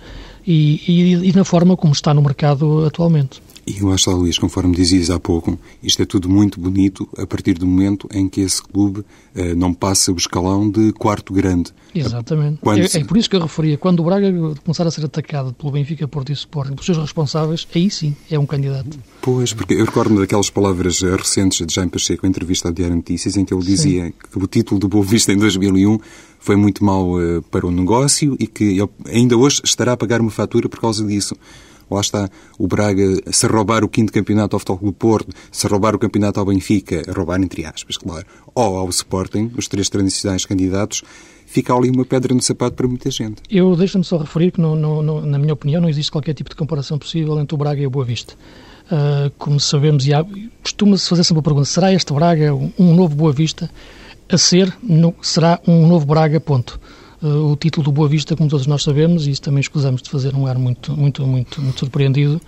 e, 0.52 0.82
e, 0.88 1.30
e 1.30 1.34
na 1.34 1.44
forma 1.44 1.78
como 1.78 1.94
está 1.94 2.14
no 2.14 2.22
mercado 2.22 2.86
atualmente. 2.86 3.42
E 3.66 3.80
lá 3.82 3.96
está, 3.96 4.12
Luís, 4.12 4.40
conforme 4.40 4.76
dizias 4.76 5.10
há 5.12 5.20
pouco, 5.20 5.58
isto 5.84 6.02
é 6.02 6.06
tudo 6.06 6.28
muito 6.28 6.60
bonito 6.60 7.08
a 7.16 7.28
partir 7.28 7.54
do 7.54 7.68
momento 7.68 8.10
em 8.12 8.28
que 8.28 8.42
esse 8.42 8.62
clube 8.62 9.06
eh, 9.36 9.54
não 9.54 9.72
passa 9.72 10.12
o 10.12 10.16
escalão 10.16 10.70
de 10.70 10.92
quarto 10.94 11.32
grande. 11.32 11.72
Exatamente. 11.94 12.58
Quando... 12.60 12.82
É, 12.82 12.86
é, 12.92 13.04
por 13.04 13.18
isso 13.18 13.30
que 13.30 13.36
eu 13.36 13.42
referia, 13.42 13.78
quando 13.78 14.00
o 14.00 14.04
Braga 14.04 14.32
começar 14.64 14.88
a 14.88 14.92
ser 14.92 15.06
atacado 15.06 15.54
pelo 15.54 15.72
Benfica, 15.72 16.08
Porto 16.08 16.32
e 16.32 16.34
Sporting, 16.34 16.72
pelos 16.72 16.86
seus 16.86 16.98
responsáveis, 16.98 17.68
aí 17.76 17.90
sim 17.92 18.16
é 18.32 18.40
um 18.40 18.48
candidato. 18.48 18.98
Pois, 19.22 19.54
porque 19.54 19.76
eu 19.76 19.86
recordo-me 19.86 20.20
daquelas 20.20 20.50
palavras 20.50 21.04
eh, 21.04 21.16
recentes 21.16 21.66
de 21.66 21.74
Jaime 21.74 21.92
Pacheco, 21.92 22.26
em 22.26 22.30
entrevista 22.30 22.68
ao 22.68 22.74
Diário 22.74 22.96
Notícias, 22.96 23.38
em 23.38 23.46
que 23.46 23.54
ele 23.54 23.64
dizia 23.64 24.08
sim. 24.08 24.14
que 24.32 24.40
o 24.40 24.48
título 24.48 24.80
do 24.80 24.88
Boa 24.88 25.06
Vista 25.06 25.32
em 25.32 25.38
2001 25.38 26.00
foi 26.42 26.58
muito 26.58 26.84
mau 26.84 27.18
uh, 27.18 27.42
para 27.44 27.66
o 27.66 27.72
negócio 27.72 28.36
e 28.38 28.48
que 28.48 28.78
ainda 29.08 29.38
hoje 29.38 29.62
estará 29.64 29.94
a 29.94 29.98
pagar 29.98 30.20
uma 30.20 30.32
fatura 30.32 30.68
por 30.68 30.82
causa 30.82 31.06
disso 31.06 31.36
lá 31.94 32.02
está 32.02 32.30
o 32.58 32.68
Braga, 32.68 33.04
se 33.32 33.46
roubar 33.48 33.84
o 33.84 33.90
quinto 33.90 34.14
campeonato 34.14 34.56
ao 34.56 34.60
Futebol 34.60 34.78
Clube 34.78 34.98
Porto, 34.98 35.36
se 35.52 35.68
roubar 35.68 35.94
o 35.94 36.00
campeonato 36.00 36.40
ao 36.40 36.46
Benfica, 36.46 37.04
roubar 37.14 37.42
entre 37.42 37.66
aspas, 37.66 37.98
claro, 37.98 38.26
ou 38.56 38.78
ao 38.78 38.90
Sporting, 38.90 39.52
os 39.58 39.68
três 39.68 39.90
tradicionais 39.90 40.46
candidatos, 40.46 41.04
fica 41.46 41.74
ali 41.74 41.90
uma 41.90 42.06
pedra 42.06 42.34
no 42.34 42.42
sapato 42.42 42.76
para 42.76 42.88
muita 42.88 43.12
gente. 43.12 43.42
Eu 43.50 43.76
deixo-me 43.76 44.06
só 44.06 44.18
referir 44.18 44.52
que, 44.52 44.62
no, 44.62 44.76
no, 44.76 45.04
no, 45.04 45.22
na 45.26 45.38
minha 45.38 45.54
opinião, 45.54 45.82
não 45.82 45.90
existe 45.90 46.12
qualquer 46.12 46.34
tipo 46.34 46.50
de 46.50 46.56
comparação 46.56 46.98
possível 46.98 47.38
entre 47.40 47.54
o 47.54 47.58
Braga 47.58 47.82
e 47.82 47.88
o 47.88 47.90
Boa 47.90 48.06
Vista. 48.06 48.36
Uh, 48.86 49.32
como 49.38 49.60
sabemos, 49.60 50.06
e 50.08 50.12
costuma-se 50.64 51.08
fazer 51.08 51.24
sempre 51.24 51.40
a 51.40 51.44
pergunta, 51.44 51.66
será 51.66 51.94
este 51.94 52.14
Braga 52.14 52.54
um, 52.54 52.72
um 52.80 52.96
novo 52.96 53.16
Boa 53.16 53.34
Vista? 53.34 53.70
A 54.32 54.38
ser, 54.38 54.74
no, 54.82 55.14
será 55.22 55.60
um 55.68 55.86
novo 55.86 56.06
Braga, 56.06 56.40
ponto. 56.40 56.80
Eh, 57.22 57.28
o 57.28 57.56
título 57.58 57.84
do 57.84 57.92
Boa 57.92 58.08
Vista, 58.08 58.34
como 58.34 58.50
todos 58.50 58.66
nós 58.66 58.82
sabemos, 58.82 59.28
e 59.28 59.32
isso 59.32 59.42
também 59.42 59.60
escusamos 59.60 60.02
de 60.02 60.10
fazer 60.10 60.34
um 60.34 60.48
ar 60.48 60.58
muito, 60.58 60.96
muito, 60.96 61.28
muito, 61.28 61.62
muito 61.62 61.80
surpreendido, 61.80 62.42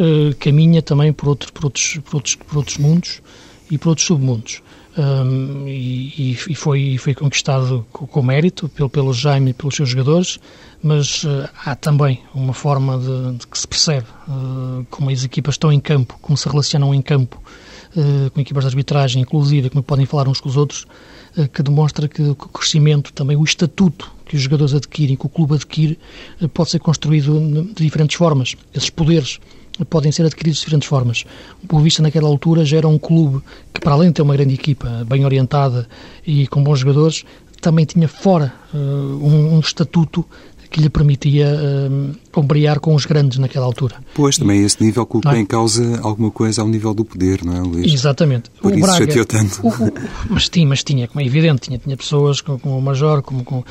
uh, 0.00 0.34
caminha 0.40 0.82
também 0.82 1.12
por, 1.12 1.28
outro, 1.28 1.52
por, 1.52 1.66
outros, 1.66 1.98
por, 2.04 2.16
outros, 2.16 2.34
por 2.34 2.58
outros 2.58 2.76
mundos 2.78 3.22
e 3.70 3.78
por 3.78 3.90
outros 3.90 4.06
submundos. 4.06 4.62
Um, 4.98 5.68
e, 5.68 6.32
e, 6.48 6.54
foi, 6.56 6.98
foi 6.98 7.14
conquistado 7.14 7.86
com, 7.92 8.04
com, 8.04 8.20
mérito 8.20 8.68
pelo, 8.68 8.90
pelo 8.90 9.14
Jaime 9.14 9.50
e 9.50 9.54
pelos 9.54 9.76
seus 9.76 9.90
jogadores, 9.90 10.40
mas 10.82 11.22
uh, 11.22 11.48
há 11.64 11.76
também 11.76 12.20
uma 12.34 12.52
forma 12.52 12.98
de, 12.98 13.38
de 13.38 13.46
que 13.46 13.56
se 13.56 13.68
percebe 13.68 14.08
uh, 14.26 14.84
como 14.90 15.08
as 15.08 15.22
equipas 15.22 15.54
estão 15.54 15.72
em 15.72 15.78
campo, 15.78 16.18
como 16.20 16.36
se 16.36 16.48
relacionam 16.48 16.92
em 16.92 17.00
campo, 17.00 17.40
uh, 17.96 18.28
com 18.32 18.40
equipas 18.40 18.64
de 18.64 18.70
arbitragem, 18.70 19.22
inclusive, 19.22 19.70
como 19.70 19.84
podem 19.84 20.04
falar 20.04 20.26
uns 20.26 20.40
com 20.40 20.48
os 20.48 20.56
outros, 20.56 20.84
que 21.46 21.62
demonstra 21.62 22.08
que 22.08 22.22
o 22.22 22.34
crescimento, 22.34 23.12
também 23.12 23.36
o 23.36 23.44
estatuto 23.44 24.10
que 24.24 24.36
os 24.36 24.42
jogadores 24.42 24.74
adquirem, 24.74 25.16
que 25.16 25.26
o 25.26 25.28
clube 25.28 25.54
adquire, 25.54 25.98
eh, 26.40 26.48
pode 26.48 26.70
ser 26.70 26.80
construído 26.80 27.40
de 27.74 27.84
diferentes 27.84 28.16
formas. 28.16 28.56
Esses 28.74 28.90
poderes 28.90 29.38
podem 29.88 30.10
ser 30.10 30.26
adquiridos 30.26 30.58
de 30.58 30.64
diferentes 30.64 30.88
formas. 30.88 31.24
O 31.62 31.66
Boa 31.66 31.82
Vista, 31.82 32.02
naquela 32.02 32.28
altura, 32.28 32.64
já 32.64 32.78
era 32.78 32.88
um 32.88 32.98
clube 32.98 33.42
que, 33.72 33.80
para 33.80 33.92
além 33.92 34.08
de 34.08 34.14
ter 34.14 34.22
uma 34.22 34.34
grande 34.34 34.54
equipa, 34.54 35.04
bem 35.08 35.24
orientada 35.24 35.88
e 36.26 36.46
com 36.48 36.62
bons 36.62 36.80
jogadores, 36.80 37.24
também 37.60 37.84
tinha 37.84 38.08
fora 38.08 38.52
uh, 38.72 38.76
um, 38.76 39.56
um, 39.56 39.60
estatuto 39.60 40.24
que 40.70 40.80
lhe 40.80 40.88
permitia 40.88 41.48
uh, 41.48 42.16
ombrear 42.38 42.80
com 42.80 42.94
os 42.94 43.06
grandes 43.06 43.38
naquela 43.38 43.64
altura. 43.64 43.96
Pois, 44.14 44.36
também 44.36 44.60
e, 44.60 44.64
esse 44.64 44.82
nível 44.82 45.06
coloca 45.06 45.36
é? 45.36 45.40
em 45.40 45.46
causa 45.46 46.00
alguma 46.02 46.30
coisa 46.30 46.62
ao 46.62 46.68
nível 46.68 46.92
do 46.92 47.04
poder, 47.04 47.44
não 47.44 47.56
é, 47.56 47.60
Luís? 47.60 47.92
Exatamente. 47.92 48.50
Por 48.60 48.72
o 48.72 48.74
isso 48.74 48.86
Braga, 48.86 48.98
chateou 48.98 49.24
tanto. 49.24 49.66
O, 49.66 49.68
o, 49.68 49.92
mas 50.30 50.48
tinha, 50.48 50.66
mas 50.66 50.82
tinha, 50.84 51.08
como 51.08 51.20
é 51.20 51.24
evidente, 51.24 51.62
tinha, 51.62 51.78
tinha 51.78 51.96
pessoas 51.96 52.40
como, 52.40 52.58
como 52.58 52.78
o 52.78 52.82
Major, 52.82 53.22
como, 53.22 53.44
como 53.44 53.64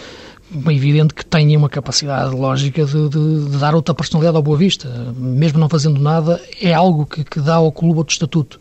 é 0.66 0.74
evidente 0.74 1.14
que 1.14 1.26
tenha 1.26 1.58
uma 1.58 1.68
capacidade 1.68 2.34
lógica 2.34 2.86
de, 2.86 3.10
de, 3.10 3.50
de, 3.50 3.58
dar 3.58 3.76
outra 3.76 3.94
personalidade 3.94 4.38
ao 4.38 4.42
Boa 4.42 4.58
Vista. 4.58 4.88
Mesmo 5.18 5.60
não 5.60 5.68
fazendo 5.68 6.00
nada, 6.00 6.42
é 6.62 6.74
algo 6.74 7.06
que, 7.06 7.24
que 7.24 7.42
dá 7.42 7.56
ao 7.56 7.72
clube 7.72 7.98
outro 7.98 8.14
estatuto. 8.14 8.58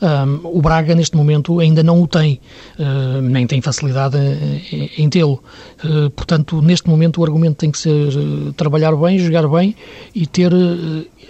Um, 0.00 0.40
o 0.44 0.62
Braga, 0.62 0.94
neste 0.94 1.14
momento, 1.14 1.60
ainda 1.60 1.82
não 1.82 2.00
o 2.02 2.08
tem, 2.08 2.40
nem 3.22 3.46
tem 3.46 3.60
facilidade 3.60 4.16
em, 4.72 4.90
em 4.96 5.08
tê-lo. 5.10 5.42
Uh, 5.84 6.08
portanto, 6.10 6.62
neste 6.62 6.88
momento, 6.88 7.20
o 7.20 7.24
argumento 7.24 7.56
tem 7.56 7.70
que 7.70 7.78
ser 7.78 8.16
uh, 8.16 8.52
trabalhar 8.54 8.96
bem, 8.96 9.18
jogar 9.18 9.46
bem 9.46 9.76
e 10.14 10.26
ter 10.26 10.52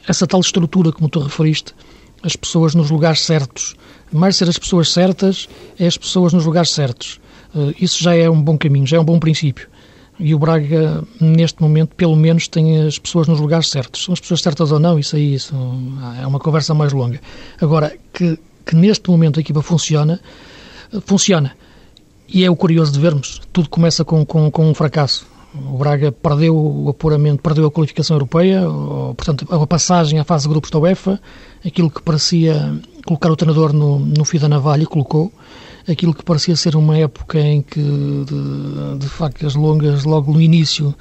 essa 0.06 0.26
tal 0.26 0.40
estrutura, 0.40 0.92
como 0.92 1.08
tu 1.08 1.18
referiste, 1.18 1.74
as 2.22 2.36
pessoas 2.36 2.76
nos 2.76 2.90
lugares 2.90 3.22
certos. 3.22 3.74
Mais 4.12 4.36
ser 4.36 4.48
as 4.48 4.56
pessoas 4.56 4.92
certas, 4.92 5.48
é 5.80 5.86
as 5.86 5.98
pessoas 5.98 6.32
nos 6.32 6.44
lugares 6.44 6.70
certos. 6.70 7.20
Isso 7.80 8.02
já 8.02 8.14
é 8.14 8.28
um 8.30 8.40
bom 8.40 8.56
caminho, 8.56 8.86
já 8.86 8.98
é 8.98 9.00
um 9.00 9.04
bom 9.04 9.18
princípio. 9.18 9.68
E 10.18 10.34
o 10.34 10.38
Braga, 10.38 11.04
neste 11.20 11.60
momento, 11.60 11.94
pelo 11.94 12.16
menos, 12.16 12.48
tem 12.48 12.86
as 12.86 12.98
pessoas 12.98 13.28
nos 13.28 13.38
lugares 13.38 13.68
certos. 13.68 14.04
São 14.04 14.14
as 14.14 14.20
pessoas 14.20 14.40
certas 14.40 14.72
ou 14.72 14.80
não, 14.80 14.98
isso 14.98 15.14
aí 15.14 15.34
isso 15.34 15.54
é 16.20 16.26
uma 16.26 16.38
conversa 16.38 16.72
mais 16.72 16.92
longa. 16.92 17.20
Agora, 17.60 17.94
que, 18.12 18.38
que 18.64 18.74
neste 18.74 19.10
momento 19.10 19.38
a 19.38 19.40
equipa 19.40 19.60
funciona, 19.60 20.20
funciona. 21.04 21.54
E 22.28 22.44
é 22.44 22.50
o 22.50 22.56
curioso 22.56 22.92
de 22.92 22.98
vermos. 22.98 23.42
Tudo 23.52 23.68
começa 23.68 24.04
com, 24.04 24.24
com, 24.24 24.50
com 24.50 24.68
um 24.68 24.74
fracasso. 24.74 25.26
O 25.54 25.78
Braga 25.78 26.10
perdeu 26.10 26.56
o 26.56 26.88
apuramento, 26.88 27.42
perdeu 27.42 27.66
a 27.66 27.70
qualificação 27.70 28.16
europeia, 28.16 28.62
portanto, 29.16 29.46
a 29.50 29.66
passagem 29.66 30.18
à 30.18 30.24
fase 30.24 30.44
de 30.44 30.50
grupos 30.50 30.70
da 30.70 30.78
UEFA, 30.78 31.20
aquilo 31.64 31.90
que 31.90 32.02
parecia 32.02 32.78
colocar 33.06 33.30
o 33.30 33.36
treinador 33.36 33.72
no, 33.72 33.98
no 33.98 34.24
fio 34.24 34.40
da 34.40 34.48
navalha, 34.48 34.84
colocou 34.84 35.32
aquilo 35.88 36.14
que 36.14 36.24
parecia 36.24 36.56
ser 36.56 36.76
uma 36.76 36.96
época 36.96 37.38
em 37.38 37.62
que, 37.62 37.80
de, 37.80 38.98
de 38.98 39.08
facas 39.08 39.54
longas, 39.54 40.04
logo 40.04 40.32
no 40.32 40.40
início, 40.40 40.94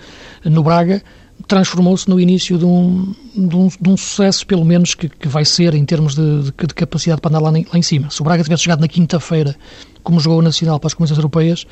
no 0.43 0.63
Braga, 0.63 1.01
transformou-se 1.47 2.09
no 2.09 2.19
início 2.19 2.57
de 2.57 2.65
um, 2.65 3.13
de 3.35 3.55
um, 3.55 3.67
de 3.67 3.89
um, 3.89 3.97
sucesso, 3.97 4.45
pelo 4.47 4.63
menos, 4.63 4.95
que, 4.95 5.09
que 5.09 5.27
vai 5.27 5.45
ser 5.45 5.75
em 5.75 5.85
termos 5.85 6.15
de, 6.15 6.43
de, 6.43 6.51
de, 6.51 6.73
capacidade 6.73 7.21
para 7.21 7.29
andar 7.29 7.39
lá, 7.39 7.51
lá 7.51 7.77
em 7.77 7.81
cima. 7.81 8.09
Se 8.09 8.21
o 8.21 8.23
Braga 8.23 8.43
tivesse 8.43 8.63
chegado 8.63 8.79
na 8.79 8.87
quinta-feira, 8.87 9.55
como 10.03 10.19
jogou 10.19 10.39
o 10.39 10.41
Nacional 10.41 10.79
para 10.79 10.87
as 10.87 10.93
competições 10.93 11.17
europeias, 11.17 11.65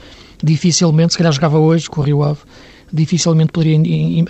dificilmente, 0.44 1.14
se 1.14 1.18
calhar 1.18 1.32
jogava 1.32 1.58
hoje 1.60 1.90
com 1.90 2.02
o 2.02 2.04
Rio 2.04 2.24
Ave, 2.24 2.40
dificilmente 2.94 3.52
poderia 3.52 3.80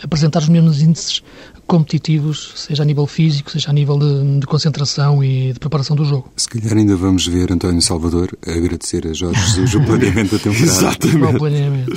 apresentar 0.01 0.39
os 0.39 0.49
mesmos 0.49 0.81
índices 0.81 1.21
competitivos, 1.67 2.53
seja 2.55 2.83
a 2.83 2.85
nível 2.85 3.05
físico, 3.05 3.51
seja 3.51 3.69
a 3.69 3.73
nível 3.73 3.97
de, 3.97 4.39
de, 4.39 4.47
concentração 4.47 5.23
e 5.23 5.53
de 5.53 5.59
preparação 5.59 5.95
do 5.95 6.05
jogo. 6.05 6.31
Se 6.35 6.47
calhar 6.47 6.77
ainda 6.77 6.95
vamos 6.95 7.27
ver 7.27 7.51
António 7.51 7.81
Salvador 7.81 8.29
agradecer 8.45 9.07
a 9.07 9.13
Jorge 9.13 9.41
Jesus 9.41 9.75
o 9.75 9.83
planeamento 9.83 10.37
da 10.37 10.39
temporada. 10.43 10.65
Exatamente. 10.65 11.35
O 11.35 11.39
planeamento. 11.39 11.93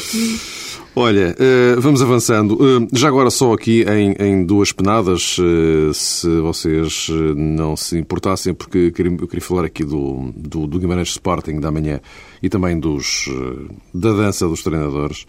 Olha, 0.98 1.36
eh, 1.38 1.76
vamos 1.78 2.00
avançando. 2.00 2.58
Eh, 2.58 2.88
já 2.94 3.08
agora 3.08 3.28
só 3.28 3.52
aqui 3.52 3.84
em, 3.84 4.14
em 4.18 4.46
duas 4.46 4.72
penadas, 4.72 5.36
eh, 5.38 5.92
se 5.92 6.40
vocês 6.40 7.08
não 7.36 7.76
se 7.76 7.98
importassem, 7.98 8.54
porque 8.54 8.92
eu 8.96 9.28
queria 9.28 9.42
falar 9.42 9.66
aqui 9.66 9.84
do, 9.84 10.32
do, 10.34 10.66
do 10.66 10.78
Guimarães 10.78 11.10
Sporting 11.10 11.60
da 11.60 11.70
manhã 11.70 12.00
e 12.42 12.48
também 12.48 12.80
dos, 12.80 13.28
da 13.92 14.12
dança 14.12 14.48
dos 14.48 14.62
treinadores 14.62 15.26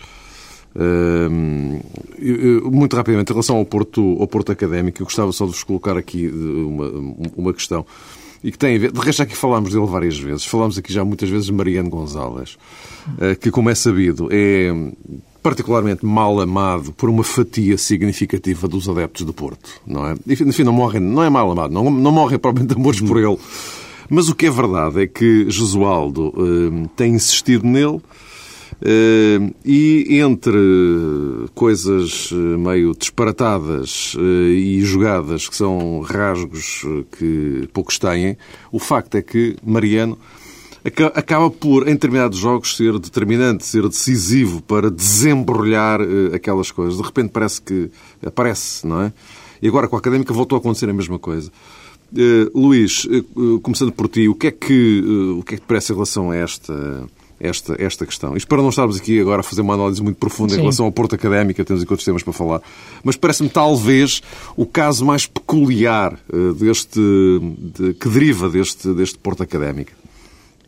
muito 2.72 2.96
rapidamente, 2.96 3.32
em 3.32 3.34
relação 3.34 3.58
ao 3.58 3.66
Porto, 3.66 4.18
ao 4.20 4.28
Porto 4.28 4.52
Académico, 4.52 5.02
eu 5.02 5.06
gostava 5.06 5.32
só 5.32 5.46
de 5.46 5.52
vos 5.52 5.63
colocar 5.63 5.98
aqui 5.98 6.28
uma, 6.28 6.90
uma 7.36 7.54
questão. 7.54 7.86
E 8.44 8.52
que 8.52 8.58
tem 8.58 8.76
a 8.76 8.80
ver, 8.80 8.92
de 8.92 9.00
resto, 9.00 9.24
aqui 9.24 9.36
falámos 9.36 9.74
dele 9.74 9.86
várias 9.86 10.18
vezes. 10.18 10.46
Falámos 10.46 10.78
aqui 10.78 10.94
já 10.94 11.04
muitas 11.04 11.30
vezes 11.30 11.48
de 11.48 11.54
Mariano 11.54 11.90
Gonzalez, 11.90 12.58
eh, 13.20 13.36
que, 13.36 13.50
como 13.50 13.70
é 13.70 13.76
sabido, 13.76 14.30
é 14.32 14.72
particularmente 15.42 16.06
mal 16.06 16.40
amado 16.40 16.92
por 16.92 17.10
uma 17.10 17.24
fatia 17.24 17.78
significativa 17.78 18.68
dos 18.68 18.88
adeptos 18.88 19.26
do 19.26 19.34
Porto, 19.34 19.82
não 19.86 20.06
é? 20.06 20.16
Enfim, 20.28 20.63
não 20.63 20.74
morrem, 20.74 21.02
não 21.02 21.24
é 21.24 21.30
mal 21.30 21.50
amado, 21.50 21.74
não, 21.74 21.90
não 21.90 22.12
morrem 22.12 22.38
propriamente 22.38 22.76
amores 22.76 23.02
por 23.02 23.18
ele. 23.18 23.38
Mas 24.10 24.30
o 24.30 24.36
que 24.36 24.46
é 24.46 24.52
verdade 24.52 25.04
é 25.04 25.08
que 25.08 25.50
Jesualdo 25.50 26.28
uh, 26.30 26.88
tem 26.96 27.13
insistido 27.13 27.66
nele 27.66 27.98
eh, 27.98 28.02
e 29.66 30.20
entre 30.20 30.58
coisas 31.56 32.30
eh, 32.32 32.36
meio 32.36 32.94
disparatadas 32.94 34.16
eh, 34.18 34.22
e 34.52 34.82
jogadas 34.82 35.50
que 35.50 35.56
são 35.56 36.02
rasgos 36.02 36.86
que 37.18 37.68
poucos 37.74 37.98
têm, 37.98 38.38
o 38.72 38.78
facto 38.78 39.16
é 39.16 39.22
que 39.22 39.56
Mariano 39.63 40.18
acaba 41.16 41.50
por, 41.50 41.88
em 41.88 41.94
determinados 41.94 42.38
jogos, 42.38 42.78
ser 42.78 42.98
determinante, 43.00 43.66
ser 43.66 43.88
decisivo 43.90 44.62
para 44.62 44.90
desembrulhar 44.90 46.00
aquelas 46.34 46.72
coisas. 46.72 46.98
De 46.98 47.04
repente 47.04 47.30
parece 47.30 47.62
que 47.62 47.90
aparece, 48.26 48.88
não 48.88 49.02
é? 49.02 49.13
E 49.62 49.68
agora 49.68 49.90
com 49.90 49.98
a 49.98 50.00
Académica 50.00 50.34
voltou 50.34 50.56
a 50.56 50.60
acontecer 50.60 50.90
a 50.90 50.94
mesma 50.94 51.20
coisa. 51.20 51.52
Uh, 52.13 52.58
Luís, 52.58 53.04
uh, 53.04 53.60
começando 53.60 53.92
por 53.92 54.08
ti, 54.08 54.30
o 54.30 54.36
que 54.36 54.48
é 54.48 54.52
que, 54.52 55.02
uh, 55.02 55.40
o 55.40 55.44
que 55.44 55.56
é 55.56 55.58
que 55.58 55.63
te 55.63 55.68
parece 55.68 55.92
em 55.92 55.96
relação 55.96 56.32
a 56.32 56.38
esta 56.38 57.06
esta, 57.39 57.76
esta 57.80 58.06
questão. 58.06 58.36
Isto 58.36 58.47
para 58.47 58.62
não 58.62 58.69
estarmos 58.69 58.97
aqui 58.97 59.19
agora 59.19 59.41
a 59.41 59.43
fazer 59.43 59.62
uma 59.62 59.73
análise 59.73 60.02
muito 60.02 60.17
profunda 60.17 60.54
Sim. 60.54 60.60
em 60.60 60.62
relação 60.62 60.86
ao 60.86 60.91
Porto 60.91 61.15
Académico, 61.15 61.63
temos 61.63 61.84
aqui 61.84 61.91
outros 61.91 62.06
temas 62.06 62.23
para 62.23 62.34
falar, 62.34 62.62
mas 63.04 63.15
parece-me 63.15 63.50
talvez 63.50 64.21
o 64.56 64.65
caso 64.65 65.06
mais 65.06 65.26
peculiar 65.26 66.17
uh, 66.32 66.54
deste, 66.54 67.00
de, 67.00 67.93
que 67.93 68.10
deriva 68.10 68.50
deste, 68.50 68.93
deste 68.93 69.17
Porto 69.17 69.43
Académico. 69.43 69.91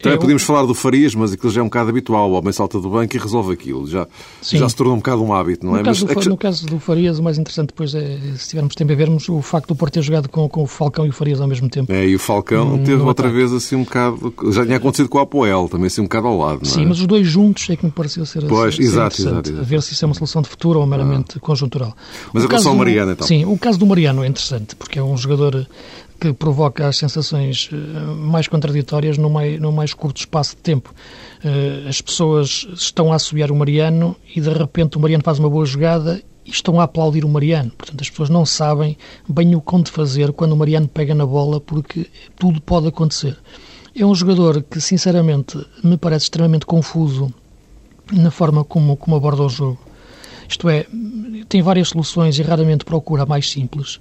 Também 0.01 0.17
é, 0.17 0.19
podíamos 0.19 0.43
falar 0.43 0.65
do 0.65 0.73
Farias, 0.73 1.13
mas 1.13 1.33
aquilo 1.33 1.51
já 1.51 1.59
é 1.59 1.63
um 1.63 1.67
bocado 1.67 1.89
habitual. 1.89 2.31
O 2.31 2.33
homem 2.33 2.53
salta 2.53 2.79
do 2.79 2.89
banco 2.89 3.15
e 3.15 3.19
resolve 3.19 3.53
aquilo. 3.53 3.85
Já, 3.85 4.07
já 4.41 4.69
se 4.69 4.75
tornou 4.75 4.93
um 4.93 4.97
bocado 4.97 5.21
um 5.21 5.33
hábito, 5.33 5.65
não 5.65 5.73
no 5.73 5.79
é? 5.79 5.83
Caso 5.83 6.07
mas, 6.07 6.23
do, 6.23 6.29
No 6.29 6.38
caso 6.38 6.65
do 6.65 6.79
Farias, 6.79 7.19
o 7.19 7.23
mais 7.23 7.38
interessante 7.38 7.67
depois 7.67 7.93
é, 7.93 8.17
se 8.38 8.49
tivermos 8.49 8.75
tempo 8.75 8.91
a 8.91 8.95
vermos, 8.95 9.27
o 9.27 9.41
facto 9.41 9.67
do 9.67 9.75
Porto 9.75 9.93
ter 9.93 10.01
jogado 10.01 10.29
com, 10.29 10.47
com 10.47 10.63
o 10.63 10.67
Falcão 10.67 11.05
e 11.05 11.09
o 11.09 11.13
Farias 11.13 11.41
ao 11.41 11.47
mesmo 11.47 11.69
tempo. 11.69 11.91
É, 11.91 12.07
e 12.07 12.15
o 12.15 12.19
Falcão 12.19 12.75
hum, 12.75 12.83
teve 12.83 13.01
outra 13.01 13.27
ataque. 13.27 13.39
vez 13.39 13.51
assim 13.51 13.75
um 13.75 13.83
bocado... 13.83 14.33
Já 14.51 14.65
tinha 14.65 14.77
acontecido 14.77 15.09
com 15.09 15.17
o 15.17 15.21
Apoel, 15.21 15.67
também 15.69 15.88
assim 15.88 16.01
um 16.01 16.05
bocado 16.05 16.27
ao 16.27 16.38
lado, 16.38 16.59
não 16.63 16.71
Sim, 16.71 16.83
é? 16.83 16.85
mas 16.85 16.99
os 16.99 17.07
dois 17.07 17.27
juntos 17.27 17.69
é 17.69 17.75
que 17.75 17.85
me 17.85 17.91
pareceu 17.91 18.25
ser, 18.25 18.45
pois, 18.45 18.75
ser 18.75 18.83
exato, 18.83 19.21
interessante. 19.21 19.49
Exato, 19.49 19.62
A 19.62 19.65
ver 19.65 19.81
se 19.81 19.93
isso 19.93 20.05
é 20.05 20.07
uma 20.07 20.15
solução 20.15 20.41
de 20.41 20.47
futuro 20.47 20.79
ou 20.79 20.85
meramente 20.85 21.38
ah. 21.38 21.39
conjuntural. 21.39 21.93
Mas 22.31 22.43
o 22.43 22.47
a 22.47 22.49
relação 22.49 22.71
ao 22.71 22.77
Mariano, 22.77 23.12
então? 23.12 23.27
Sim, 23.27 23.45
o 23.45 23.57
caso 23.57 23.77
do 23.77 23.85
Mariano 23.85 24.23
é 24.23 24.27
interessante, 24.27 24.75
porque 24.75 24.97
é 24.97 25.03
um 25.03 25.17
jogador 25.17 25.67
que 26.19 26.34
provoca 26.34 26.88
as 26.88 26.97
sensações 26.97 27.69
eh, 27.71 27.75
mais 28.15 28.47
contraditórias 28.47 29.17
no 29.17 29.29
mais, 29.29 29.60
no 29.60 29.71
mais 29.71 29.93
curto 29.93 30.17
espaço 30.17 30.55
de 30.55 30.62
tempo. 30.62 30.93
Eh, 31.43 31.86
as 31.88 32.01
pessoas 32.01 32.67
estão 32.73 33.12
a 33.12 33.15
assobiar 33.15 33.51
o 33.51 33.55
Mariano 33.55 34.15
e 34.36 34.41
de 34.41 34.49
repente 34.49 34.97
o 34.97 34.99
Mariano 34.99 35.23
faz 35.23 35.39
uma 35.39 35.49
boa 35.49 35.65
jogada 35.65 36.21
e 36.45 36.51
estão 36.51 36.79
a 36.79 36.84
aplaudir 36.84 37.23
o 37.23 37.29
Mariano. 37.29 37.71
Portanto, 37.71 38.01
as 38.01 38.10
pessoas 38.10 38.29
não 38.29 38.45
sabem 38.45 38.97
bem 39.27 39.55
o 39.55 39.62
que 39.62 39.89
fazer 39.89 40.34
quando 40.34 40.53
o 40.53 40.58
Mariano 40.58 40.88
pega 40.88 41.15
na 41.15 41.25
bola, 41.25 41.62
porque 41.62 42.08
tudo 42.38 42.60
pode 42.60 42.88
acontecer. 42.88 43.38
É 43.95 44.05
um 44.05 44.15
jogador 44.15 44.63
que, 44.63 44.82
sinceramente, 44.82 45.58
me 45.84 45.97
parece 45.97 46.25
extremamente 46.25 46.65
confuso 46.65 47.34
na 48.12 48.32
forma 48.32 48.63
como, 48.63 48.97
como 48.97 49.15
aborda 49.15 49.43
o 49.43 49.49
jogo. 49.49 49.79
Isto 50.47 50.67
é, 50.67 50.88
tem 51.47 51.62
várias 51.62 51.89
soluções 51.89 52.39
e 52.39 52.41
raramente 52.41 52.84
procura 52.84 53.23
a 53.23 53.25
mais 53.25 53.49
simples. 53.49 53.99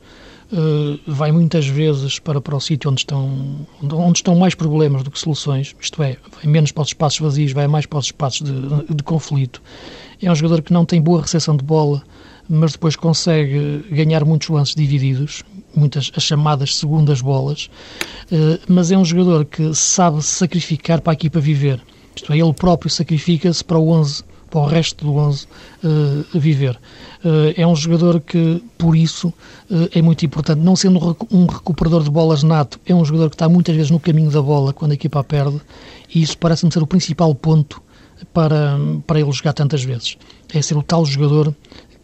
Uh, 0.51 0.99
vai 1.07 1.31
muitas 1.31 1.67
vezes 1.67 2.19
para, 2.19 2.41
para 2.41 2.57
o 2.57 2.61
sítio 2.61 2.91
onde 2.91 3.03
estão, 3.03 3.67
onde 3.83 4.19
estão 4.19 4.35
mais 4.35 4.55
problemas 4.55 5.03
do 5.03 5.11
que 5.11 5.19
soluções, 5.19 5.77
isto 5.79 6.03
é, 6.03 6.17
vai 6.35 6.47
menos 6.51 6.73
para 6.73 6.83
os 6.83 6.89
espaços 6.89 7.19
vazios, 7.19 7.53
vai 7.53 7.69
mais 7.69 7.85
para 7.85 7.99
os 7.99 8.07
espaços 8.07 8.41
de, 8.41 8.95
de 8.95 9.03
conflito. 9.03 9.61
É 10.23 10.33
um 10.33 10.35
jogador 10.35 10.63
que 10.63 10.73
não 10.73 10.87
tem 10.87 11.03
boa 11.03 11.21
recepção 11.21 11.55
de 11.55 11.63
bola, 11.63 12.03
mas 12.49 12.73
depois 12.73 12.97
consegue 12.97 13.85
ganhar 13.91 14.25
muitos 14.25 14.49
lances 14.49 14.75
divididos, 14.75 15.43
muitas 15.77 16.11
as 16.17 16.23
chamadas 16.23 16.77
segundas 16.77 17.21
bolas, 17.21 17.69
uh, 18.33 18.59
mas 18.67 18.91
é 18.91 18.97
um 18.97 19.05
jogador 19.05 19.45
que 19.45 19.75
sabe 19.75 20.23
sacrificar 20.23 21.03
para 21.03 21.13
a 21.13 21.15
equipa 21.15 21.41
viver. 21.41 21.79
Isto 22.17 22.33
é, 22.33 22.39
ele 22.39 22.55
próprio 22.55 22.91
sacrifica-se 22.91 23.63
para 23.63 23.79
o 23.79 23.91
11 23.91 24.25
para 24.49 24.61
o 24.61 24.67
resto 24.67 25.05
do 25.05 25.15
11 25.15 25.47
uh, 25.47 26.39
viver. 26.39 26.79
Uh, 27.25 27.53
é 27.57 27.67
um 27.67 27.75
jogador 27.75 28.21
que, 28.21 28.63
por 28.77 28.97
isso, 28.97 29.29
uh, 29.29 29.89
é 29.93 30.01
muito 30.01 30.25
importante. 30.25 30.61
Não 30.61 30.77
sendo 30.77 31.17
um 31.31 31.47
recuperador 31.47 32.03
de 32.03 32.11
bolas 32.11 32.43
nato, 32.43 32.81
é 32.87 32.95
um 32.95 33.05
jogador 33.05 33.31
que 33.31 33.35
está 33.35 33.49
muitas 33.49 33.75
vezes 33.75 33.91
no 33.91 34.01
caminho 34.01 34.31
da 34.31 34.43
bola 34.43 34.73
quando 34.73 34.93
a 34.93 34.95
equipa 34.95 35.21
a 35.21 35.25
perde, 35.25 35.61
e 36.15 36.23
isso 36.23 36.37
parece-me 36.39 36.73
ser 36.73 36.83
o 36.83 36.87
principal 36.87 37.35
ponto 37.35 37.83
para, 38.33 38.79
para 39.07 39.21
ele 39.21 39.33
jogar 39.33 39.53
tantas 39.53 39.83
vezes. 39.83 40.17
É 40.53 40.63
ser 40.63 40.77
o 40.77 40.83
tal 40.83 41.05
jogador 41.05 41.55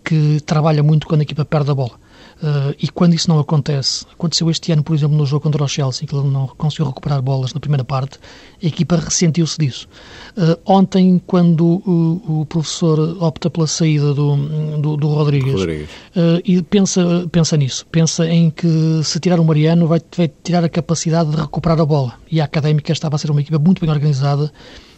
que 0.05 0.41
trabalha 0.45 0.83
muito 0.83 1.07
quando 1.07 1.21
a 1.21 1.25
equipa 1.25 1.45
perde 1.45 1.71
a 1.71 1.75
bola. 1.75 2.04
Uh, 2.43 2.75
e 2.81 2.89
quando 2.89 3.15
isso 3.15 3.29
não 3.29 3.39
acontece, 3.39 4.05
aconteceu 4.13 4.51
este 4.51 4.73
ano, 4.73 4.83
por 4.83 4.95
exemplo, 4.95 5.17
no 5.17 5.25
jogo 5.25 5.43
contra 5.43 5.63
o 5.63 5.69
Chelsea, 5.69 6.07
que 6.07 6.15
ele 6.15 6.29
não 6.29 6.47
conseguiu 6.47 6.87
recuperar 6.87 7.23
bolas 7.23 7.55
na 7.55 7.61
primeira 7.61 7.85
parte, 7.85 8.19
a 8.63 8.67
equipa 8.67 8.97
ressentiu-se 8.97 9.57
disso. 9.59 9.89
Uh, 10.37 10.59
ontem, 10.65 11.21
quando 11.27 11.65
o, 11.65 12.41
o, 12.41 12.47
professor 12.47 13.17
opta 13.23 13.49
pela 13.49 13.67
saída 13.67 14.13
do, 14.13 14.37
do, 14.79 14.97
do 14.97 15.09
Rodrigues, 15.09 15.55
Rodrigues. 15.55 15.89
Uh, 16.15 16.41
e 16.45 16.63
pensa, 16.63 17.27
pensa 17.31 17.57
nisso, 17.57 17.87
pensa 17.91 18.29
em 18.29 18.51
que 18.51 19.01
se 19.05 19.21
tirar 19.21 19.39
o 19.39 19.45
Mariano 19.45 19.87
vai, 19.87 20.01
vai 20.17 20.31
tirar 20.43 20.65
a 20.65 20.69
capacidade 20.69 21.31
de 21.31 21.37
recuperar 21.37 21.81
a 21.81 21.87
bola. 21.87 22.15
E 22.31 22.41
a 22.41 22.45
Académica 22.45 22.93
estava 22.93 23.17
a 23.17 23.19
ser 23.19 23.31
uma 23.31 23.41
equipa 23.41 23.59
muito 23.59 23.81
bem 23.81 23.91
organizada, 23.91 24.53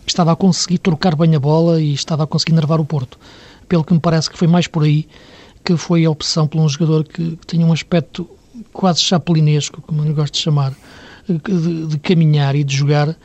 estava 0.07 0.33
a 0.33 0.37
conseguir 0.37 0.79
trocar 0.79 1.14
bem 1.14 1.35
a 1.35 1.40
bola 1.40 1.81
e 1.81 1.92
estava 1.92 2.25
a 2.25 2.27
conseguir 2.27 2.53
nervar 2.53 2.81
o 2.81 2.85
Porto. 2.85 3.18
Pelo 3.68 3.85
que 3.85 3.92
me 3.92 4.01
parece 4.01 4.31
que 4.31 4.38
foi 4.38 4.46
mais 4.46 4.66
por 4.66 4.85
aí 4.85 5.07
que 5.66 5.76
foi 5.76 6.05
a 6.05 6.11
opção 6.11 6.46
por 6.46 6.61
um 6.61 6.68
jogador 6.68 7.02
que 7.02 7.37
tinha 7.44 7.66
um 7.66 7.72
aspecto 7.72 8.31
quase 8.72 9.00
chapelinesco, 9.00 9.83
como 9.83 10.05
eu 10.05 10.14
gosto 10.14 10.35
de 10.35 10.40
chamar, 10.40 10.72
de, 11.29 11.87
de 11.88 11.98
caminhar 11.98 12.55
e 12.55 12.62
de 12.62 12.76
jogar, 12.76 13.16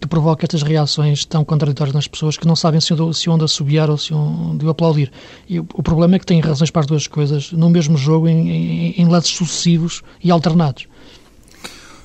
que 0.00 0.08
provoca 0.08 0.46
estas 0.46 0.62
reações 0.62 1.26
tão 1.26 1.44
contraditórias 1.44 1.94
nas 1.94 2.08
pessoas 2.08 2.38
que 2.38 2.46
não 2.46 2.56
sabem 2.56 2.80
se, 2.80 2.94
se 3.12 3.28
onde 3.28 3.44
assobiar 3.44 3.90
ou 3.90 3.98
se 3.98 4.14
onde 4.14 4.66
aplaudir. 4.66 5.12
E 5.46 5.60
o, 5.60 5.66
o 5.74 5.82
problema 5.82 6.16
é 6.16 6.18
que 6.18 6.24
têm 6.24 6.40
razões 6.40 6.70
para 6.70 6.80
as 6.80 6.86
duas 6.86 7.06
coisas 7.06 7.52
no 7.52 7.68
mesmo 7.68 7.98
jogo, 7.98 8.26
em, 8.26 8.48
em, 8.48 8.94
em 8.96 9.06
lances 9.06 9.36
sucessivos 9.36 10.02
e 10.24 10.30
alternados. 10.30 10.86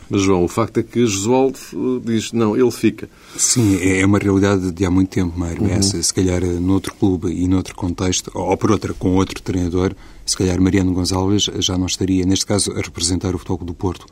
Mas, 0.10 0.22
João, 0.22 0.44
o 0.44 0.48
facto 0.48 0.80
é 0.80 0.84
que 0.84 1.06
Josualdo 1.06 1.58
eh, 1.74 2.02
diz 2.06 2.32
não, 2.32 2.56
ele 2.56 2.72
fica. 2.72 3.10
Sim, 3.36 3.78
é 3.82 4.06
uma 4.06 4.20
realidade 4.20 4.72
de 4.72 4.86
há 4.86 4.92
muito 4.92 5.10
tempo, 5.10 5.38
Mário. 5.38 5.64
Uhum. 5.64 5.70
Essa, 5.70 6.02
se 6.02 6.14
calhar, 6.14 6.44
eh, 6.44 6.60
noutro 6.60 6.94
clube 6.94 7.32
e 7.32 7.48
noutro 7.48 7.76
contexto, 7.76 8.32
ou 8.34 8.56
por 8.56 8.72
outra, 8.72 8.94
com 8.94 9.16
outro 9.16 9.42
treinador, 9.42 9.96
se 10.26 10.38
calhar 10.38 10.62
Mariano 10.62 10.94
Gonçalves 10.94 11.50
já 11.60 11.78
não 11.78 11.88
estaria, 11.88 12.26
neste 12.26 12.46
caso, 12.46 12.72
a 12.72 12.82
representar 12.82 13.34
o 13.34 13.38
Futebol 13.38 13.66
do 13.66 13.74
Porto. 13.74 14.06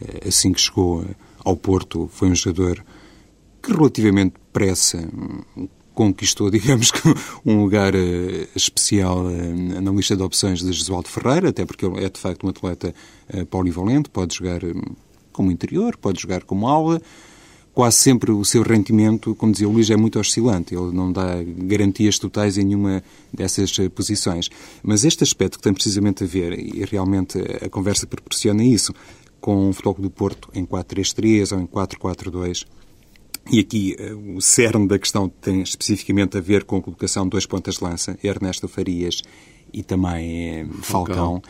Eh, 0.00 0.28
assim 0.28 0.52
que 0.52 0.60
chegou 0.60 1.04
ao 1.44 1.56
Porto, 1.56 2.08
foi 2.12 2.28
um 2.28 2.34
jogador 2.34 2.84
que 3.60 3.72
relativamente 3.72 4.34
depressa 4.34 4.98
hum, 4.98 5.68
conquistou, 5.92 6.50
digamos 6.52 6.92
que, 6.92 7.02
um 7.44 7.62
lugar 7.62 7.94
especial 8.54 9.24
na 9.24 9.90
lista 9.90 10.16
de 10.16 10.22
opções 10.22 10.60
de 10.60 10.72
Jesualdo 10.72 11.08
Ferreira, 11.08 11.50
até 11.50 11.64
porque 11.64 11.84
ele 11.84 12.04
é, 12.04 12.08
de 12.08 12.18
facto, 12.18 12.46
um 12.46 12.48
atleta 12.48 12.94
polivalente, 13.50 14.08
pode 14.08 14.34
jogar 14.36 14.64
hum, 14.64 14.80
como 15.32 15.50
interior, 15.50 15.96
pode 15.96 16.20
jogar 16.20 16.44
como 16.44 16.68
aula. 16.68 17.00
Quase 17.74 17.96
sempre 17.96 18.30
o 18.30 18.44
seu 18.44 18.62
rendimento, 18.62 19.34
como 19.34 19.50
dizia 19.50 19.66
o 19.66 19.72
Luís, 19.72 19.88
é 19.88 19.96
muito 19.96 20.18
oscilante. 20.18 20.74
Ele 20.74 20.92
não 20.92 21.10
dá 21.10 21.42
garantias 21.42 22.18
totais 22.18 22.58
em 22.58 22.64
nenhuma 22.64 23.02
dessas 23.32 23.78
eh, 23.78 23.88
posições. 23.88 24.50
Mas 24.82 25.06
este 25.06 25.24
aspecto 25.24 25.56
que 25.56 25.62
tem 25.64 25.72
precisamente 25.72 26.22
a 26.22 26.26
ver, 26.26 26.52
e 26.58 26.84
realmente 26.84 27.38
a 27.38 27.70
conversa 27.70 28.06
proporciona 28.06 28.62
isso, 28.62 28.92
com 29.40 29.70
o 29.70 29.72
Futebol 29.72 30.02
do 30.02 30.10
Porto 30.10 30.50
em 30.54 30.66
4-3-3 30.66 31.56
ou 31.56 31.62
em 31.62 31.66
4-4-2, 31.66 32.66
e 33.50 33.58
aqui 33.58 33.96
eh, 33.98 34.12
o 34.12 34.40
cerne 34.40 34.86
da 34.86 34.98
questão 34.98 35.28
tem 35.28 35.62
especificamente 35.62 36.36
a 36.36 36.40
ver 36.40 36.64
com 36.64 36.76
a 36.76 36.82
colocação 36.82 37.24
de 37.24 37.30
dois 37.30 37.46
pontas 37.46 37.76
de 37.76 37.84
lança, 37.84 38.18
Ernesto 38.22 38.68
Farias 38.68 39.22
e 39.72 39.82
também 39.82 40.60
eh, 40.60 40.66
Falcão. 40.82 41.14
Falcão 41.14 41.42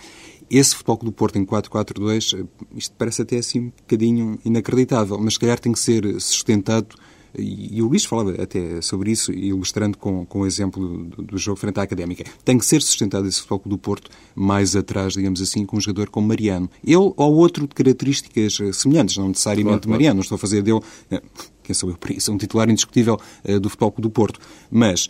esse 0.53 0.75
Futebol 0.75 0.99
do 0.99 1.13
Porto 1.13 1.39
em 1.39 1.47
4-4-2, 1.47 2.39
eh, 2.39 2.45
isto 2.77 2.95
parece 2.99 3.23
até 3.23 3.39
assim 3.39 3.61
um 3.61 3.71
bocadinho 3.71 4.39
inacreditável, 4.45 5.19
mas 5.19 5.35
se 5.35 5.41
calhar 5.41 5.59
tem 5.59 5.73
que 5.73 5.81
ser 5.81 6.21
sustentado 6.21 6.95
e 7.39 7.81
o 7.81 7.89
Luís 7.89 8.05
falava 8.05 8.43
até 8.43 8.83
sobre 8.83 9.11
isso, 9.11 9.33
ilustrando 9.33 9.97
com, 9.97 10.27
com 10.27 10.41
o 10.41 10.47
exemplo 10.47 11.05
do, 11.05 11.23
do, 11.23 11.39
jogo 11.39 11.59
frente 11.59 11.81
à 11.81 11.83
Académica. 11.83 12.25
Tem 12.45 12.59
que 12.59 12.67
ser 12.67 12.83
sustentado 12.83 13.27
esse 13.27 13.39
futebol 13.39 13.63
do 13.65 13.79
Porto 13.79 14.11
mais 14.35 14.77
atrás, 14.77 15.15
digamos 15.15 15.41
assim, 15.41 15.65
com 15.65 15.79
um 15.79 15.81
jogador 15.81 16.11
como 16.11 16.29
Mariano. 16.29 16.71
Ele 16.85 16.97
ou 16.97 17.35
outro 17.35 17.67
de 17.67 17.75
características 17.75 18.61
eh, 18.61 18.73
semelhantes, 18.73 19.17
não 19.17 19.29
necessariamente 19.29 19.81
claro, 19.81 19.91
Mariano, 19.91 20.17
não 20.17 20.23
estou 20.23 20.37
a 20.37 20.39
fazer 20.39 20.61
dele, 20.63 20.81
eh, 21.11 21.23
quem 21.63 21.75
sou 21.75 21.89
eu 21.89 21.97
por 21.97 22.11
isso, 22.11 22.31
um 22.31 22.37
titular 22.37 22.69
indiscutível 22.69 23.19
do 23.63 23.71
futebol 23.71 23.95
do 23.97 24.11
Porto. 24.11 24.39
Mas 24.71 25.09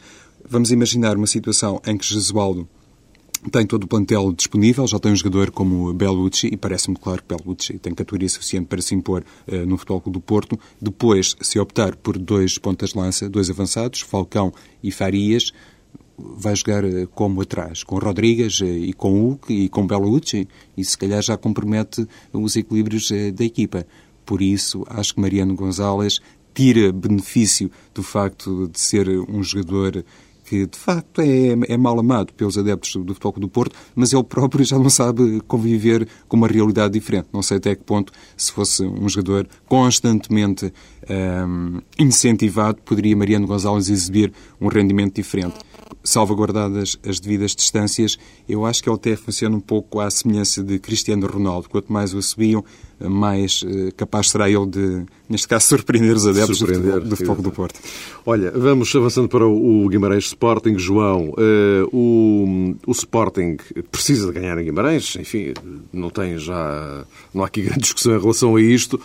vamos 0.48 0.70
imaginar 0.70 1.16
uma 1.16 1.26
situação 1.26 1.80
em 1.84 1.96
que 1.96 2.04
Jesualdo 2.06 2.68
tem 3.50 3.66
todo 3.66 3.84
o 3.84 3.86
plantel 3.88 4.32
disponível, 4.32 4.86
já 4.86 4.98
tem 4.98 5.10
um 5.10 5.16
jogador 5.16 5.50
como 5.50 5.92
Bellucci, 5.92 6.48
e 6.52 6.56
parece-me 6.56 6.96
claro 6.96 7.22
que 7.22 7.34
Bellucci 7.34 7.78
tem 7.78 7.94
categoria 7.94 8.28
suficiente 8.28 8.66
para 8.66 8.80
se 8.80 8.94
impor 8.94 9.24
uh, 9.48 9.66
no 9.66 9.76
Futebol 9.76 10.00
Clube 10.00 10.18
do 10.18 10.20
Porto. 10.20 10.58
Depois, 10.80 11.36
se 11.40 11.58
optar 11.58 11.96
por 11.96 12.18
dois 12.18 12.56
pontas 12.58 12.90
de 12.90 12.98
lança, 12.98 13.28
dois 13.28 13.50
avançados, 13.50 14.00
Falcão 14.00 14.52
e 14.82 14.92
Farias, 14.92 15.52
vai 16.16 16.54
jogar 16.54 16.84
uh, 16.84 17.08
como 17.08 17.40
atrás, 17.40 17.82
com 17.82 17.98
Rodrigues 17.98 18.60
uh, 18.60 18.64
e 18.64 18.92
com 18.92 19.12
Hulk 19.12 19.52
e 19.52 19.68
com 19.68 19.86
Bellucci, 19.86 20.46
e 20.76 20.84
se 20.84 20.96
calhar 20.96 21.20
já 21.20 21.36
compromete 21.36 22.06
os 22.32 22.54
equilíbrios 22.54 23.10
da 23.34 23.44
equipa. 23.44 23.84
Por 24.24 24.40
isso, 24.40 24.84
acho 24.88 25.14
que 25.14 25.20
Mariano 25.20 25.54
Gonzalez 25.56 26.20
tira 26.54 26.92
benefício 26.92 27.70
do 27.92 28.02
facto 28.02 28.68
de 28.68 28.78
ser 28.78 29.08
um 29.08 29.42
jogador 29.42 30.04
que 30.52 30.66
de 30.66 30.76
facto 30.76 31.22
é, 31.22 31.72
é 31.72 31.76
mal 31.78 31.98
amado 31.98 32.34
pelos 32.34 32.58
adeptos 32.58 32.94
do 32.96 33.14
Futebol 33.14 33.40
do 33.40 33.48
Porto, 33.48 33.74
mas 33.94 34.12
ele 34.12 34.22
próprio 34.22 34.62
já 34.62 34.78
não 34.78 34.90
sabe 34.90 35.40
conviver 35.48 36.06
com 36.28 36.36
uma 36.36 36.46
realidade 36.46 36.92
diferente. 36.92 37.28
Não 37.32 37.40
sei 37.40 37.56
até 37.56 37.74
que 37.74 37.82
ponto, 37.82 38.12
se 38.36 38.52
fosse 38.52 38.84
um 38.84 39.08
jogador 39.08 39.48
constantemente 39.66 40.70
um, 41.08 41.80
incentivado, 41.98 42.82
poderia 42.84 43.16
Mariano 43.16 43.46
Gonzalez 43.46 43.88
exibir 43.88 44.30
um 44.60 44.68
rendimento 44.68 45.14
diferente 45.14 45.54
salvaguardadas 46.04 46.98
as 47.06 47.20
devidas 47.20 47.54
distâncias, 47.54 48.18
eu 48.48 48.64
acho 48.64 48.82
que 48.82 48.88
ele 48.88 48.96
até 48.96 49.16
funciona 49.16 49.56
um 49.56 49.60
pouco 49.60 50.00
à 50.00 50.10
semelhança 50.10 50.62
de 50.62 50.78
Cristiano 50.78 51.26
Ronaldo. 51.26 51.68
Quanto 51.68 51.92
mais 51.92 52.14
o 52.14 52.22
subiam, 52.22 52.64
mais 53.00 53.62
uh, 53.62 53.92
capaz 53.96 54.30
será 54.30 54.48
ele 54.48 54.66
de, 54.66 55.04
neste 55.28 55.48
caso, 55.48 55.66
surpreender 55.68 56.16
os 56.16 56.26
adeptos 56.26 56.58
surpreender, 56.58 57.00
do, 57.00 57.08
do 57.10 57.16
Fogo 57.16 57.42
do 57.42 57.50
Porto. 57.50 57.80
Olha, 58.24 58.50
vamos 58.50 58.94
avançando 58.94 59.28
para 59.28 59.46
o, 59.46 59.84
o 59.84 59.88
Guimarães 59.88 60.26
Sporting. 60.26 60.78
João, 60.78 61.30
uh, 61.30 61.88
o, 61.92 62.76
o 62.86 62.92
Sporting 62.92 63.56
precisa 63.90 64.26
de 64.26 64.32
ganhar 64.32 64.58
em 64.58 64.64
Guimarães, 64.64 65.16
enfim, 65.16 65.52
não 65.92 66.10
tem 66.10 66.38
já, 66.38 67.04
não 67.32 67.42
há 67.42 67.46
aqui 67.46 67.62
grande 67.62 67.80
discussão 67.80 68.16
em 68.16 68.20
relação 68.20 68.56
a 68.56 68.60
isto. 68.60 69.00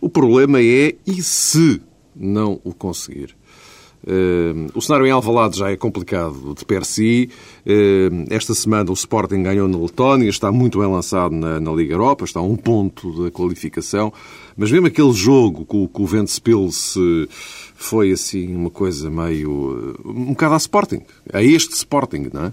O 0.00 0.08
problema 0.08 0.60
é, 0.60 0.94
e 1.06 1.22
se 1.22 1.80
não 2.14 2.60
o 2.64 2.72
conseguir. 2.74 3.37
Uh, 4.06 4.70
o 4.74 4.80
cenário 4.80 5.06
em 5.06 5.10
Alvalade 5.10 5.58
já 5.58 5.70
é 5.70 5.76
complicado 5.76 6.54
de 6.54 6.64
per 6.64 6.84
si. 6.84 7.28
Uh, 7.66 8.24
esta 8.30 8.54
semana 8.54 8.90
o 8.90 8.94
Sporting 8.94 9.42
ganhou 9.42 9.68
na 9.68 9.78
Letónia, 9.78 10.28
está 10.28 10.52
muito 10.52 10.78
bem 10.78 10.88
lançado 10.88 11.34
na, 11.34 11.60
na, 11.60 11.72
Liga 11.72 11.94
Europa, 11.94 12.24
está 12.24 12.40
a 12.40 12.42
um 12.42 12.56
ponto 12.56 13.24
da 13.24 13.30
qualificação. 13.30 14.12
Mas 14.56 14.70
mesmo 14.70 14.86
aquele 14.86 15.12
jogo 15.12 15.64
com, 15.64 15.86
com 15.86 16.02
o 16.02 16.06
Ventspils 16.06 16.96
foi 17.74 18.10
assim 18.10 18.54
uma 18.54 18.70
coisa 18.70 19.08
meio... 19.08 19.96
um 20.04 20.26
bocado 20.26 20.54
a 20.54 20.56
Sporting, 20.56 21.02
a 21.32 21.42
este 21.42 21.74
Sporting, 21.74 22.28
não 22.32 22.46
é? 22.46 22.52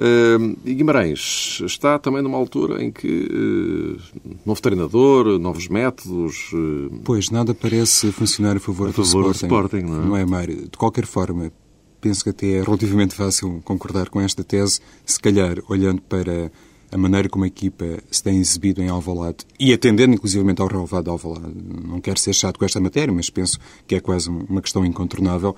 Uh, 0.00 0.56
e 0.64 0.72
Guimarães 0.72 1.60
está 1.66 1.98
também 1.98 2.22
numa 2.22 2.38
altura 2.38 2.82
em 2.82 2.90
que 2.90 3.28
uh, 3.30 4.00
novo 4.46 4.62
treinador, 4.62 5.38
novos 5.38 5.68
métodos. 5.68 6.50
Uh, 6.54 7.00
pois, 7.04 7.28
nada 7.28 7.52
parece 7.52 8.10
funcionar 8.10 8.56
a 8.56 8.60
favor, 8.60 8.88
a 8.88 8.92
favor 8.94 9.24
do, 9.24 9.30
Sporting, 9.32 9.46
do 9.46 9.54
Sporting. 9.54 9.82
não 9.82 10.02
é? 10.02 10.06
Não 10.06 10.16
é, 10.16 10.24
Mário? 10.24 10.56
De 10.70 10.78
qualquer 10.78 11.04
forma, 11.04 11.52
penso 12.00 12.24
que 12.24 12.30
até 12.30 12.46
é 12.46 12.62
relativamente 12.62 13.14
fácil 13.14 13.60
concordar 13.62 14.08
com 14.08 14.22
esta 14.22 14.42
tese, 14.42 14.80
se 15.04 15.20
calhar 15.20 15.58
olhando 15.68 16.00
para 16.00 16.50
a 16.90 16.96
maneira 16.96 17.28
como 17.28 17.44
a 17.44 17.48
equipa 17.48 17.84
se 18.10 18.22
tem 18.22 18.38
exibido 18.38 18.82
em 18.82 18.88
Alvalade 18.88 19.44
e 19.58 19.70
atendendo 19.70 20.14
inclusivamente 20.14 20.62
ao 20.62 20.66
relevado 20.66 21.04
de 21.04 21.10
Alvalade. 21.10 21.54
Não 21.86 22.00
quero 22.00 22.18
ser 22.18 22.32
chato 22.32 22.58
com 22.58 22.64
esta 22.64 22.80
matéria, 22.80 23.12
mas 23.12 23.28
penso 23.28 23.58
que 23.86 23.94
é 23.94 24.00
quase 24.00 24.30
uma 24.30 24.62
questão 24.62 24.82
incontornável. 24.84 25.54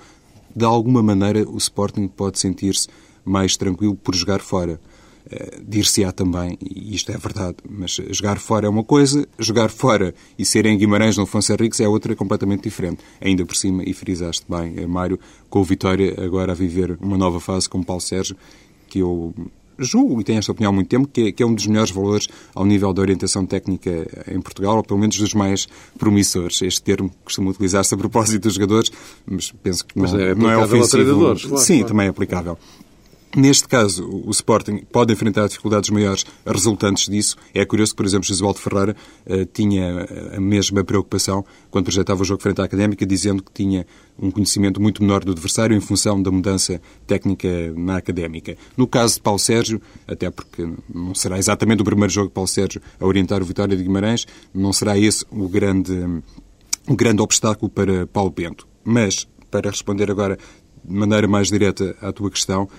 De 0.53 0.65
alguma 0.65 1.01
maneira, 1.01 1.49
o 1.49 1.57
Sporting 1.57 2.09
pode 2.09 2.39
sentir-se 2.39 2.89
mais 3.25 3.57
tranquilo 3.57 3.95
por 3.95 4.15
jogar 4.15 4.39
fora. 4.39 4.79
Uh, 5.25 5.63
Dir-se-á 5.65 6.11
também, 6.11 6.57
e 6.61 6.93
isto 6.93 7.11
é 7.11 7.17
verdade, 7.17 7.55
mas 7.69 7.91
jogar 8.11 8.37
fora 8.39 8.67
é 8.67 8.69
uma 8.69 8.83
coisa, 8.83 9.25
jogar 9.39 9.69
fora 9.69 10.13
e 10.37 10.45
ser 10.45 10.65
em 10.65 10.77
Guimarães 10.77 11.15
no 11.15 11.23
Afonso 11.23 11.53
Henriques 11.53 11.79
é 11.79 11.87
outra 11.87 12.13
completamente 12.15 12.63
diferente. 12.63 13.01
Ainda 13.21 13.45
por 13.45 13.55
cima, 13.55 13.83
e 13.85 13.93
frisaste 13.93 14.45
bem, 14.49 14.73
eh, 14.77 14.85
Mário, 14.85 15.17
com 15.49 15.61
o 15.61 15.63
Vitória 15.63 16.13
agora 16.21 16.51
a 16.51 16.55
viver 16.55 16.97
uma 16.99 17.17
nova 17.17 17.39
fase 17.39 17.69
com 17.69 17.79
o 17.79 17.85
Paulo 17.85 18.01
Sérgio, 18.01 18.35
que 18.89 18.99
eu 18.99 19.33
julgo, 19.77 20.21
e 20.21 20.23
tenho 20.23 20.39
esta 20.39 20.51
opinião 20.51 20.69
há 20.69 20.73
muito 20.73 20.87
tempo, 20.87 21.07
que 21.07 21.27
é, 21.27 21.31
que 21.31 21.43
é, 21.43 21.45
um 21.45 21.53
dos 21.53 21.67
melhores 21.67 21.91
valores 21.91 22.27
ao 22.53 22.65
nível 22.65 22.93
da 22.93 23.01
orientação 23.01 23.45
técnica 23.45 24.07
em 24.27 24.41
Portugal, 24.41 24.77
ou 24.77 24.83
pelo 24.83 24.99
menos 24.99 25.17
dos 25.17 25.33
mais 25.33 25.67
promissores. 25.97 26.61
Este 26.61 26.81
termo 26.81 27.11
costuma 27.23 27.51
utilizar-se 27.51 27.93
a 27.93 27.97
propósito 27.97 28.43
dos 28.43 28.55
jogadores, 28.55 28.91
mas 29.25 29.51
penso 29.51 29.85
que 29.85 29.97
não, 29.97 30.03
mas 30.03 30.13
é, 30.13 30.35
não 30.35 30.49
é 30.49 30.57
ofensivo. 30.57 31.19
Claro, 31.19 31.57
Sim, 31.57 31.75
claro. 31.75 31.87
também 31.87 32.05
é 32.07 32.09
aplicável. 32.09 32.57
Neste 33.35 33.67
caso, 33.67 34.07
o 34.07 34.29
Sporting 34.29 34.83
pode 34.91 35.11
enfrentar 35.11 35.47
dificuldades 35.47 35.89
maiores 35.89 36.23
resultantes 36.45 37.07
disso. 37.07 37.35
É 37.51 37.65
curioso 37.65 37.93
que, 37.93 37.97
por 37.97 38.05
exemplo, 38.05 38.27
Josualdo 38.27 38.59
Ferreira 38.59 38.95
uh, 39.25 39.45
tinha 39.47 40.05
a 40.37 40.39
mesma 40.39 40.83
preocupação 40.83 41.43
quando 41.71 41.85
projetava 41.85 42.21
o 42.21 42.25
jogo 42.25 42.43
frente 42.43 42.61
à 42.61 42.65
Académica, 42.65 43.03
dizendo 43.07 43.41
que 43.41 43.51
tinha 43.51 43.87
um 44.19 44.29
conhecimento 44.29 44.79
muito 44.79 45.01
menor 45.01 45.23
do 45.23 45.31
adversário 45.31 45.75
em 45.75 45.79
função 45.79 46.21
da 46.21 46.29
mudança 46.29 46.79
técnica 47.07 47.73
na 47.75 47.97
Académica. 47.97 48.55
No 48.77 48.85
caso 48.85 49.15
de 49.15 49.21
Paulo 49.21 49.39
Sérgio, 49.39 49.81
até 50.07 50.29
porque 50.29 50.69
não 50.93 51.15
será 51.15 51.39
exatamente 51.39 51.81
o 51.81 51.85
primeiro 51.85 52.13
jogo 52.13 52.27
de 52.27 52.33
Paulo 52.35 52.47
Sérgio 52.47 52.83
a 52.99 53.05
orientar 53.05 53.41
o 53.41 53.45
Vitória 53.45 53.75
de 53.75 53.81
Guimarães, 53.81 54.27
não 54.53 54.71
será 54.71 54.95
esse 54.95 55.25
o 55.31 55.49
grande, 55.49 55.91
o 56.87 56.95
grande 56.95 57.23
obstáculo 57.23 57.67
para 57.67 58.05
Paulo 58.05 58.29
Bento. 58.29 58.67
Mas, 58.83 59.27
para 59.49 59.71
responder 59.71 60.11
agora 60.11 60.37
de 60.85 60.93
maneira 60.93 61.27
mais 61.27 61.47
direta 61.47 61.95
à 61.99 62.11
tua 62.11 62.29
questão, 62.29 62.69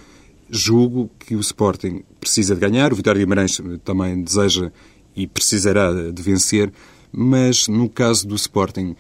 julgo 0.51 1.11
que 1.19 1.35
o 1.35 1.41
Sporting 1.41 2.03
precisa 2.21 2.55
de 2.55 2.61
ganhar, 2.61 2.93
o 2.93 2.97
Vitória 2.97 3.21
Guimarães 3.21 3.61
também 3.85 4.23
deseja 4.23 4.71
e 5.17 5.27
precisará 5.27 6.11
de 6.11 6.23
vencer, 6.23 6.73
mas 7.13 7.69
no 7.69 7.89
caso 7.89 8.27
do 8.27 8.35
Sporting, 8.35 8.97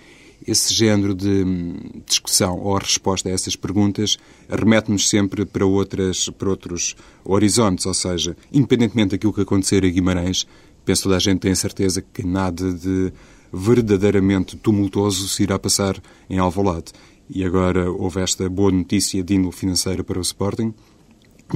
esse 0.46 0.74
género 0.74 1.14
de 1.14 1.42
hum, 1.44 1.76
discussão 2.06 2.58
ou 2.58 2.76
resposta 2.76 3.28
a 3.28 3.32
essas 3.32 3.56
perguntas 3.56 4.18
remete-nos 4.48 5.08
sempre 5.08 5.44
para, 5.44 5.64
outras, 5.64 6.28
para 6.28 6.50
outros 6.50 6.94
horizontes, 7.24 7.86
ou 7.86 7.94
seja, 7.94 8.36
independentemente 8.52 9.12
daquilo 9.12 9.32
que 9.32 9.40
acontecer 9.40 9.84
a 9.84 9.88
Guimarães, 9.88 10.46
penso 10.84 11.02
que 11.02 11.04
toda 11.04 11.16
a 11.16 11.20
gente 11.20 11.40
tem 11.40 11.52
a 11.52 11.56
certeza 11.56 12.02
que 12.02 12.26
nada 12.26 12.72
de 12.72 13.12
verdadeiramente 13.52 14.56
tumultuoso 14.56 15.28
se 15.28 15.44
irá 15.44 15.58
passar 15.58 16.00
em 16.28 16.38
Alvalade. 16.38 16.92
E 17.30 17.42
agora 17.42 17.90
houve 17.90 18.20
esta 18.20 18.48
boa 18.50 18.70
notícia 18.70 19.22
de 19.22 19.34
índole 19.34 19.54
financeira 19.54 20.04
para 20.04 20.18
o 20.18 20.22
Sporting, 20.22 20.74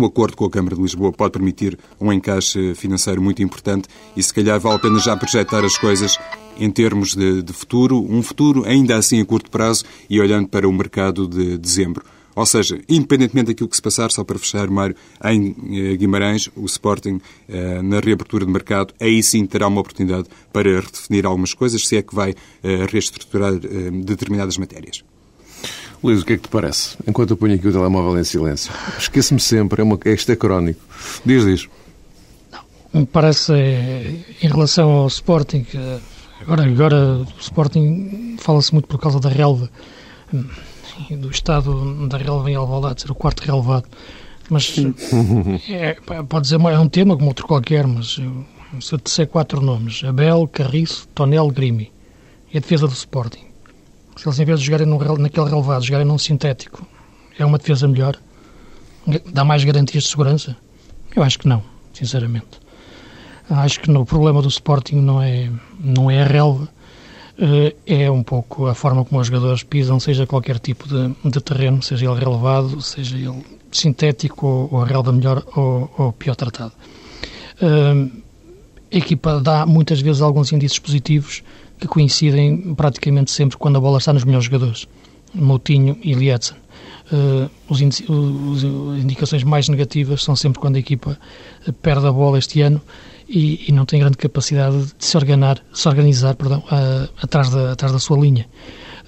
o 0.03 0.07
acordo 0.07 0.37
com 0.37 0.45
a 0.45 0.51
Câmara 0.51 0.77
de 0.77 0.83
Lisboa 0.83 1.13
pode 1.13 1.33
permitir 1.33 1.79
um 2.01 2.13
encaixe 2.13 2.75
financeiro 2.75 3.21
muito 3.21 3.43
importante 3.43 3.89
e 4.17 4.23
se 4.23 4.33
calhar 4.33 4.59
vale 4.59 4.77
a 4.77 4.79
pena 4.79 4.99
já 4.99 5.17
projetar 5.17 5.65
as 5.65 5.77
coisas 5.77 6.19
em 6.59 6.71
termos 6.71 7.15
de, 7.15 7.43
de 7.43 7.53
futuro, 7.53 8.05
um 8.09 8.23
futuro 8.23 8.65
ainda 8.65 8.97
assim 8.97 9.21
a 9.21 9.25
curto 9.25 9.51
prazo 9.51 9.85
e 10.09 10.21
olhando 10.21 10.49
para 10.49 10.69
o 10.69 10.73
mercado 10.73 11.27
de 11.27 11.57
dezembro. 11.57 12.05
Ou 12.39 12.47
seja, 12.47 12.81
independentemente 12.89 13.49
daquilo 13.49 13.69
que 13.69 13.75
se 13.75 13.83
passar, 13.83 14.13
só 14.13 14.23
para 14.23 14.39
fechar, 14.39 14.71
Mário, 14.71 14.95
em 15.25 15.57
eh, 15.73 15.97
Guimarães, 15.97 16.49
o 16.55 16.67
Sporting, 16.67 17.21
eh, 17.49 17.83
na 17.83 17.99
reabertura 17.99 18.47
de 18.47 18.53
mercado, 18.53 18.95
aí 19.01 19.21
sim 19.25 19.45
terá 19.45 19.67
uma 19.67 19.81
oportunidade 19.81 20.29
para 20.53 20.81
redefinir 20.81 21.27
algumas 21.27 21.53
coisas, 21.53 21.85
se 21.85 21.97
é 21.97 22.03
que 22.03 22.15
vai 22.15 22.37
eh, 22.63 22.87
reestruturar 22.89 23.55
determinadas 23.59 24.57
matérias. 24.57 25.03
Luís, 26.03 26.23
o 26.23 26.25
que 26.25 26.35
é 26.35 26.37
que 26.37 26.45
te 26.45 26.49
parece? 26.49 26.97
Enquanto 27.07 27.31
eu 27.31 27.37
ponho 27.37 27.55
aqui 27.55 27.67
o 27.67 27.73
telemóvel 27.73 28.19
em 28.19 28.25
silêncio. 28.25 28.73
Esqueço-me 28.99 29.41
sempre, 29.41 29.81
é 29.81 29.85
uma, 29.85 29.99
isto 30.05 30.31
é 30.31 30.37
crónico. 30.37 30.81
Diz, 31.25 31.45
diz. 31.45 31.69
Não, 32.53 33.01
me 33.01 33.07
parece, 33.07 33.53
é, 33.53 34.15
em 34.41 34.49
relação 34.49 34.91
ao 34.91 35.07
Sporting, 35.09 35.67
agora, 36.41 36.65
agora 36.65 36.97
o 37.17 37.41
Sporting 37.41 38.37
fala-se 38.39 38.73
muito 38.73 38.87
por 38.87 38.99
causa 38.99 39.19
da 39.19 39.29
relva, 39.29 39.69
do 41.11 41.31
estado 41.31 42.07
da 42.07 42.17
relva 42.17 42.49
em 42.51 42.55
Alvalade, 42.55 43.03
ser 43.03 43.11
o 43.11 43.15
quarto 43.15 43.41
relevado. 43.41 43.89
Mas 44.49 44.77
é, 45.69 45.97
pode 46.29 46.45
dizer, 46.45 46.61
é 46.61 46.79
um 46.79 46.89
tema 46.89 47.17
como 47.17 47.29
outro 47.29 47.47
qualquer, 47.47 47.87
mas 47.89 48.19
eu, 48.19 48.81
se 48.81 48.93
eu 48.93 49.01
disser 49.03 49.27
quatro 49.27 49.61
nomes, 49.61 50.05
Abel, 50.05 50.47
Carriço, 50.47 51.09
Tonel, 51.09 51.49
Grimi, 51.49 51.93
e 52.53 52.57
a 52.57 52.61
defesa 52.61 52.87
do 52.87 52.93
Sporting 52.93 53.48
se 54.19 54.27
eles, 54.27 54.39
em 54.41 54.45
vez 54.45 54.59
de 54.59 54.67
jogarem 54.67 54.85
num, 54.85 54.99
naquele 54.99 55.49
relevado, 55.49 55.85
jogarem 55.85 56.05
num 56.05 56.19
sintético, 56.19 56.85
é 57.39 57.45
uma 57.45 57.57
defesa 57.57 57.87
melhor? 57.87 58.17
Dá 59.33 59.45
mais 59.45 59.63
garantias 59.63 60.03
de 60.03 60.11
segurança? 60.11 60.57
Eu 61.15 61.23
acho 61.23 61.39
que 61.39 61.47
não, 61.47 61.63
sinceramente. 61.93 62.61
Acho 63.49 63.79
que 63.79 63.89
no, 63.89 64.01
o 64.01 64.05
problema 64.05 64.43
do 64.43 64.49
Sporting 64.49 64.97
não 64.97 65.23
é, 65.23 65.49
não 65.79 66.11
é 66.11 66.23
a 66.23 66.27
relva, 66.27 66.69
eh, 67.39 67.77
é 67.87 68.11
um 68.11 68.25
pouco 68.25 68.67
a 68.67 68.75
forma 68.75 69.05
como 69.05 69.21
os 69.21 69.29
jogadores 69.29 69.63
pisam, 69.63 70.01
seja 70.01 70.27
qualquer 70.27 70.59
tipo 70.59 70.89
de, 70.89 71.15
de 71.31 71.41
terreno, 71.41 71.81
seja 71.81 72.07
ele 72.11 72.19
relevado, 72.19 72.83
seja 72.83 73.17
ele 73.17 73.45
sintético 73.71 74.45
ou, 74.45 74.69
ou 74.73 74.83
a 74.83 74.85
relva 74.85 75.13
melhor 75.13 75.45
ou, 75.55 75.89
ou 75.97 76.13
pior 76.13 76.35
tratado. 76.35 76.73
Eh, 77.63 78.11
a 78.92 78.96
equipa 78.96 79.40
dá 79.40 79.66
muitas 79.66 80.01
vezes 80.01 80.22
alguns 80.22 80.53
indícios 80.53 80.79
positivos 80.79 81.42
que 81.79 81.87
coincidem 81.87 82.74
praticamente 82.74 83.31
sempre 83.31 83.57
quando 83.57 83.77
a 83.77 83.81
bola 83.81 83.98
está 83.98 84.12
nos 84.12 84.24
melhores 84.24 84.46
jogadores, 84.46 84.88
Moutinho 85.35 85.96
e 86.03 86.14
Lietzen. 86.14 86.57
Uh, 87.11 87.51
os, 87.68 87.81
os, 87.81 88.64
as 88.64 89.03
indicações 89.03 89.42
mais 89.42 89.68
negativas 89.68 90.22
são 90.22 90.37
sempre 90.37 90.61
quando 90.61 90.77
a 90.77 90.79
equipa 90.79 91.18
perde 91.81 92.07
a 92.07 92.12
bola 92.12 92.38
este 92.38 92.61
ano 92.61 92.83
e, 93.27 93.64
e 93.66 93.72
não 93.72 93.87
tem 93.87 93.98
grande 93.98 94.18
capacidade 94.18 94.77
de 94.77 95.05
se, 95.05 95.16
organar, 95.16 95.59
se 95.72 95.88
organizar 95.88 96.35
perdão, 96.35 96.59
uh, 96.59 97.09
atrás, 97.22 97.48
da, 97.48 97.72
atrás 97.72 97.92
da 97.92 97.98
sua 97.98 98.18
linha. 98.18 98.46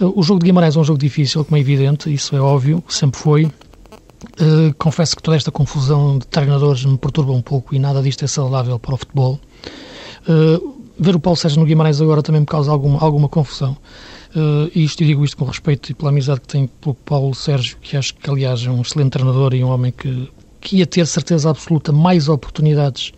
Uh, 0.01 0.19
o 0.19 0.23
jogo 0.23 0.41
de 0.41 0.47
Guimarães 0.47 0.77
é 0.77 0.81
um 0.81 0.85
jogo 0.85 0.99
difícil, 0.99 1.45
como 1.45 1.59
é 1.59 1.61
evidente, 1.61 2.13
isso 2.13 2.35
é 2.35 2.41
óbvio, 2.41 2.83
sempre 2.89 3.21
foi. 3.21 3.51
Confesso 4.79 5.17
que 5.17 5.23
toda 5.23 5.37
esta 5.37 5.51
confusão 5.51 6.19
de 6.19 6.27
treinadores 6.27 6.85
me 6.85 6.99
perturba 6.99 7.33
um 7.33 7.43
pouco 7.43 7.75
e 7.75 7.79
nada 7.79 8.03
disto 8.03 8.25
é 8.25 8.29
saudável 8.29 8.79
para 8.79 8.95
o 8.95 8.97
futebol. 8.97 9.41
Uh, 10.29 10.81
ver 10.99 11.17
o 11.17 11.21
Paulo 11.21 11.37
Sérgio 11.37 11.61
no 11.61 11.67
Guimarães 11.67 12.01
agora 12.01 12.23
também 12.23 12.43
me 12.43 12.47
causa 12.47 12.71
alguma, 12.71 13.01
alguma 13.01 13.29
confusão. 13.29 13.77
Uh, 14.35 14.71
e 14.75 14.85
isto, 14.85 15.05
digo 15.05 15.25
isto 15.25 15.37
com 15.37 15.45
respeito 15.45 15.91
e 15.91 15.95
pela 15.95 16.11
amizade 16.11 16.43
que 16.43 16.49
tenho 16.49 16.69
pelo 16.69 16.95
Paulo 16.95 17.35
Sérgio, 17.35 17.79
que 17.81 17.97
acho 17.97 18.15
que, 18.15 18.29
aliás, 18.31 18.65
é 18.65 18.71
um 18.71 18.83
excelente 18.83 19.11
treinador 19.11 19.55
e 19.55 19.65
um 19.65 19.69
homem 19.69 19.93
que, 19.93 20.31
que 20.61 20.77
ia 20.77 20.87
ter 20.87 21.07
certeza 21.07 21.51
absoluta 21.51 21.91
mais 21.91 22.29
oportunidades 22.29 23.13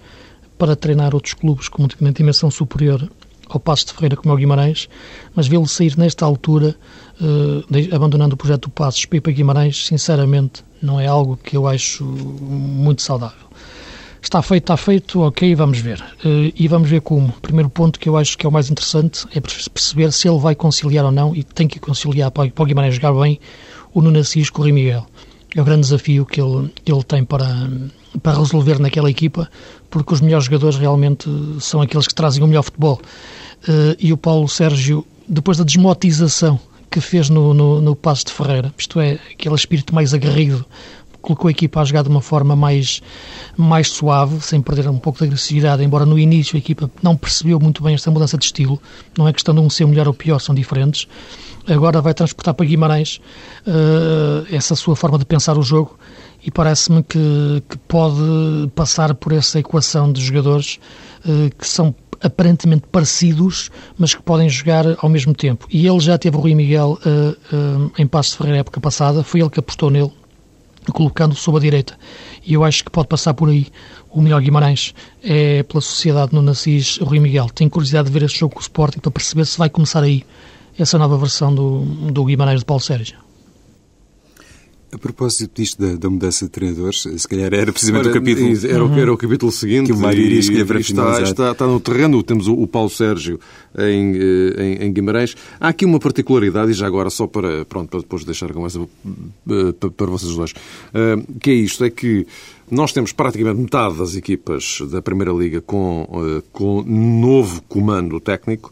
para 0.57 0.77
treinar 0.77 1.15
outros 1.15 1.35
clubes 1.35 1.69
com 1.69 1.87
uma 2.01 2.12
dimensão 2.12 2.51
superior 2.51 3.11
ao 3.49 3.61
Passos 3.61 3.87
de 3.87 3.93
Ferreira 3.93 4.17
como 4.17 4.33
é 4.33 4.35
o 4.35 4.38
Guimarães, 4.38 4.88
mas 5.35 5.47
vê-lo 5.47 5.67
sair 5.67 5.99
nesta 5.99 6.25
altura, 6.25 6.75
uh, 7.21 7.95
abandonando 7.95 8.35
o 8.35 8.37
projeto 8.38 8.62
do 8.62 8.71
Passos 8.71 9.05
para 9.05 9.33
Guimarães, 9.33 9.87
sinceramente, 9.87 10.65
não 10.83 11.01
é 11.01 11.07
algo 11.07 11.38
que 11.42 11.57
eu 11.57 11.66
acho 11.66 12.05
muito 12.05 13.01
saudável. 13.03 13.49
Está 14.21 14.40
feito, 14.40 14.62
está 14.62 14.77
feito, 14.77 15.21
ok, 15.21 15.55
vamos 15.55 15.79
ver. 15.79 16.01
Uh, 16.25 16.53
e 16.55 16.68
vamos 16.68 16.88
ver 16.88 17.01
como. 17.01 17.33
Primeiro 17.42 17.68
ponto 17.68 17.99
que 17.99 18.09
eu 18.09 18.16
acho 18.16 18.38
que 18.38 18.47
é 18.47 18.49
o 18.49 18.53
mais 18.53 18.71
interessante 18.71 19.27
é 19.35 19.40
perceber 19.40 20.12
se 20.12 20.29
ele 20.29 20.38
vai 20.38 20.55
conciliar 20.55 21.05
ou 21.05 21.11
não, 21.11 21.35
e 21.35 21.42
tem 21.42 21.66
que 21.66 21.81
conciliar 21.81 22.31
para, 22.31 22.51
o 22.57 22.64
Guimarães 22.64 22.95
jogar 22.95 23.12
bem, 23.12 23.40
o 23.92 24.01
Nuno 24.01 24.21
com 24.53 24.61
o 24.61 24.64
Rui 24.64 24.73
Miguel. 24.73 25.07
É 25.55 25.61
o 25.61 25.64
grande 25.64 25.83
desafio 25.83 26.25
que 26.25 26.40
ele, 26.40 26.73
ele 26.87 27.03
tem 27.03 27.25
para, 27.25 27.68
para 28.23 28.38
resolver 28.38 28.79
naquela 28.79 29.11
equipa, 29.11 29.51
porque 29.90 30.14
os 30.14 30.21
melhores 30.21 30.47
jogadores 30.47 30.79
realmente 30.79 31.29
são 31.61 31.83
aqueles 31.83 32.07
que 32.07 32.14
trazem 32.14 32.42
o 32.42 32.47
melhor 32.47 32.62
futebol. 32.62 33.01
Uh, 33.68 33.97
e 33.99 34.12
o 34.12 34.16
Paulo 34.16 34.49
Sérgio, 34.49 35.05
depois 35.29 35.59
da 35.59 35.64
desmotização 35.64 36.59
que 36.93 37.01
fez 37.01 37.31
no, 37.31 37.55
no, 37.55 37.81
no 37.81 37.97
Passo 37.97 38.27
de 38.27 38.33
Ferreira, 38.33 38.73
isto 38.77 39.01
é, 39.01 39.19
aquele 39.33 39.55
espírito 39.55 39.95
mais 39.95 40.13
aguerrido, 40.13 40.65
colocou 41.23 41.49
a 41.49 41.51
equipa 41.51 41.81
a 41.81 41.85
jogar 41.85 42.03
de 42.03 42.09
uma 42.09 42.21
forma 42.21 42.55
mais, 42.55 43.01
mais 43.57 43.89
suave, 43.89 44.41
sem 44.41 44.61
perder 44.61 44.89
um 44.89 44.99
pouco 44.99 45.21
de 45.21 45.25
agressividade, 45.25 45.83
embora 45.83 46.05
no 46.05 46.19
início 46.19 46.57
a 46.57 46.59
equipa 46.59 46.91
não 47.03 47.17
percebeu 47.17 47.59
muito 47.59 47.83
bem 47.83 47.95
esta 47.95 48.11
mudança 48.11 48.37
de 48.37 48.45
estilo. 48.45 48.81
Não 49.17 49.27
é 49.27 49.33
questão 49.33 49.55
de 49.55 49.61
um 49.61 49.71
ser 49.71 49.87
melhor 49.87 50.09
ou 50.09 50.15
pior, 50.15 50.39
são 50.41 50.55
diferentes. 50.55 51.07
Agora 51.67 52.01
vai 52.01 52.13
transportar 52.13 52.55
para 52.55 52.67
Guimarães 52.67 53.21
uh, 53.67 54.47
essa 54.51 54.75
sua 54.75 54.97
forma 54.97 55.17
de 55.17 55.25
pensar 55.25 55.57
o 55.57 55.63
jogo 55.63 55.97
e 56.45 56.51
parece-me 56.51 57.05
que, 57.05 57.63
que, 57.69 57.79
pode 57.79 58.69
passar 58.75 59.15
por 59.15 59.33
essa 59.33 59.61
equação 59.61 60.13
de 60.13 60.21
jogadores 60.21 60.81
uh, 61.25 61.55
que 61.57 61.67
são 61.67 61.95
aparentemente 62.21 62.85
parecidos, 62.91 63.71
mas 63.99 64.15
que 64.15 64.23
podem 64.23 64.49
jogar 64.49 64.85
ao 64.99 65.09
mesmo 65.09 65.35
tempo. 65.35 65.67
E 65.71 65.87
ele 65.87 66.01
já 66.01 66.17
teve 66.19 66.37
o 66.37 66.41
Rui 66.41 66.55
Miguel 66.55 66.99
uh, 67.05 67.93
em 67.99 68.07
Passo 68.07 68.33
de 68.33 68.37
Ferreira 68.39 68.61
época 68.61 68.81
passada, 68.81 69.23
foi 69.23 69.41
ele 69.41 69.51
que 69.51 69.61
apostou 69.61 69.91
nele 69.91 70.13
colocando 70.90 71.35
sob 71.35 71.59
a 71.59 71.61
direita. 71.61 71.97
E 72.45 72.55
eu 72.55 72.64
acho 72.64 72.85
que 72.85 72.90
pode 72.90 73.09
passar 73.09 73.35
por 73.35 73.49
aí 73.49 73.68
o 74.11 74.21
melhor 74.21 74.40
Guimarães 74.40 74.95
é 75.23 75.62
pela 75.62 75.81
sociedade 75.81 76.35
no 76.35 76.42
Nassis 76.42 76.99
Rui 76.99 77.21
Miguel. 77.21 77.49
Tenho 77.55 77.71
curiosidade 77.71 78.09
de 78.09 78.12
ver 78.12 78.25
este 78.25 78.40
jogo 78.40 78.55
com 78.55 78.61
o 78.61 78.62
Sporting 78.62 78.99
para 78.99 79.11
perceber 79.11 79.47
se 79.47 79.57
vai 79.57 79.71
começar 79.71 80.03
aí 80.03 80.25
essa 80.79 80.99
nova 80.99 81.16
versão 81.16 81.55
do, 81.55 81.85
do 82.11 82.25
Guimarães 82.25 82.61
de 82.61 82.64
Paulo 82.64 82.83
Sérgio. 82.83 83.16
A 84.95 84.99
propósito 84.99 85.63
disto 85.63 85.81
da, 85.81 85.97
da, 85.97 86.11
mudança 86.11 86.45
de 86.45 86.51
treinadores, 86.51 87.09
se 87.17 87.27
calhar 87.27 87.55
era 87.55 87.73
precisamente 87.73 88.11
o 88.11 88.13
capítulo... 88.13 88.51
Era, 88.69 88.85
uhum. 88.85 88.99
era 88.99 89.11
o 89.11 89.17
capítulo 89.17 89.51
seguinte. 89.51 89.87
Que 89.87 89.93
o 89.93 89.99
Mário 89.99 90.21
iria 90.21 90.39
escolher 90.39 90.67
para 90.67 90.81
está, 90.81 91.23
está, 91.23 91.53
está, 91.53 91.67
no 91.67 91.81
terreno, 91.81 92.23
temos 92.23 92.47
o, 92.47 92.53
o 92.53 92.67
Paulo 92.67 92.91
Sérgio 92.91 93.41
em, 93.79 94.15
eh, 94.15 94.63
em, 94.63 94.85
em, 94.85 94.93
Guimarães. 94.93 95.35
Há 95.59 95.69
aqui 95.69 95.87
uma 95.87 95.99
particularidade, 95.99 96.73
e 96.73 96.75
já 96.75 96.87
agora 96.87 97.09
só 97.09 97.27
para, 97.27 97.65
pronto, 97.65 97.89
para 97.89 98.01
depois 98.01 98.23
deixar 98.23 98.51
a 98.51 98.53
conversa 98.53 98.81
eh, 98.83 99.73
para, 99.81 99.91
para 99.91 100.07
vocês 100.09 100.37
dois, 100.37 100.53
eh, 100.93 101.17
que 101.41 101.51
é 101.51 101.55
isto, 101.55 101.83
é 101.85 101.89
que 101.89 102.27
nós 102.71 102.93
temos 102.93 103.13
praticamente 103.13 103.63
metade 103.63 103.97
das 103.97 104.15
equipas 104.15 104.83
da 104.91 105.01
Primeira 105.01 105.33
Liga 105.33 105.63
com, 105.63 106.07
com 106.53 106.83
novo 106.83 107.63
comando 107.63 108.21
técnico, 108.21 108.71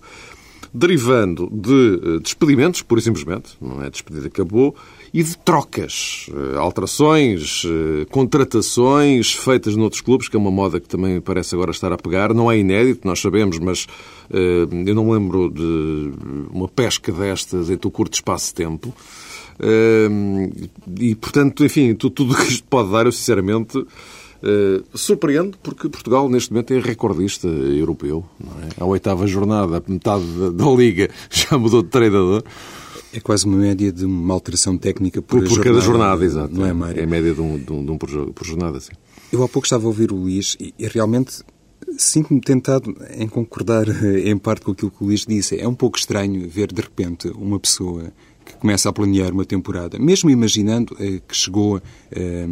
derivando 0.72 1.48
de 1.50 2.20
despedimentos, 2.20 2.82
pura 2.82 3.00
e 3.00 3.04
simplesmente, 3.04 3.56
não 3.58 3.82
é 3.82 3.88
despedida, 3.88 4.26
acabou, 4.26 4.76
e 5.12 5.22
de 5.22 5.36
trocas, 5.38 6.26
eh, 6.30 6.56
alterações, 6.56 7.64
eh, 7.64 8.04
contratações 8.10 9.32
feitas 9.32 9.74
noutros 9.74 10.00
clubes, 10.00 10.28
que 10.28 10.36
é 10.36 10.38
uma 10.38 10.50
moda 10.50 10.78
que 10.78 10.88
também 10.88 11.20
parece 11.20 11.54
agora 11.54 11.72
estar 11.72 11.92
a 11.92 11.96
pegar. 11.96 12.32
Não 12.32 12.50
é 12.50 12.58
inédito, 12.58 13.06
nós 13.06 13.20
sabemos, 13.20 13.58
mas 13.58 13.86
eh, 14.30 14.66
eu 14.86 14.94
não 14.94 15.06
me 15.06 15.12
lembro 15.12 15.50
de 15.50 16.12
uma 16.52 16.68
pesca 16.68 17.10
destas 17.10 17.70
em 17.70 17.76
tão 17.76 17.90
curto 17.90 18.14
espaço 18.14 18.48
de 18.48 18.54
tempo. 18.54 18.94
E, 20.98 21.14
portanto, 21.16 21.62
enfim, 21.66 21.94
tudo 21.94 22.32
o 22.32 22.34
que 22.34 22.44
isto 22.44 22.66
pode 22.66 22.90
dar, 22.90 23.04
eu 23.04 23.12
sinceramente 23.12 23.76
uh, 23.76 25.56
porque 25.62 25.88
Portugal, 25.90 26.30
neste 26.30 26.50
momento, 26.50 26.72
é 26.72 26.80
recordista 26.80 27.46
europeu. 27.46 28.24
É? 28.62 28.82
A 28.82 28.86
oitava 28.86 29.26
jornada, 29.26 29.82
metade 29.86 30.24
da, 30.24 30.50
da 30.50 30.70
Liga 30.70 31.10
já 31.28 31.58
mudou 31.58 31.82
de 31.82 31.88
treinador. 31.88 32.42
É 33.12 33.20
quase 33.20 33.44
uma 33.44 33.56
média 33.56 33.90
de 33.92 34.04
uma 34.04 34.32
alteração 34.34 34.78
técnica 34.78 35.20
por, 35.20 35.40
por, 35.40 35.48
por 35.48 35.48
jornada, 35.48 35.70
cada 35.70 35.80
jornada, 35.80 36.24
exato. 36.24 36.54
Não 36.54 36.66
é, 36.66 36.72
Mário? 36.72 37.00
É 37.00 37.04
a 37.04 37.06
média 37.06 37.34
de 37.34 37.40
um, 37.40 37.58
de 37.58 37.72
um, 37.72 37.84
de 37.84 37.90
um 37.90 37.98
por, 37.98 38.32
por, 38.32 38.46
jornada, 38.46 38.78
sim. 38.80 38.92
Eu 39.32 39.42
há 39.42 39.48
pouco 39.48 39.66
estava 39.66 39.84
a 39.84 39.86
ouvir 39.88 40.12
o 40.12 40.16
Luís 40.16 40.56
e, 40.60 40.72
e 40.78 40.86
realmente 40.86 41.42
sinto-me 41.96 42.40
tentado 42.40 42.94
em 43.16 43.26
concordar 43.26 43.88
eh, 43.88 44.30
em 44.30 44.38
parte 44.38 44.64
com 44.64 44.72
aquilo 44.72 44.90
que 44.90 45.02
o 45.02 45.06
Luís 45.06 45.24
disse. 45.26 45.58
É 45.58 45.66
um 45.66 45.74
pouco 45.74 45.98
estranho 45.98 46.48
ver 46.48 46.72
de 46.72 46.80
repente 46.80 47.28
uma 47.28 47.58
pessoa 47.58 48.12
que 48.44 48.54
começa 48.54 48.88
a 48.88 48.92
planear 48.92 49.32
uma 49.32 49.44
temporada, 49.44 49.98
mesmo 49.98 50.30
imaginando 50.30 50.96
eh, 51.00 51.20
que 51.26 51.36
chegou 51.36 51.80
eh, 52.10 52.46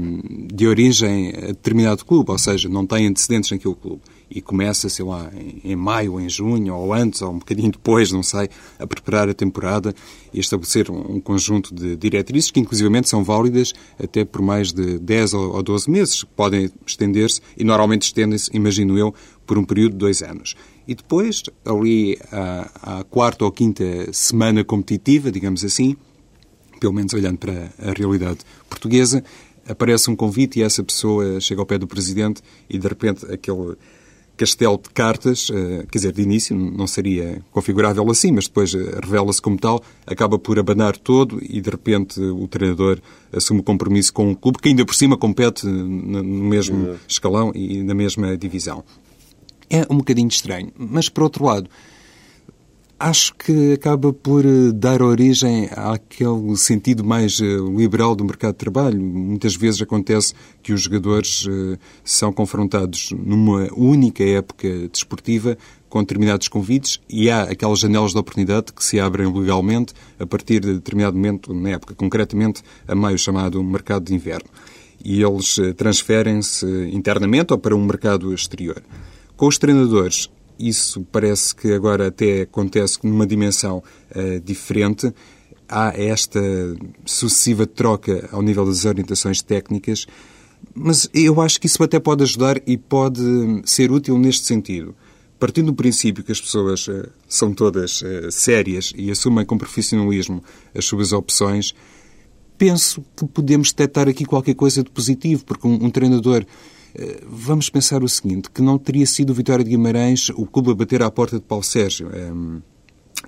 de 0.52 0.66
origem 0.66 1.30
a 1.30 1.46
determinado 1.48 2.04
clube, 2.04 2.30
ou 2.30 2.38
seja, 2.38 2.68
não 2.68 2.86
tem 2.86 3.06
antecedentes 3.06 3.50
naquele 3.50 3.74
clube 3.74 4.02
e 4.30 4.40
começa, 4.40 4.88
sei 4.88 5.04
lá, 5.04 5.30
em, 5.64 5.76
maio, 5.76 6.20
em 6.20 6.28
junho, 6.28 6.74
ou 6.74 6.92
antes, 6.92 7.22
ou 7.22 7.30
um 7.30 7.38
bocadinho 7.38 7.70
depois, 7.70 8.12
não 8.12 8.22
sei, 8.22 8.48
a 8.78 8.86
preparar 8.86 9.28
a 9.28 9.34
temporada 9.34 9.94
e 10.32 10.40
estabelecer 10.40 10.90
um, 10.90 11.16
um 11.16 11.20
conjunto 11.20 11.74
de 11.74 11.96
diretrizes 11.96 12.50
que, 12.50 12.60
inclusivamente, 12.60 13.08
são 13.08 13.24
válidas 13.24 13.72
até 13.98 14.24
por 14.24 14.42
mais 14.42 14.72
de 14.72 14.98
10 14.98 15.34
ou 15.34 15.62
12 15.62 15.90
meses. 15.90 16.24
Podem 16.24 16.70
estender-se 16.86 17.40
e, 17.56 17.64
normalmente, 17.64 18.02
estendem-se, 18.02 18.50
imagino 18.54 18.98
eu, 18.98 19.14
por 19.46 19.56
um 19.56 19.64
período 19.64 19.92
de 19.92 19.98
dois 19.98 20.22
anos. 20.22 20.54
E 20.86 20.94
depois, 20.94 21.42
ali 21.64 22.18
à, 22.30 22.98
à 23.00 23.04
quarta 23.04 23.44
ou 23.44 23.52
quinta 23.52 24.12
semana 24.12 24.62
competitiva, 24.62 25.30
digamos 25.30 25.64
assim, 25.64 25.96
pelo 26.78 26.92
menos 26.92 27.12
olhando 27.12 27.38
para 27.38 27.72
a 27.78 27.92
realidade 27.92 28.38
portuguesa, 28.68 29.24
aparece 29.68 30.10
um 30.10 30.16
convite 30.16 30.58
e 30.58 30.62
essa 30.62 30.82
pessoa 30.82 31.40
chega 31.40 31.60
ao 31.60 31.66
pé 31.66 31.78
do 31.78 31.86
presidente 31.86 32.42
e 32.70 32.78
de 32.78 32.88
repente 32.88 33.26
aquele 33.30 33.76
castelo 34.38 34.78
de 34.78 34.88
cartas, 34.90 35.50
eh, 35.52 35.84
quer 35.90 35.98
dizer, 35.98 36.12
de 36.12 36.22
início 36.22 36.56
não 36.56 36.86
seria 36.86 37.42
configurável 37.50 38.08
assim, 38.10 38.30
mas 38.30 38.46
depois 38.46 38.72
eh, 38.72 38.78
revela-se 39.02 39.42
como 39.42 39.58
tal, 39.58 39.82
acaba 40.06 40.38
por 40.38 40.58
abanar 40.58 40.96
todo 40.96 41.38
e 41.42 41.60
de 41.60 41.68
repente 41.68 42.20
o 42.20 42.46
treinador 42.46 43.00
assume 43.32 43.60
o 43.60 43.62
compromisso 43.62 44.12
com 44.12 44.30
um 44.30 44.34
clube 44.34 44.58
que 44.58 44.68
ainda 44.68 44.86
por 44.86 44.94
cima 44.94 45.16
compete 45.16 45.66
no 45.66 46.22
mesmo 46.22 46.96
escalão 47.06 47.52
e 47.54 47.82
na 47.82 47.94
mesma 47.94 48.36
divisão. 48.36 48.84
É 49.68 49.84
um 49.90 49.98
bocadinho 49.98 50.28
estranho, 50.28 50.72
mas 50.78 51.08
por 51.08 51.24
outro 51.24 51.44
lado, 51.44 51.68
acho 52.98 53.34
que 53.36 53.74
acaba 53.74 54.12
por 54.12 54.44
eh, 54.44 54.72
dar 54.74 55.02
origem 55.02 55.68
àquele 55.70 56.56
sentido 56.56 57.04
mais 57.04 57.40
eh, 57.40 57.44
liberal 57.44 58.16
do 58.16 58.24
mercado 58.24 58.54
de 58.54 58.58
trabalho. 58.58 59.00
Muitas 59.00 59.54
vezes 59.54 59.80
acontece 59.80 60.34
que 60.62 60.72
os 60.72 60.82
jogadores 60.82 61.46
eh, 61.48 61.78
são 62.02 62.32
confrontados 62.32 63.10
numa 63.12 63.68
única 63.76 64.24
época 64.24 64.88
desportiva 64.92 65.56
com 65.88 66.00
determinados 66.00 66.48
convites 66.48 67.00
e 67.08 67.30
há 67.30 67.42
aquelas 67.42 67.78
janelas 67.78 68.12
de 68.12 68.18
oportunidade 68.18 68.72
que 68.72 68.84
se 68.84 68.98
abrem 68.98 69.32
legalmente 69.32 69.94
a 70.18 70.26
partir 70.26 70.60
de 70.60 70.74
determinado 70.74 71.16
momento, 71.16 71.54
na 71.54 71.70
época, 71.70 71.94
concretamente 71.94 72.62
a 72.86 72.94
maio 72.94 73.18
chamado 73.18 73.62
mercado 73.62 74.06
de 74.06 74.14
inverno. 74.14 74.48
E 75.02 75.22
eles 75.22 75.56
transferem-se 75.76 76.66
internamente 76.92 77.52
ou 77.52 77.58
para 77.58 77.74
um 77.74 77.84
mercado 77.86 78.34
exterior. 78.34 78.82
Com 79.36 79.46
os 79.46 79.56
treinadores, 79.56 80.28
isso 80.58 81.06
parece 81.12 81.54
que 81.54 81.72
agora 81.72 82.08
até 82.08 82.42
acontece 82.42 82.98
numa 83.02 83.26
dimensão 83.26 83.82
uh, 84.14 84.40
diferente. 84.40 85.12
Há 85.68 85.92
esta 85.94 86.40
sucessiva 87.04 87.66
troca 87.66 88.28
ao 88.32 88.42
nível 88.42 88.64
das 88.64 88.84
orientações 88.84 89.42
técnicas, 89.42 90.06
mas 90.74 91.08
eu 91.12 91.40
acho 91.40 91.60
que 91.60 91.66
isso 91.66 91.82
até 91.82 92.00
pode 92.00 92.22
ajudar 92.22 92.60
e 92.66 92.76
pode 92.76 93.22
ser 93.64 93.90
útil 93.90 94.18
neste 94.18 94.46
sentido. 94.46 94.94
Partindo 95.38 95.66
do 95.66 95.74
princípio 95.74 96.24
que 96.24 96.32
as 96.32 96.40
pessoas 96.40 96.88
uh, 96.88 97.08
são 97.28 97.52
todas 97.54 98.02
uh, 98.02 98.30
sérias 98.30 98.92
e 98.96 99.10
assumem 99.10 99.44
com 99.44 99.56
profissionalismo 99.56 100.42
as 100.74 100.84
suas 100.84 101.12
opções, 101.12 101.74
penso 102.56 103.04
que 103.16 103.24
podemos 103.26 103.70
detectar 103.70 104.08
aqui 104.08 104.24
qualquer 104.24 104.54
coisa 104.54 104.82
de 104.82 104.90
positivo, 104.90 105.44
porque 105.44 105.66
um, 105.66 105.84
um 105.84 105.90
treinador 105.90 106.44
vamos 107.26 107.70
pensar 107.70 108.02
o 108.02 108.08
seguinte, 108.08 108.50
que 108.50 108.62
não 108.62 108.78
teria 108.78 109.06
sido 109.06 109.30
o 109.30 109.34
Vitória 109.34 109.64
de 109.64 109.70
Guimarães 109.70 110.28
o 110.30 110.46
clube 110.46 110.70
a 110.70 110.74
bater 110.74 111.02
à 111.02 111.10
porta 111.10 111.36
de 111.36 111.44
Paulo 111.44 111.64
Sérgio. 111.64 112.08
Um, 112.08 112.60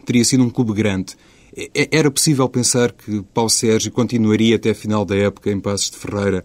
teria 0.04 0.24
sido 0.24 0.42
um 0.42 0.50
clube 0.50 0.72
grande. 0.72 1.16
Era 1.74 2.10
possível 2.10 2.48
pensar 2.48 2.92
que 2.92 3.22
Paulo 3.34 3.50
Sérgio 3.50 3.90
continuaria 3.90 4.56
até 4.56 4.70
a 4.70 4.74
final 4.74 5.04
da 5.04 5.16
época 5.16 5.50
em 5.50 5.58
Passos 5.58 5.90
de 5.90 5.96
Ferreira 5.96 6.44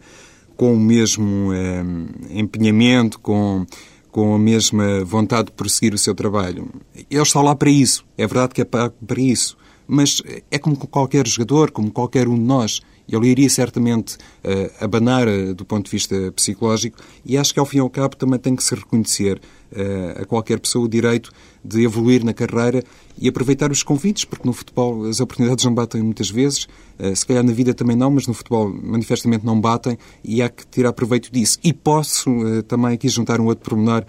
com 0.56 0.74
o 0.74 0.80
mesmo 0.80 1.52
um, 1.52 2.08
empenhamento, 2.30 3.20
com, 3.20 3.66
com 4.12 4.34
a 4.34 4.40
mesma 4.40 5.04
vontade 5.04 5.48
de 5.48 5.52
prosseguir 5.52 5.94
o 5.94 5.98
seu 5.98 6.16
trabalho. 6.16 6.70
Ele 6.96 7.22
está 7.22 7.42
lá 7.42 7.56
para 7.56 7.70
isso. 7.70 8.06
É 8.18 8.26
verdade 8.26 8.54
que 8.54 8.62
é 8.62 8.66
para, 8.66 8.90
para 8.90 9.22
isso. 9.22 9.58
Mas 9.88 10.22
é 10.50 10.58
como 10.58 10.76
qualquer 10.76 11.28
jogador, 11.28 11.72
como 11.72 11.92
qualquer 11.92 12.28
um 12.28 12.36
de 12.36 12.42
nós. 12.42 12.82
Ele 13.08 13.28
iria 13.28 13.50
certamente 13.50 14.16
uh, 14.16 14.84
abanar 14.84 15.28
uh, 15.28 15.54
do 15.54 15.66
ponto 15.66 15.86
de 15.86 15.92
vista 15.92 16.32
psicológico 16.36 16.98
e 17.26 17.38
acho 17.38 17.54
que, 17.54 17.60
ao 17.60 17.66
fim 17.66 17.78
e 17.78 17.80
ao 17.80 17.90
cabo, 17.90 18.16
também 18.16 18.40
tem 18.40 18.56
que 18.56 18.64
se 18.64 18.74
reconhecer 18.74 19.40
uh, 19.72 20.22
a 20.22 20.26
qualquer 20.26 20.60
pessoa 20.60 20.86
o 20.86 20.88
direito 20.88 21.32
de 21.64 21.84
evoluir 21.84 22.24
na 22.24 22.34
carreira 22.34 22.84
e 23.18 23.28
aproveitar 23.28 23.72
os 23.72 23.82
convites, 23.82 24.26
porque 24.26 24.48
no 24.48 24.54
futebol 24.54 25.06
as 25.06 25.20
oportunidades 25.20 25.66
não 25.66 25.74
batem 25.74 26.04
muitas 26.04 26.30
vezes, 26.30 26.68
se 27.16 27.26
calhar 27.26 27.44
na 27.44 27.52
vida 27.52 27.74
também 27.74 27.96
não, 27.96 28.12
mas 28.12 28.28
no 28.28 28.36
futebol 28.36 28.70
manifestamente 28.70 29.44
não 29.44 29.60
batem 29.60 29.98
e 30.24 30.44
há 30.44 30.50
que 30.50 30.68
tirar 30.68 30.94
proveito 30.94 31.32
disso. 31.32 31.58
E 31.64 31.74
posso 31.74 32.30
também 32.68 32.94
aqui 32.94 33.10
juntar 33.10 33.42
um 33.42 33.46
outro 33.46 33.68
pormenor 33.68 34.06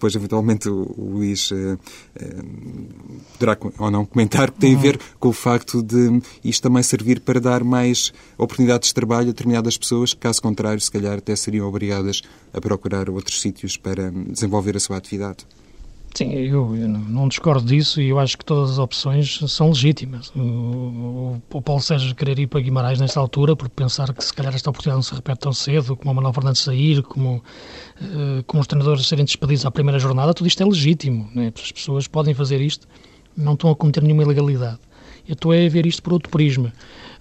depois 0.00 0.14
eventualmente 0.14 0.66
o, 0.66 0.94
Luís 0.96 1.50
uh, 1.50 1.74
uh, 1.74 1.78
poderá 3.34 3.56
ou 3.78 3.90
não 3.90 4.06
comentar, 4.06 4.50
que 4.50 4.58
tem 4.58 4.74
a 4.74 4.78
ver 4.78 4.98
com 5.18 5.28
o 5.28 5.32
facto 5.32 5.82
de 5.82 6.22
isto 6.42 6.62
também 6.62 6.82
servir 6.82 7.20
para 7.20 7.38
dar 7.38 7.62
mais 7.62 8.10
oportunidades 8.38 8.88
de 8.88 8.94
trabalho 8.94 9.28
a 9.28 9.32
determinadas 9.32 9.76
pessoas, 9.76 10.14
que 10.14 10.20
caso 10.20 10.40
contrário, 10.40 10.80
se 10.80 10.90
calhar 10.90 11.18
até 11.18 11.36
seriam 11.36 11.68
obrigadas 11.68 12.22
a 12.54 12.60
procurar 12.60 13.10
outros 13.10 13.42
sítios 13.42 13.76
para 13.76 14.10
desenvolver 14.10 14.74
a 14.74 14.80
sua 14.80 14.96
atividade. 14.96 15.46
Sim, 16.14 16.32
eu, 16.32 16.76
eu, 16.76 16.88
não 16.88 17.28
discordo 17.28 17.64
disso 17.64 18.00
e 18.00 18.08
eu 18.08 18.18
acho 18.18 18.36
que 18.36 18.44
todas 18.44 18.72
as 18.72 18.78
opções 18.78 19.38
são 19.46 19.68
legítimas. 19.68 20.30
O, 20.34 20.40
o, 20.40 21.42
o, 21.52 21.62
Paulo 21.62 21.80
Sérgio 21.80 22.14
querer 22.14 22.38
ir 22.38 22.48
para 22.48 22.60
Guimarães 22.60 22.98
nesta 22.98 23.20
altura, 23.20 23.54
por 23.54 23.68
pensar 23.68 24.12
que 24.12 24.24
se 24.24 24.34
calhar 24.34 24.54
esta 24.54 24.68
oportunidade 24.70 24.98
não 24.98 25.02
se 25.02 25.14
repete 25.14 25.40
tão 25.40 25.52
cedo, 25.52 25.96
como 25.96 26.10
o 26.10 26.14
Manuel 26.14 26.32
Fernandes 26.32 26.62
sair, 26.62 27.02
como, 27.02 27.36
uh, 27.36 28.42
como 28.46 28.60
os 28.60 28.66
treinadores 28.66 29.06
serem 29.06 29.24
despedidos 29.24 29.64
à 29.64 29.70
primeira 29.70 29.98
jornada, 29.98 30.34
tudo 30.34 30.48
isto 30.48 30.62
é 30.62 30.66
legítimo. 30.66 31.30
Né? 31.32 31.52
As 31.54 31.70
pessoas 31.70 32.08
podem 32.08 32.34
fazer 32.34 32.60
isto, 32.60 32.88
não 33.36 33.52
estão 33.52 33.70
a 33.70 33.76
cometer 33.76 34.02
nenhuma 34.02 34.24
ilegalidade. 34.24 34.80
Eu 35.28 35.34
estou 35.34 35.52
a 35.52 35.68
ver 35.68 35.86
isto 35.86 36.02
por 36.02 36.12
outro 36.12 36.28
prisma, 36.28 36.72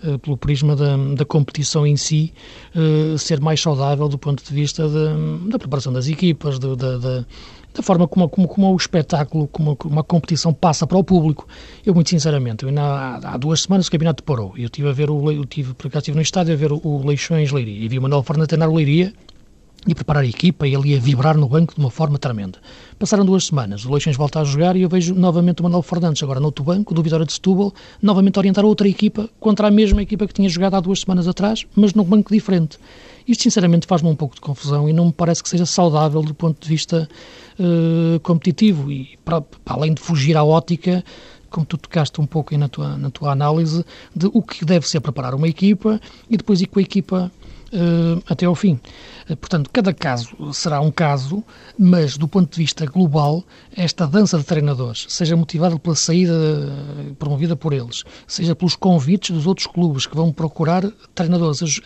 uh, 0.04 0.18
pelo 0.18 0.36
prisma 0.36 0.76
da, 0.76 0.98
da 0.98 1.26
competição 1.26 1.86
em 1.86 1.96
si 1.96 2.34
uh, 2.76 3.16
ser 3.20 3.40
mais 3.40 3.62
saudável 3.62 4.10
do 4.10 4.18
ponto 4.18 4.44
de 4.44 4.52
vista 4.52 4.90
de, 4.90 5.50
da 5.50 5.60
preparação 5.60 5.94
das 5.94 6.08
equipas, 6.08 6.58
da, 6.58 6.76
da 6.76 7.26
forma 7.82 8.08
como, 8.08 8.30
como, 8.30 8.48
como 8.48 8.74
o 8.74 8.76
espetáculo, 8.76 9.48
como, 9.48 9.76
como 9.76 10.00
a 10.00 10.04
competição 10.04 10.54
passa 10.54 10.86
para 10.86 10.98
o 10.98 11.04
público. 11.04 11.48
Eu, 11.86 11.94
muito 11.94 12.10
sinceramente, 12.10 12.66
eu, 12.66 12.80
há, 12.80 13.20
há, 13.24 13.38
duas 13.38 13.62
semanas 13.62 13.88
o 13.88 13.92
campeonato 13.92 14.24
parou. 14.24 14.54
Eu 14.58 14.66
estive 14.66 14.90
a 14.90 14.92
ver 14.92 15.10
o, 15.10 15.32
eu 15.32 15.46
tive, 15.46 15.74
por 15.74 15.88
acaso 15.88 16.04
estive 16.04 16.16
no 16.16 16.22
estádio 16.22 16.54
a 16.54 16.58
ver 16.58 16.72
o, 16.72 16.80
o 16.84 17.06
Leixões 17.06 17.52
Leiria 17.52 17.86
e 17.86 17.88
vi 17.88 17.98
o 17.98 18.02
Manuel 18.02 18.24
Fernandes 18.24 18.48
treinar 18.48 18.70
o 18.70 18.76
Leiria 18.76 19.14
e 19.88 19.96
preparar 19.96 20.24
a 20.24 20.28
equipa 20.28 20.68
e 20.68 20.76
ele 20.76 20.90
ia 20.90 21.00
vibrar 21.00 21.38
no 21.38 21.48
banco 21.48 21.74
de 21.74 21.80
uma 21.80 21.90
forma 21.90 22.18
tremenda. 22.18 22.60
Passaram 22.98 23.26
duas 23.26 23.46
semanas, 23.46 23.86
o 23.86 23.92
Leixões 23.92 24.18
volta 24.18 24.42
a 24.42 24.44
jogar 24.44 24.76
e 24.76 24.82
eu 24.82 24.90
vejo 24.90 25.16
novamente 25.16 25.62
o 25.62 25.64
Manuel 25.64 25.82
Fernandes, 25.82 26.22
agora 26.22 26.40
no 26.40 26.48
outro 26.48 26.64
banco, 26.64 26.94
do 26.94 27.02
Vitória 27.02 27.26
de 27.26 27.32
Setúbal, 27.32 27.74
novamente 28.02 28.38
a 28.38 28.40
orientar 28.40 28.66
outra 28.66 28.88
equipa 28.88 29.30
contra 29.40 29.68
a 29.68 29.72
mesma 29.72 30.02
equipa 30.02 30.28
que 30.28 30.34
tinha 30.34 30.50
jogado 30.50 30.76
há 30.76 30.80
duas 30.80 31.02
semanas 31.02 31.28
atrás, 31.28 31.66
mas 31.76 31.94
num 31.94 32.04
banco 32.04 32.34
diferente. 32.34 32.78
Isto, 33.28 33.44
sinceramente, 33.44 33.88
faz-me 33.88 34.10
um 34.10 34.16
pouco 34.16 34.36
de 34.36 34.42
confusão 34.42 34.90
e 34.90 34.94
não 34.94 35.06
me 35.06 35.14
parece 35.14 35.44
que 35.44 35.50
seja 35.50 35.66
saudável 35.66 36.22
do 36.22 36.34
ponto 36.34 36.62
de 36.62 36.68
vista 36.68 37.08
uh, 37.60 38.20
competitivo. 38.22 38.92
E, 38.92 39.18
para, 39.24 39.42
para 39.42 39.76
além 39.76 39.94
de 39.94 40.02
fugir 40.02 40.38
à 40.38 40.44
ótica, 40.44 41.04
como 41.50 41.66
tu 41.66 41.78
tocaste 41.78 42.20
um 42.22 42.26
pouco 42.26 42.56
na 42.58 42.70
tua, 42.70 42.98
na 42.98 43.10
tua 43.10 43.32
análise, 43.32 43.84
de 44.16 44.28
o 44.28 44.42
que 44.42 44.64
deve 44.64 44.88
ser 44.88 45.02
preparar 45.02 45.36
uma 45.36 45.48
equipa 45.48 46.00
e 46.30 46.38
depois 46.38 46.62
ir 46.62 46.68
com 46.68 46.80
a 46.80 46.82
equipa 46.82 47.32
uh, 47.74 48.24
até 48.28 48.46
ao 48.46 48.56
fim. 48.56 48.80
Uh, 49.30 49.36
portanto, 49.36 49.70
cada 49.72 49.94
caso 49.94 50.54
será 50.54 50.80
um 50.80 50.92
caso, 50.92 51.44
mas 51.78 52.18
do 52.18 52.28
ponto 52.28 52.52
de 52.52 52.58
vista 52.58 52.86
global, 52.86 53.44
esta 53.76 54.06
dança 54.08 54.38
de 54.38 54.44
treinadores, 54.44 55.06
seja 55.10 55.36
motivada 55.36 55.78
pela 55.80 55.96
saída 55.96 56.34
promovida 57.18 57.56
por 57.56 57.74
eles, 57.74 58.04
seja 58.28 58.56
pelos 58.56 58.76
convites 58.76 59.32
dos 59.32 59.48
outros 59.48 59.68
clubes 59.68 60.06
que 60.06 60.16
vão 60.16 60.32
procurar 60.32 60.84
treinadores, 61.16 61.82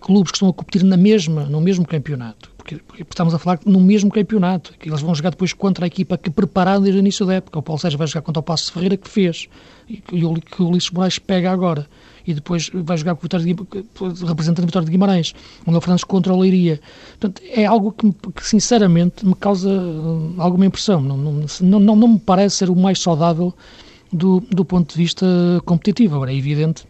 clubes 0.00 0.30
que 0.30 0.36
estão 0.36 0.48
a 0.48 0.52
competir 0.52 0.84
na 0.84 0.96
mesma, 0.96 1.44
no 1.44 1.60
mesmo 1.60 1.86
campeonato, 1.86 2.50
porque, 2.66 3.02
estamos 3.08 3.32
a 3.32 3.38
falar 3.38 3.60
no 3.64 3.80
mesmo 3.80 4.10
campeonato, 4.10 4.74
que 4.78 4.88
eles 4.88 5.00
vão 5.00 5.14
jogar 5.14 5.30
depois 5.30 5.52
contra 5.52 5.86
a 5.86 5.88
equipa 5.88 6.18
que 6.18 6.30
prepararam 6.30 6.82
desde 6.82 6.98
o 6.98 7.00
início 7.00 7.24
da 7.24 7.34
época. 7.34 7.58
O 7.58 7.62
Paulo 7.62 7.80
Sérgio 7.80 7.98
vai 7.98 8.06
jogar 8.06 8.22
contra 8.22 8.40
o 8.40 8.42
Passo 8.42 8.72
Ferreira 8.72 8.96
que 8.96 9.08
fez, 9.08 9.48
e 9.88 9.98
que 9.98 10.62
o 10.62 10.68
Ulisses 10.68 10.90
Moraes 10.90 11.18
pega 11.18 11.50
agora 11.50 11.86
e 12.26 12.34
depois 12.34 12.70
vai 12.74 12.96
jogar 12.96 13.14
com 13.14 13.20
o 13.20 13.22
Vitória 13.22 13.46
de, 13.46 13.56
representando 14.26 14.64
o 14.64 14.66
Vitória 14.66 14.84
de 14.84 14.90
Guimarães, 14.90 15.32
o 15.62 15.66
Manuel 15.66 15.80
Fernandes 15.80 16.02
contra 16.02 16.34
o 16.34 16.40
Leiria. 16.40 16.80
Portanto, 17.20 17.40
é 17.48 17.64
algo 17.64 17.92
que, 17.92 18.12
que, 18.12 18.44
sinceramente 18.44 19.24
me 19.24 19.36
causa 19.36 19.70
uh, 19.70 20.34
alguma 20.38 20.66
impressão. 20.66 21.00
Não, 21.00 21.16
não, 21.16 21.80
não, 21.80 21.94
não 21.94 22.08
me 22.08 22.18
parece 22.18 22.56
ser 22.56 22.70
o 22.70 22.74
mais 22.74 23.00
saudável 23.00 23.54
do, 24.12 24.40
do 24.50 24.64
ponto 24.64 24.92
de 24.92 24.96
vista 24.96 25.24
competitivo. 25.64 26.16
Agora, 26.16 26.32
é 26.32 26.36
evidente 26.36 26.84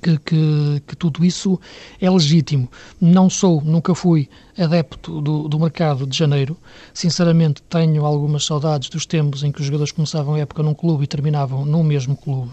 que, 0.00 0.18
que, 0.18 0.82
que, 0.86 0.96
tudo 0.96 1.24
isso 1.24 1.60
é 2.00 2.10
legítimo. 2.10 2.68
Não 3.00 3.28
sou, 3.28 3.60
nunca 3.60 3.94
fui 3.94 4.28
adepto 4.58 5.20
do, 5.20 5.48
do 5.48 5.58
mercado 5.58 6.06
de 6.06 6.16
janeiro. 6.16 6.56
Sinceramente, 6.92 7.62
tenho 7.62 8.04
algumas 8.04 8.44
saudades 8.44 8.88
dos 8.88 9.06
tempos 9.06 9.42
em 9.42 9.52
que 9.52 9.60
os 9.60 9.66
jogadores 9.66 9.92
começavam 9.92 10.34
a 10.34 10.40
época 10.40 10.62
num 10.62 10.74
clube 10.74 11.04
e 11.04 11.06
terminavam 11.06 11.64
no 11.64 11.82
mesmo 11.82 12.16
clube. 12.16 12.50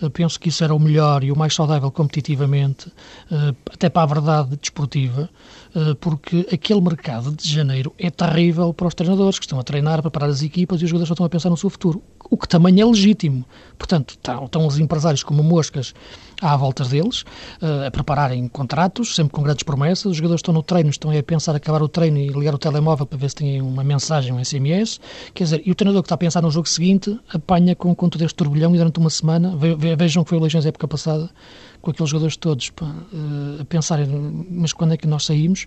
Eh, 0.00 0.08
penso 0.08 0.38
que 0.38 0.48
isso 0.48 0.62
era 0.64 0.74
o 0.74 0.78
melhor 0.78 1.24
e 1.24 1.32
o 1.32 1.36
mais 1.36 1.54
saudável 1.54 1.90
competitivamente, 1.90 2.90
eh, 3.30 3.54
até 3.72 3.88
para 3.88 4.02
a 4.02 4.06
verdade 4.06 4.56
desportiva, 4.56 5.28
eh, 5.74 5.94
porque 6.00 6.46
aquele 6.52 6.80
mercado 6.80 7.32
de 7.34 7.52
janeiro 7.52 7.92
é 7.98 8.10
terrível 8.10 8.72
para 8.72 8.86
os 8.86 8.94
treinadores 8.94 9.38
que 9.38 9.44
estão 9.44 9.58
a 9.58 9.62
treinar, 9.62 9.98
a 9.98 10.02
preparar 10.02 10.30
as 10.30 10.42
equipas 10.42 10.80
e 10.80 10.84
os 10.84 10.90
jogadores 10.90 11.08
só 11.08 11.14
estão 11.14 11.26
a 11.26 11.28
pensar 11.28 11.50
no 11.50 11.56
seu 11.56 11.70
futuro, 11.70 12.02
o 12.30 12.36
que 12.36 12.48
também 12.48 12.80
é 12.80 12.84
legítimo. 12.84 13.44
Portanto, 13.76 14.10
estão, 14.10 14.44
estão 14.44 14.66
os 14.66 14.78
empresários 14.78 15.22
como 15.22 15.42
moscas 15.42 15.94
à 16.40 16.56
volta 16.56 16.84
deles, 16.84 17.24
a 17.86 17.90
prepararem 17.90 18.46
contratos, 18.48 19.14
sempre 19.14 19.32
com 19.32 19.42
grandes 19.42 19.62
promessas, 19.62 20.06
os 20.06 20.16
jogadores 20.16 20.38
estão 20.38 20.54
no 20.54 20.62
treino, 20.62 20.90
estão 20.90 21.16
a 21.16 21.22
pensar 21.22 21.54
acabar 21.54 21.82
o 21.82 21.88
treino 21.88 22.18
e 22.18 22.28
ligar 22.28 22.54
o 22.54 22.58
telemóvel 22.58 23.06
para 23.06 23.18
ver 23.18 23.30
se 23.30 23.36
têm 23.36 23.60
uma 23.60 23.82
mensagem, 23.82 24.32
um 24.32 24.44
SMS, 24.44 25.00
quer 25.34 25.44
dizer, 25.44 25.62
e 25.64 25.70
o 25.70 25.74
treinador 25.74 26.02
que 26.02 26.06
está 26.06 26.14
a 26.14 26.18
pensar 26.18 26.42
no 26.42 26.50
jogo 26.50 26.68
seguinte 26.68 27.18
apanha 27.32 27.74
com, 27.74 27.94
com 27.94 28.08
todo 28.08 28.22
este 28.24 28.34
turbilhão 28.36 28.74
e 28.74 28.78
durante 28.78 28.98
uma 28.98 29.10
semana, 29.10 29.56
vejam 29.96 30.22
que 30.22 30.28
foi 30.28 30.38
o 30.38 30.42
Legiões 30.42 30.66
época 30.66 30.86
passada, 30.86 31.28
com 31.80 31.90
aqueles 31.90 32.10
jogadores 32.10 32.36
todos 32.36 32.70
pá, 32.70 32.86
uh, 32.86 33.62
a 33.62 33.64
pensarem, 33.64 34.06
mas 34.50 34.72
quando 34.72 34.94
é 34.94 34.96
que 34.96 35.06
nós 35.06 35.24
saímos, 35.24 35.66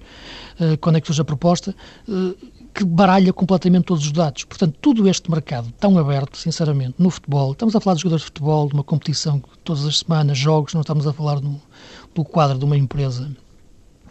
uh, 0.60 0.78
quando 0.80 0.98
é 0.98 1.02
que 1.02 1.08
surge 1.08 1.22
a 1.22 1.26
proposta, 1.26 1.76
uh, 2.08 2.36
que 2.74 2.84
baralha 2.84 3.34
completamente 3.34 3.86
todos 3.86 4.06
os 4.06 4.12
dados. 4.12 4.44
Portanto, 4.44 4.78
todo 4.82 5.08
este 5.08 5.30
mercado 5.30 5.72
tão 5.80 5.98
aberto, 5.98 6.38
sinceramente, 6.38 6.96
no 6.98 7.10
futebol, 7.10 7.52
estamos 7.52 7.76
a 7.76 7.82
falar 7.82 7.96
de 7.96 8.02
jogadores 8.02 8.22
de 8.22 8.28
futebol, 8.28 8.68
de 8.68 8.74
uma 8.74 8.84
competição 8.84 9.42
todas 9.64 9.86
as 9.86 10.00
semanas, 10.00 10.38
jogos, 10.38 10.74
não 10.74 10.82
estamos 10.82 11.06
a 11.06 11.14
falar 11.14 11.42
no, 11.42 11.62
do 12.16 12.24
quadro 12.24 12.58
de 12.58 12.66
uma 12.66 12.78
empresa, 12.78 13.30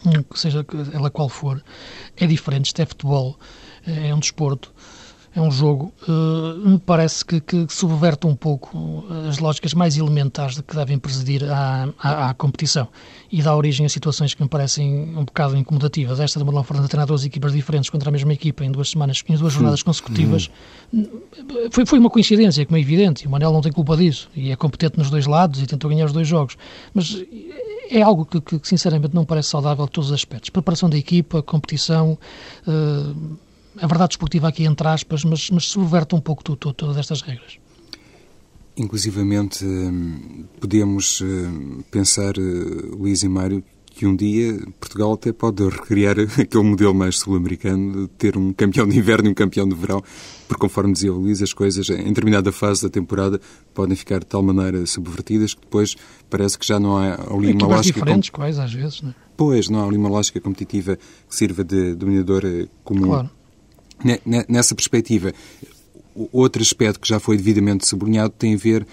hum, 0.05 0.25
seja 0.35 0.65
ela 0.93 1.11
qual 1.11 1.29
for, 1.29 1.63
é 2.17 2.27
diferente, 2.27 2.67
isto 2.67 2.81
é 2.81 2.87
futebol, 2.87 3.39
é 3.87 4.15
um 4.15 4.19
desporto, 4.19 4.73
é 5.35 5.41
um 5.41 5.51
jogo, 5.51 5.93
uh, 6.09 6.68
me 6.68 6.78
parece 6.78 7.24
que, 7.24 7.41
que, 7.41 7.66
subverte 7.68 8.26
um 8.26 8.35
pouco 8.35 9.07
as 9.28 9.39
lógicas 9.39 9.72
mais 9.74 9.97
elementares 9.97 10.61
que 10.61 10.74
devem 10.74 10.99
presidir 10.99 11.45
à, 11.45 11.89
à, 11.99 12.31
à, 12.31 12.35
competição 12.35 12.89
e 13.31 13.41
dá 13.41 13.55
origem 13.55 13.87
a 13.87 13.89
situações 13.89 14.35
que 14.35 14.43
me 14.43 14.49
parecem 14.49 15.16
um 15.16 15.24
bocado 15.24 15.57
incomodativas. 15.57 16.18
Esta 16.18 16.41
de 16.41 16.45
Marlon 16.45 16.64
Fernandes 16.64 16.91
treinar 16.91 17.07
duas 17.07 17.24
equipas 17.24 17.53
diferentes 17.53 17.91
contra 17.91 18.09
a 18.09 18.12
mesma 18.12 18.33
equipa 18.33 18.64
em 18.64 18.72
duas 18.72 18.91
semanas, 18.91 19.22
em 19.28 19.37
duas 19.37 19.53
jornadas 19.53 19.85
consecutivas, 19.85 20.51
hum. 20.93 21.07
foi, 21.70 21.87
foi 21.87 21.99
uma 22.01 22.11
coincidência, 22.11 22.66
como 22.66 22.76
é 22.76 22.81
evidente, 22.81 23.24
e 23.24 23.28
o 23.28 23.31
Manel 23.31 23.53
não 23.53 23.61
tem 23.61 23.70
culpa 23.70 23.97
disso, 23.97 24.28
e 24.35 24.51
é 24.51 24.57
competente 24.57 24.99
nos 24.99 25.11
dois 25.11 25.26
lados 25.26 25.62
e 25.62 25.66
tentou 25.66 25.89
ganhar 25.89 26.07
os 26.07 26.12
dois 26.12 26.26
jogos, 26.26 26.57
mas 26.93 27.22
é 27.89 28.03
algo 28.03 28.26
que, 28.26 28.41
que 28.41 28.68
sinceramente 28.68 29.14
não 29.14 29.24
parece 29.24 29.51
saudável 29.51 29.85
a 29.85 29.89
todos 29.89 30.11
os 30.11 30.14
aspectos. 30.14 30.51
Preparação 30.51 30.91
da 30.91 30.99
equipa, 30.99 31.41
competição... 31.41 32.18
Uh, 32.66 33.39
a 33.77 33.87
verdade 33.87 34.14
esportiva 34.14 34.49
aqui 34.49 34.64
entre 34.64 34.87
aspas, 34.89 35.25
mas, 35.25 35.51
mas 35.51 35.64
subverte 35.66 36.14
um 36.14 36.21
pouco 36.21 36.43
tudo, 36.43 36.73
todas 36.73 36.97
estas 36.97 37.23
regras. 37.23 37.59
Inclusivamente, 38.77 39.64
hum, 39.64 40.45
podemos 40.59 41.21
hum, 41.21 41.83
pensar, 41.91 42.39
eh, 42.39 42.97
Luís 42.97 43.23
e 43.23 43.29
Mário, 43.29 43.62
que 43.93 44.07
um 44.07 44.16
dia 44.16 44.59
Portugal 44.79 45.12
até 45.12 45.33
pode 45.33 45.62
recriar 45.68 46.16
aquele 46.41 46.64
modelo 46.64 46.95
mais 46.95 47.18
sul-americano 47.18 48.03
de 48.03 48.09
ter 48.09 48.37
um 48.37 48.53
campeão 48.53 48.89
de 48.89 48.97
inverno 48.97 49.29
e 49.29 49.33
um 49.33 49.35
campeão 49.35 49.68
de 49.68 49.75
verão, 49.75 50.03
porque 50.49 50.61
conforme 50.61 50.93
dizia 50.93 51.12
o 51.12 51.18
Luís, 51.18 51.43
as 51.43 51.53
coisas 51.53 51.91
em 51.91 52.05
determinada 52.05 52.51
fase 52.53 52.83
da 52.83 52.89
temporada 52.89 53.41
podem 53.75 53.97
ficar 53.97 54.21
de 54.21 54.27
tal 54.27 54.43
maneira 54.43 54.87
subvertidas 54.87 55.53
que 55.53 55.61
depois 55.61 55.97
parece 56.31 56.59
que 56.59 56.66
já 56.66 56.81
não 56.81 56.97
há 56.97 57.14
ali 57.14 57.53
uma 57.53 57.66
lógica... 57.66 58.01
diferentes, 58.01 58.31
com... 58.31 58.37
quais, 58.37 58.59
às 58.59 58.73
vezes, 58.73 59.03
não 59.03 59.11
é? 59.11 59.14
Pois, 59.37 59.68
não 59.68 59.81
há 59.81 59.87
ali 59.87 59.97
uma 59.97 60.09
lógica 60.09 60.41
competitiva 60.41 60.97
que 60.97 61.35
sirva 61.35 61.64
de 61.64 61.95
dominador 61.95 62.43
comum. 62.85 63.07
Claro. 63.09 63.31
Nessa 64.49 64.75
perspectiva, 64.75 65.33
outro 66.33 66.63
aspecto 66.63 67.01
que 67.01 67.09
já 67.09 67.21
foi 67.21 67.37
devidamente 67.37 67.87
sublinhado 67.87 68.31
tem 68.31 68.55
a 68.55 68.57
ver 68.57 68.87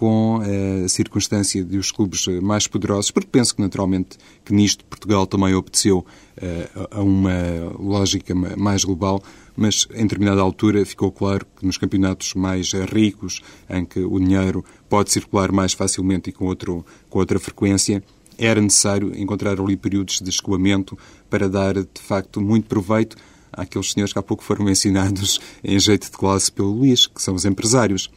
com 0.00 0.40
eh, 0.42 0.84
a 0.86 0.88
circunstância 0.88 1.62
de 1.62 1.76
os 1.76 1.90
clubes 1.90 2.26
eh, 2.26 2.40
mais 2.40 2.66
poderosos, 2.66 3.10
porque 3.10 3.28
penso 3.30 3.54
que 3.54 3.60
naturalmente 3.60 4.16
que 4.42 4.54
nisto 4.54 4.82
Portugal 4.86 5.26
também 5.26 5.54
obteceu 5.54 5.98
uh, 5.98 6.88
a 6.90 7.02
uma 7.02 7.34
lógica 7.78 8.34
mais 8.34 8.82
global, 8.82 9.22
mas 9.54 9.86
em 9.92 10.04
determinada 10.04 10.40
altura 10.40 10.86
ficou 10.86 11.12
claro 11.12 11.46
que 11.54 11.66
nos 11.66 11.76
campeonatos 11.76 12.32
mais 12.32 12.72
ricos, 12.72 13.42
em 13.68 13.84
que 13.84 14.00
o 14.00 14.18
dinheiro 14.18 14.64
pode 14.88 15.12
circular 15.12 15.52
mais 15.52 15.74
facilmente 15.74 16.30
e 16.30 16.32
com, 16.32 16.46
outro, 16.46 16.82
com 17.10 17.18
outra 17.18 17.38
frequência, 17.38 18.02
era 18.38 18.58
necessário 18.58 19.12
encontrar 19.14 19.60
ali 19.60 19.76
períodos 19.76 20.18
de 20.18 20.30
escoamento 20.30 20.98
para 21.28 21.46
dar 21.46 21.74
de 21.74 22.00
facto 22.00 22.40
muito 22.40 22.66
proveito 22.66 23.18
àqueles 23.52 23.92
senhores 23.92 24.12
que 24.12 24.18
há 24.18 24.22
pouco 24.22 24.42
foram 24.42 24.64
mencionados 24.64 25.40
em 25.62 25.78
jeito 25.78 26.10
de 26.10 26.16
classe 26.16 26.50
pelo 26.50 26.70
Luís, 26.70 27.06
que 27.06 27.22
são 27.22 27.34
os 27.34 27.44
empresários. 27.44 28.10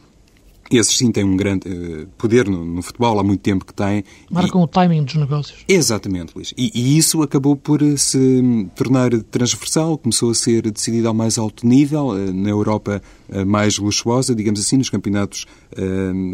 Esses 0.70 0.96
sim 0.96 1.12
têm 1.12 1.24
um 1.24 1.36
grande 1.36 1.68
uh, 1.68 2.06
poder 2.16 2.48
no, 2.48 2.64
no, 2.64 2.82
futebol, 2.82 3.18
há 3.18 3.22
muito 3.22 3.40
tempo 3.40 3.64
que 3.64 3.74
têm. 3.74 4.02
Marcam 4.30 4.60
e... 4.60 4.64
o 4.64 4.66
timing 4.66 5.04
dos 5.04 5.14
negócios. 5.14 5.64
Exatamente, 5.68 6.32
Luís. 6.34 6.54
E, 6.56 6.70
e, 6.74 6.96
isso 6.96 7.22
acabou 7.22 7.54
por 7.54 7.82
eh, 7.82 7.96
se 7.96 8.68
tornar 8.74 9.10
transversal, 9.30 9.98
começou 9.98 10.30
a 10.30 10.34
ser 10.34 10.70
decidido 10.70 11.08
ao 11.08 11.14
mais 11.14 11.38
alto 11.38 11.66
nível, 11.66 12.08
uh, 12.08 12.32
na 12.32 12.48
Europa 12.48 13.02
uh, 13.28 13.46
mais 13.46 13.78
luxuosa, 13.78 14.34
digamos 14.34 14.60
assim, 14.60 14.76
nos 14.78 14.90
campeonatos 14.90 15.46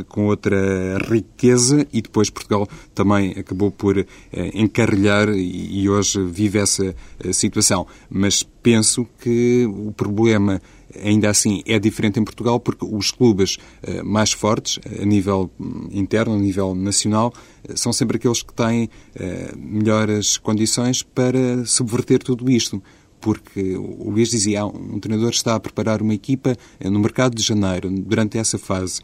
com 0.09 0.26
outra 0.26 0.99
riqueza, 1.11 1.87
e 1.95 2.03
depois 2.03 2.28
Portugal 2.28 2.68
também 2.95 3.31
acabou 3.31 3.70
por 3.70 4.07
encarrilhar 4.53 5.31
e, 5.31 5.81
e, 5.81 5.89
hoje 5.89 6.22
vive 6.22 6.59
essa 6.59 6.95
situação. 7.33 7.87
Mas 8.11 8.43
penso 8.43 9.07
que 9.18 9.66
o 9.66 9.93
problema 9.93 10.61
Ainda 11.03 11.30
assim, 11.30 11.62
é 11.66 11.78
diferente 11.78 12.18
em 12.18 12.24
Portugal 12.24 12.59
porque 12.59 12.84
os 12.84 13.11
clubes 13.11 13.57
uh, 13.82 14.05
mais 14.05 14.32
fortes, 14.32 14.78
a 15.01 15.05
nível 15.05 15.51
hum, 15.59 15.88
interno, 15.93 16.34
a 16.34 16.38
nível 16.38 16.74
nacional, 16.74 17.32
uh, 17.68 17.76
são 17.76 17.93
sempre 17.93 18.16
aqueles 18.16 18.43
que 18.43 18.53
têm 18.53 18.84
uh, 18.84 19.59
melhores 19.59 20.36
condições 20.36 21.03
para 21.03 21.64
subverter 21.64 22.22
tudo 22.22 22.51
isto 22.51 22.82
porque 23.20 23.76
o 23.76 24.09
Luís 24.09 24.30
dizia, 24.30 24.64
um 24.64 24.99
treinador 24.99 25.30
está 25.30 25.55
a 25.55 25.61
preparar 25.61 26.01
uma 26.01 26.14
equipa 26.14 26.57
no 26.82 26.99
mercado 26.99 27.36
de 27.36 27.43
janeiro, 27.43 27.91
durante 27.91 28.38
essa 28.38 28.57
fase, 28.57 29.03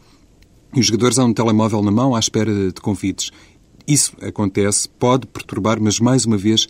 e 0.73 0.79
os 0.79 0.87
jogadores 0.87 1.19
há 1.19 1.23
um 1.23 1.31
telemóvel 1.31 1.83
na 1.83 1.91
mão 1.91 2.15
à 2.15 2.19
espera 2.19 2.51
de 2.51 2.81
convites. 2.81 3.31
Isso 3.87 4.13
acontece, 4.19 4.89
pode 4.89 5.27
perturbar, 5.27 5.79
mas 5.79 5.99
mais 5.99 6.25
uma 6.25 6.35
vez 6.35 6.67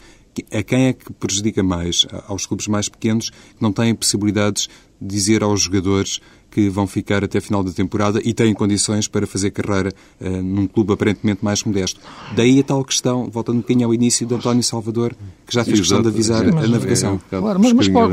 a 0.51 0.61
quem 0.61 0.87
é 0.87 0.93
que 0.93 1.11
prejudica 1.13 1.63
mais? 1.63 2.05
Aos 2.27 2.45
clubes 2.45 2.67
mais 2.67 2.87
pequenos 2.87 3.29
que 3.29 3.61
não 3.61 3.71
têm 3.71 3.95
possibilidades 3.95 4.63
de 4.63 4.69
dizer 4.99 5.43
aos 5.43 5.61
jogadores 5.61 6.19
que 6.57 6.69
vão 6.69 6.87
ficar 6.87 7.23
até 7.23 7.37
a 7.37 7.41
final 7.41 7.63
da 7.63 7.71
temporada 7.71 8.19
e 8.23 8.33
têm 8.33 8.53
condições 8.53 9.07
para 9.07 9.27
fazer 9.27 9.51
carreira 9.51 9.93
uh, 10.19 10.41
num 10.41 10.65
clube 10.65 10.93
aparentemente 10.93 11.43
mais 11.43 11.63
modesto. 11.63 11.99
Daí 12.35 12.59
a 12.59 12.63
tal 12.63 12.83
questão, 12.83 13.29
voltando 13.29 13.57
um 13.57 13.61
bocadinho 13.61 13.85
ao 13.85 13.93
início 13.93 14.25
de 14.25 14.33
António 14.33 14.63
Salvador, 14.63 15.15
que 15.45 15.53
já 15.53 15.63
fez 15.63 15.79
questão 15.79 16.01
de 16.01 16.07
avisar 16.07 16.43
Sim, 16.43 16.57
a 16.57 16.67
navegação. 16.67 17.21
É 17.31 17.37
um 17.37 17.41
claro, 17.41 17.59
mas, 17.59 17.73
mas, 17.73 17.87
para, 17.89 18.07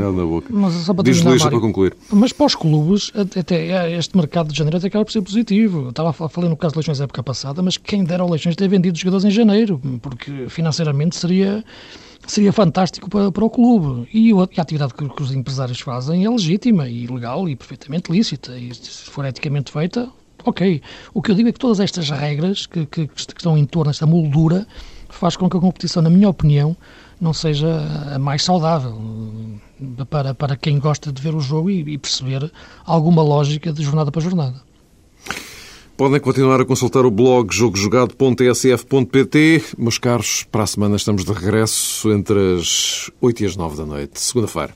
mas 0.49 0.85
para 0.85 1.03
Diz 1.03 1.23
Luís, 1.23 1.41
para 1.41 1.59
concluir. 1.59 1.95
Mas 2.11 2.31
para 2.33 2.45
os 2.45 2.55
clubes, 2.55 3.11
até 3.15 3.97
este 3.97 4.15
mercado 4.15 4.51
de 4.51 4.57
janeiro 4.57 4.77
até 4.77 4.87
acaba 4.87 5.05
por 5.05 5.11
ser 5.11 5.21
positivo. 5.21 5.85
Eu 5.85 5.89
estava 5.89 6.09
a 6.09 6.29
falar 6.29 6.49
no 6.49 6.57
caso 6.57 6.73
de 6.73 6.79
Leixões 6.79 6.99
da 6.99 7.05
época 7.05 7.23
passada, 7.23 7.63
mas 7.63 7.77
quem 7.77 8.03
dera 8.03 8.21
ao 8.21 8.29
Leixões 8.29 8.55
ter 8.55 8.67
vendido 8.67 8.97
jogadores 8.97 9.25
em 9.25 9.31
janeiro, 9.31 9.81
porque 10.01 10.49
financeiramente 10.49 11.15
seria 11.15 11.63
seria 12.27 12.51
fantástico 12.51 13.09
para, 13.09 13.31
para 13.31 13.45
o 13.45 13.49
clube. 13.49 14.07
E 14.13 14.31
a, 14.31 14.61
atividade 14.61 14.93
que, 14.93 15.07
que, 15.07 15.21
os 15.21 15.31
empresários 15.31 15.79
fazem 15.79 16.25
é 16.25 16.29
legítima 16.29 16.87
e 16.89 17.07
legal 17.07 17.47
e 17.47 17.55
perfeitamente 17.55 18.11
lícita. 18.11 18.57
E 18.57 18.73
se 18.73 19.09
for 19.09 19.25
eticamente 19.25 19.71
feita, 19.71 20.09
ok. 20.43 20.81
O 21.13 21.21
que 21.21 21.31
eu 21.31 21.35
digo 21.35 21.49
é 21.49 21.51
que 21.51 21.59
todas 21.59 21.79
estas 21.79 22.09
regras 22.09 22.65
que, 22.65 22.85
que, 22.85 23.07
que 23.07 23.19
estão 23.19 23.57
em 23.57 23.65
torno 23.65 23.91
desta 23.91 24.05
moldura 24.05 24.67
faz 25.09 25.35
com 25.35 25.49
que 25.49 25.57
a 25.57 25.59
competição, 25.59 26.01
na 26.01 26.09
minha 26.09 26.29
opinião, 26.29 26.75
não 27.19 27.33
seja 27.33 27.81
a 28.13 28.19
mais 28.19 28.43
saudável 28.43 28.99
para, 30.09 30.33
para 30.33 30.55
quem 30.55 30.79
gosta 30.79 31.11
de 31.11 31.21
ver 31.21 31.33
o 31.33 31.39
jogo 31.39 31.69
e, 31.69 31.93
e 31.93 31.97
perceber 31.97 32.51
alguma 32.85 33.21
lógica 33.21 33.71
de 33.71 33.83
jornada 33.83 34.11
para 34.11 34.21
jornada. 34.21 34.61
Podem 35.97 36.19
continuar 36.19 36.59
a 36.59 36.65
consultar 36.65 37.05
o 37.05 37.11
blog 37.11 37.53
jogojogado.tsf.pt. 37.53 39.63
Meus 39.77 39.97
caros, 39.97 40.45
para 40.51 40.63
a 40.63 40.67
semana 40.67 40.97
estamos 40.97 41.23
de 41.23 41.31
regresso 41.31 42.11
entre 42.11 42.55
as 42.55 43.09
8 43.21 43.43
e 43.43 43.45
as 43.45 43.55
9 43.55 43.77
da 43.77 43.85
noite, 43.85 44.19
segunda-feira. 44.19 44.73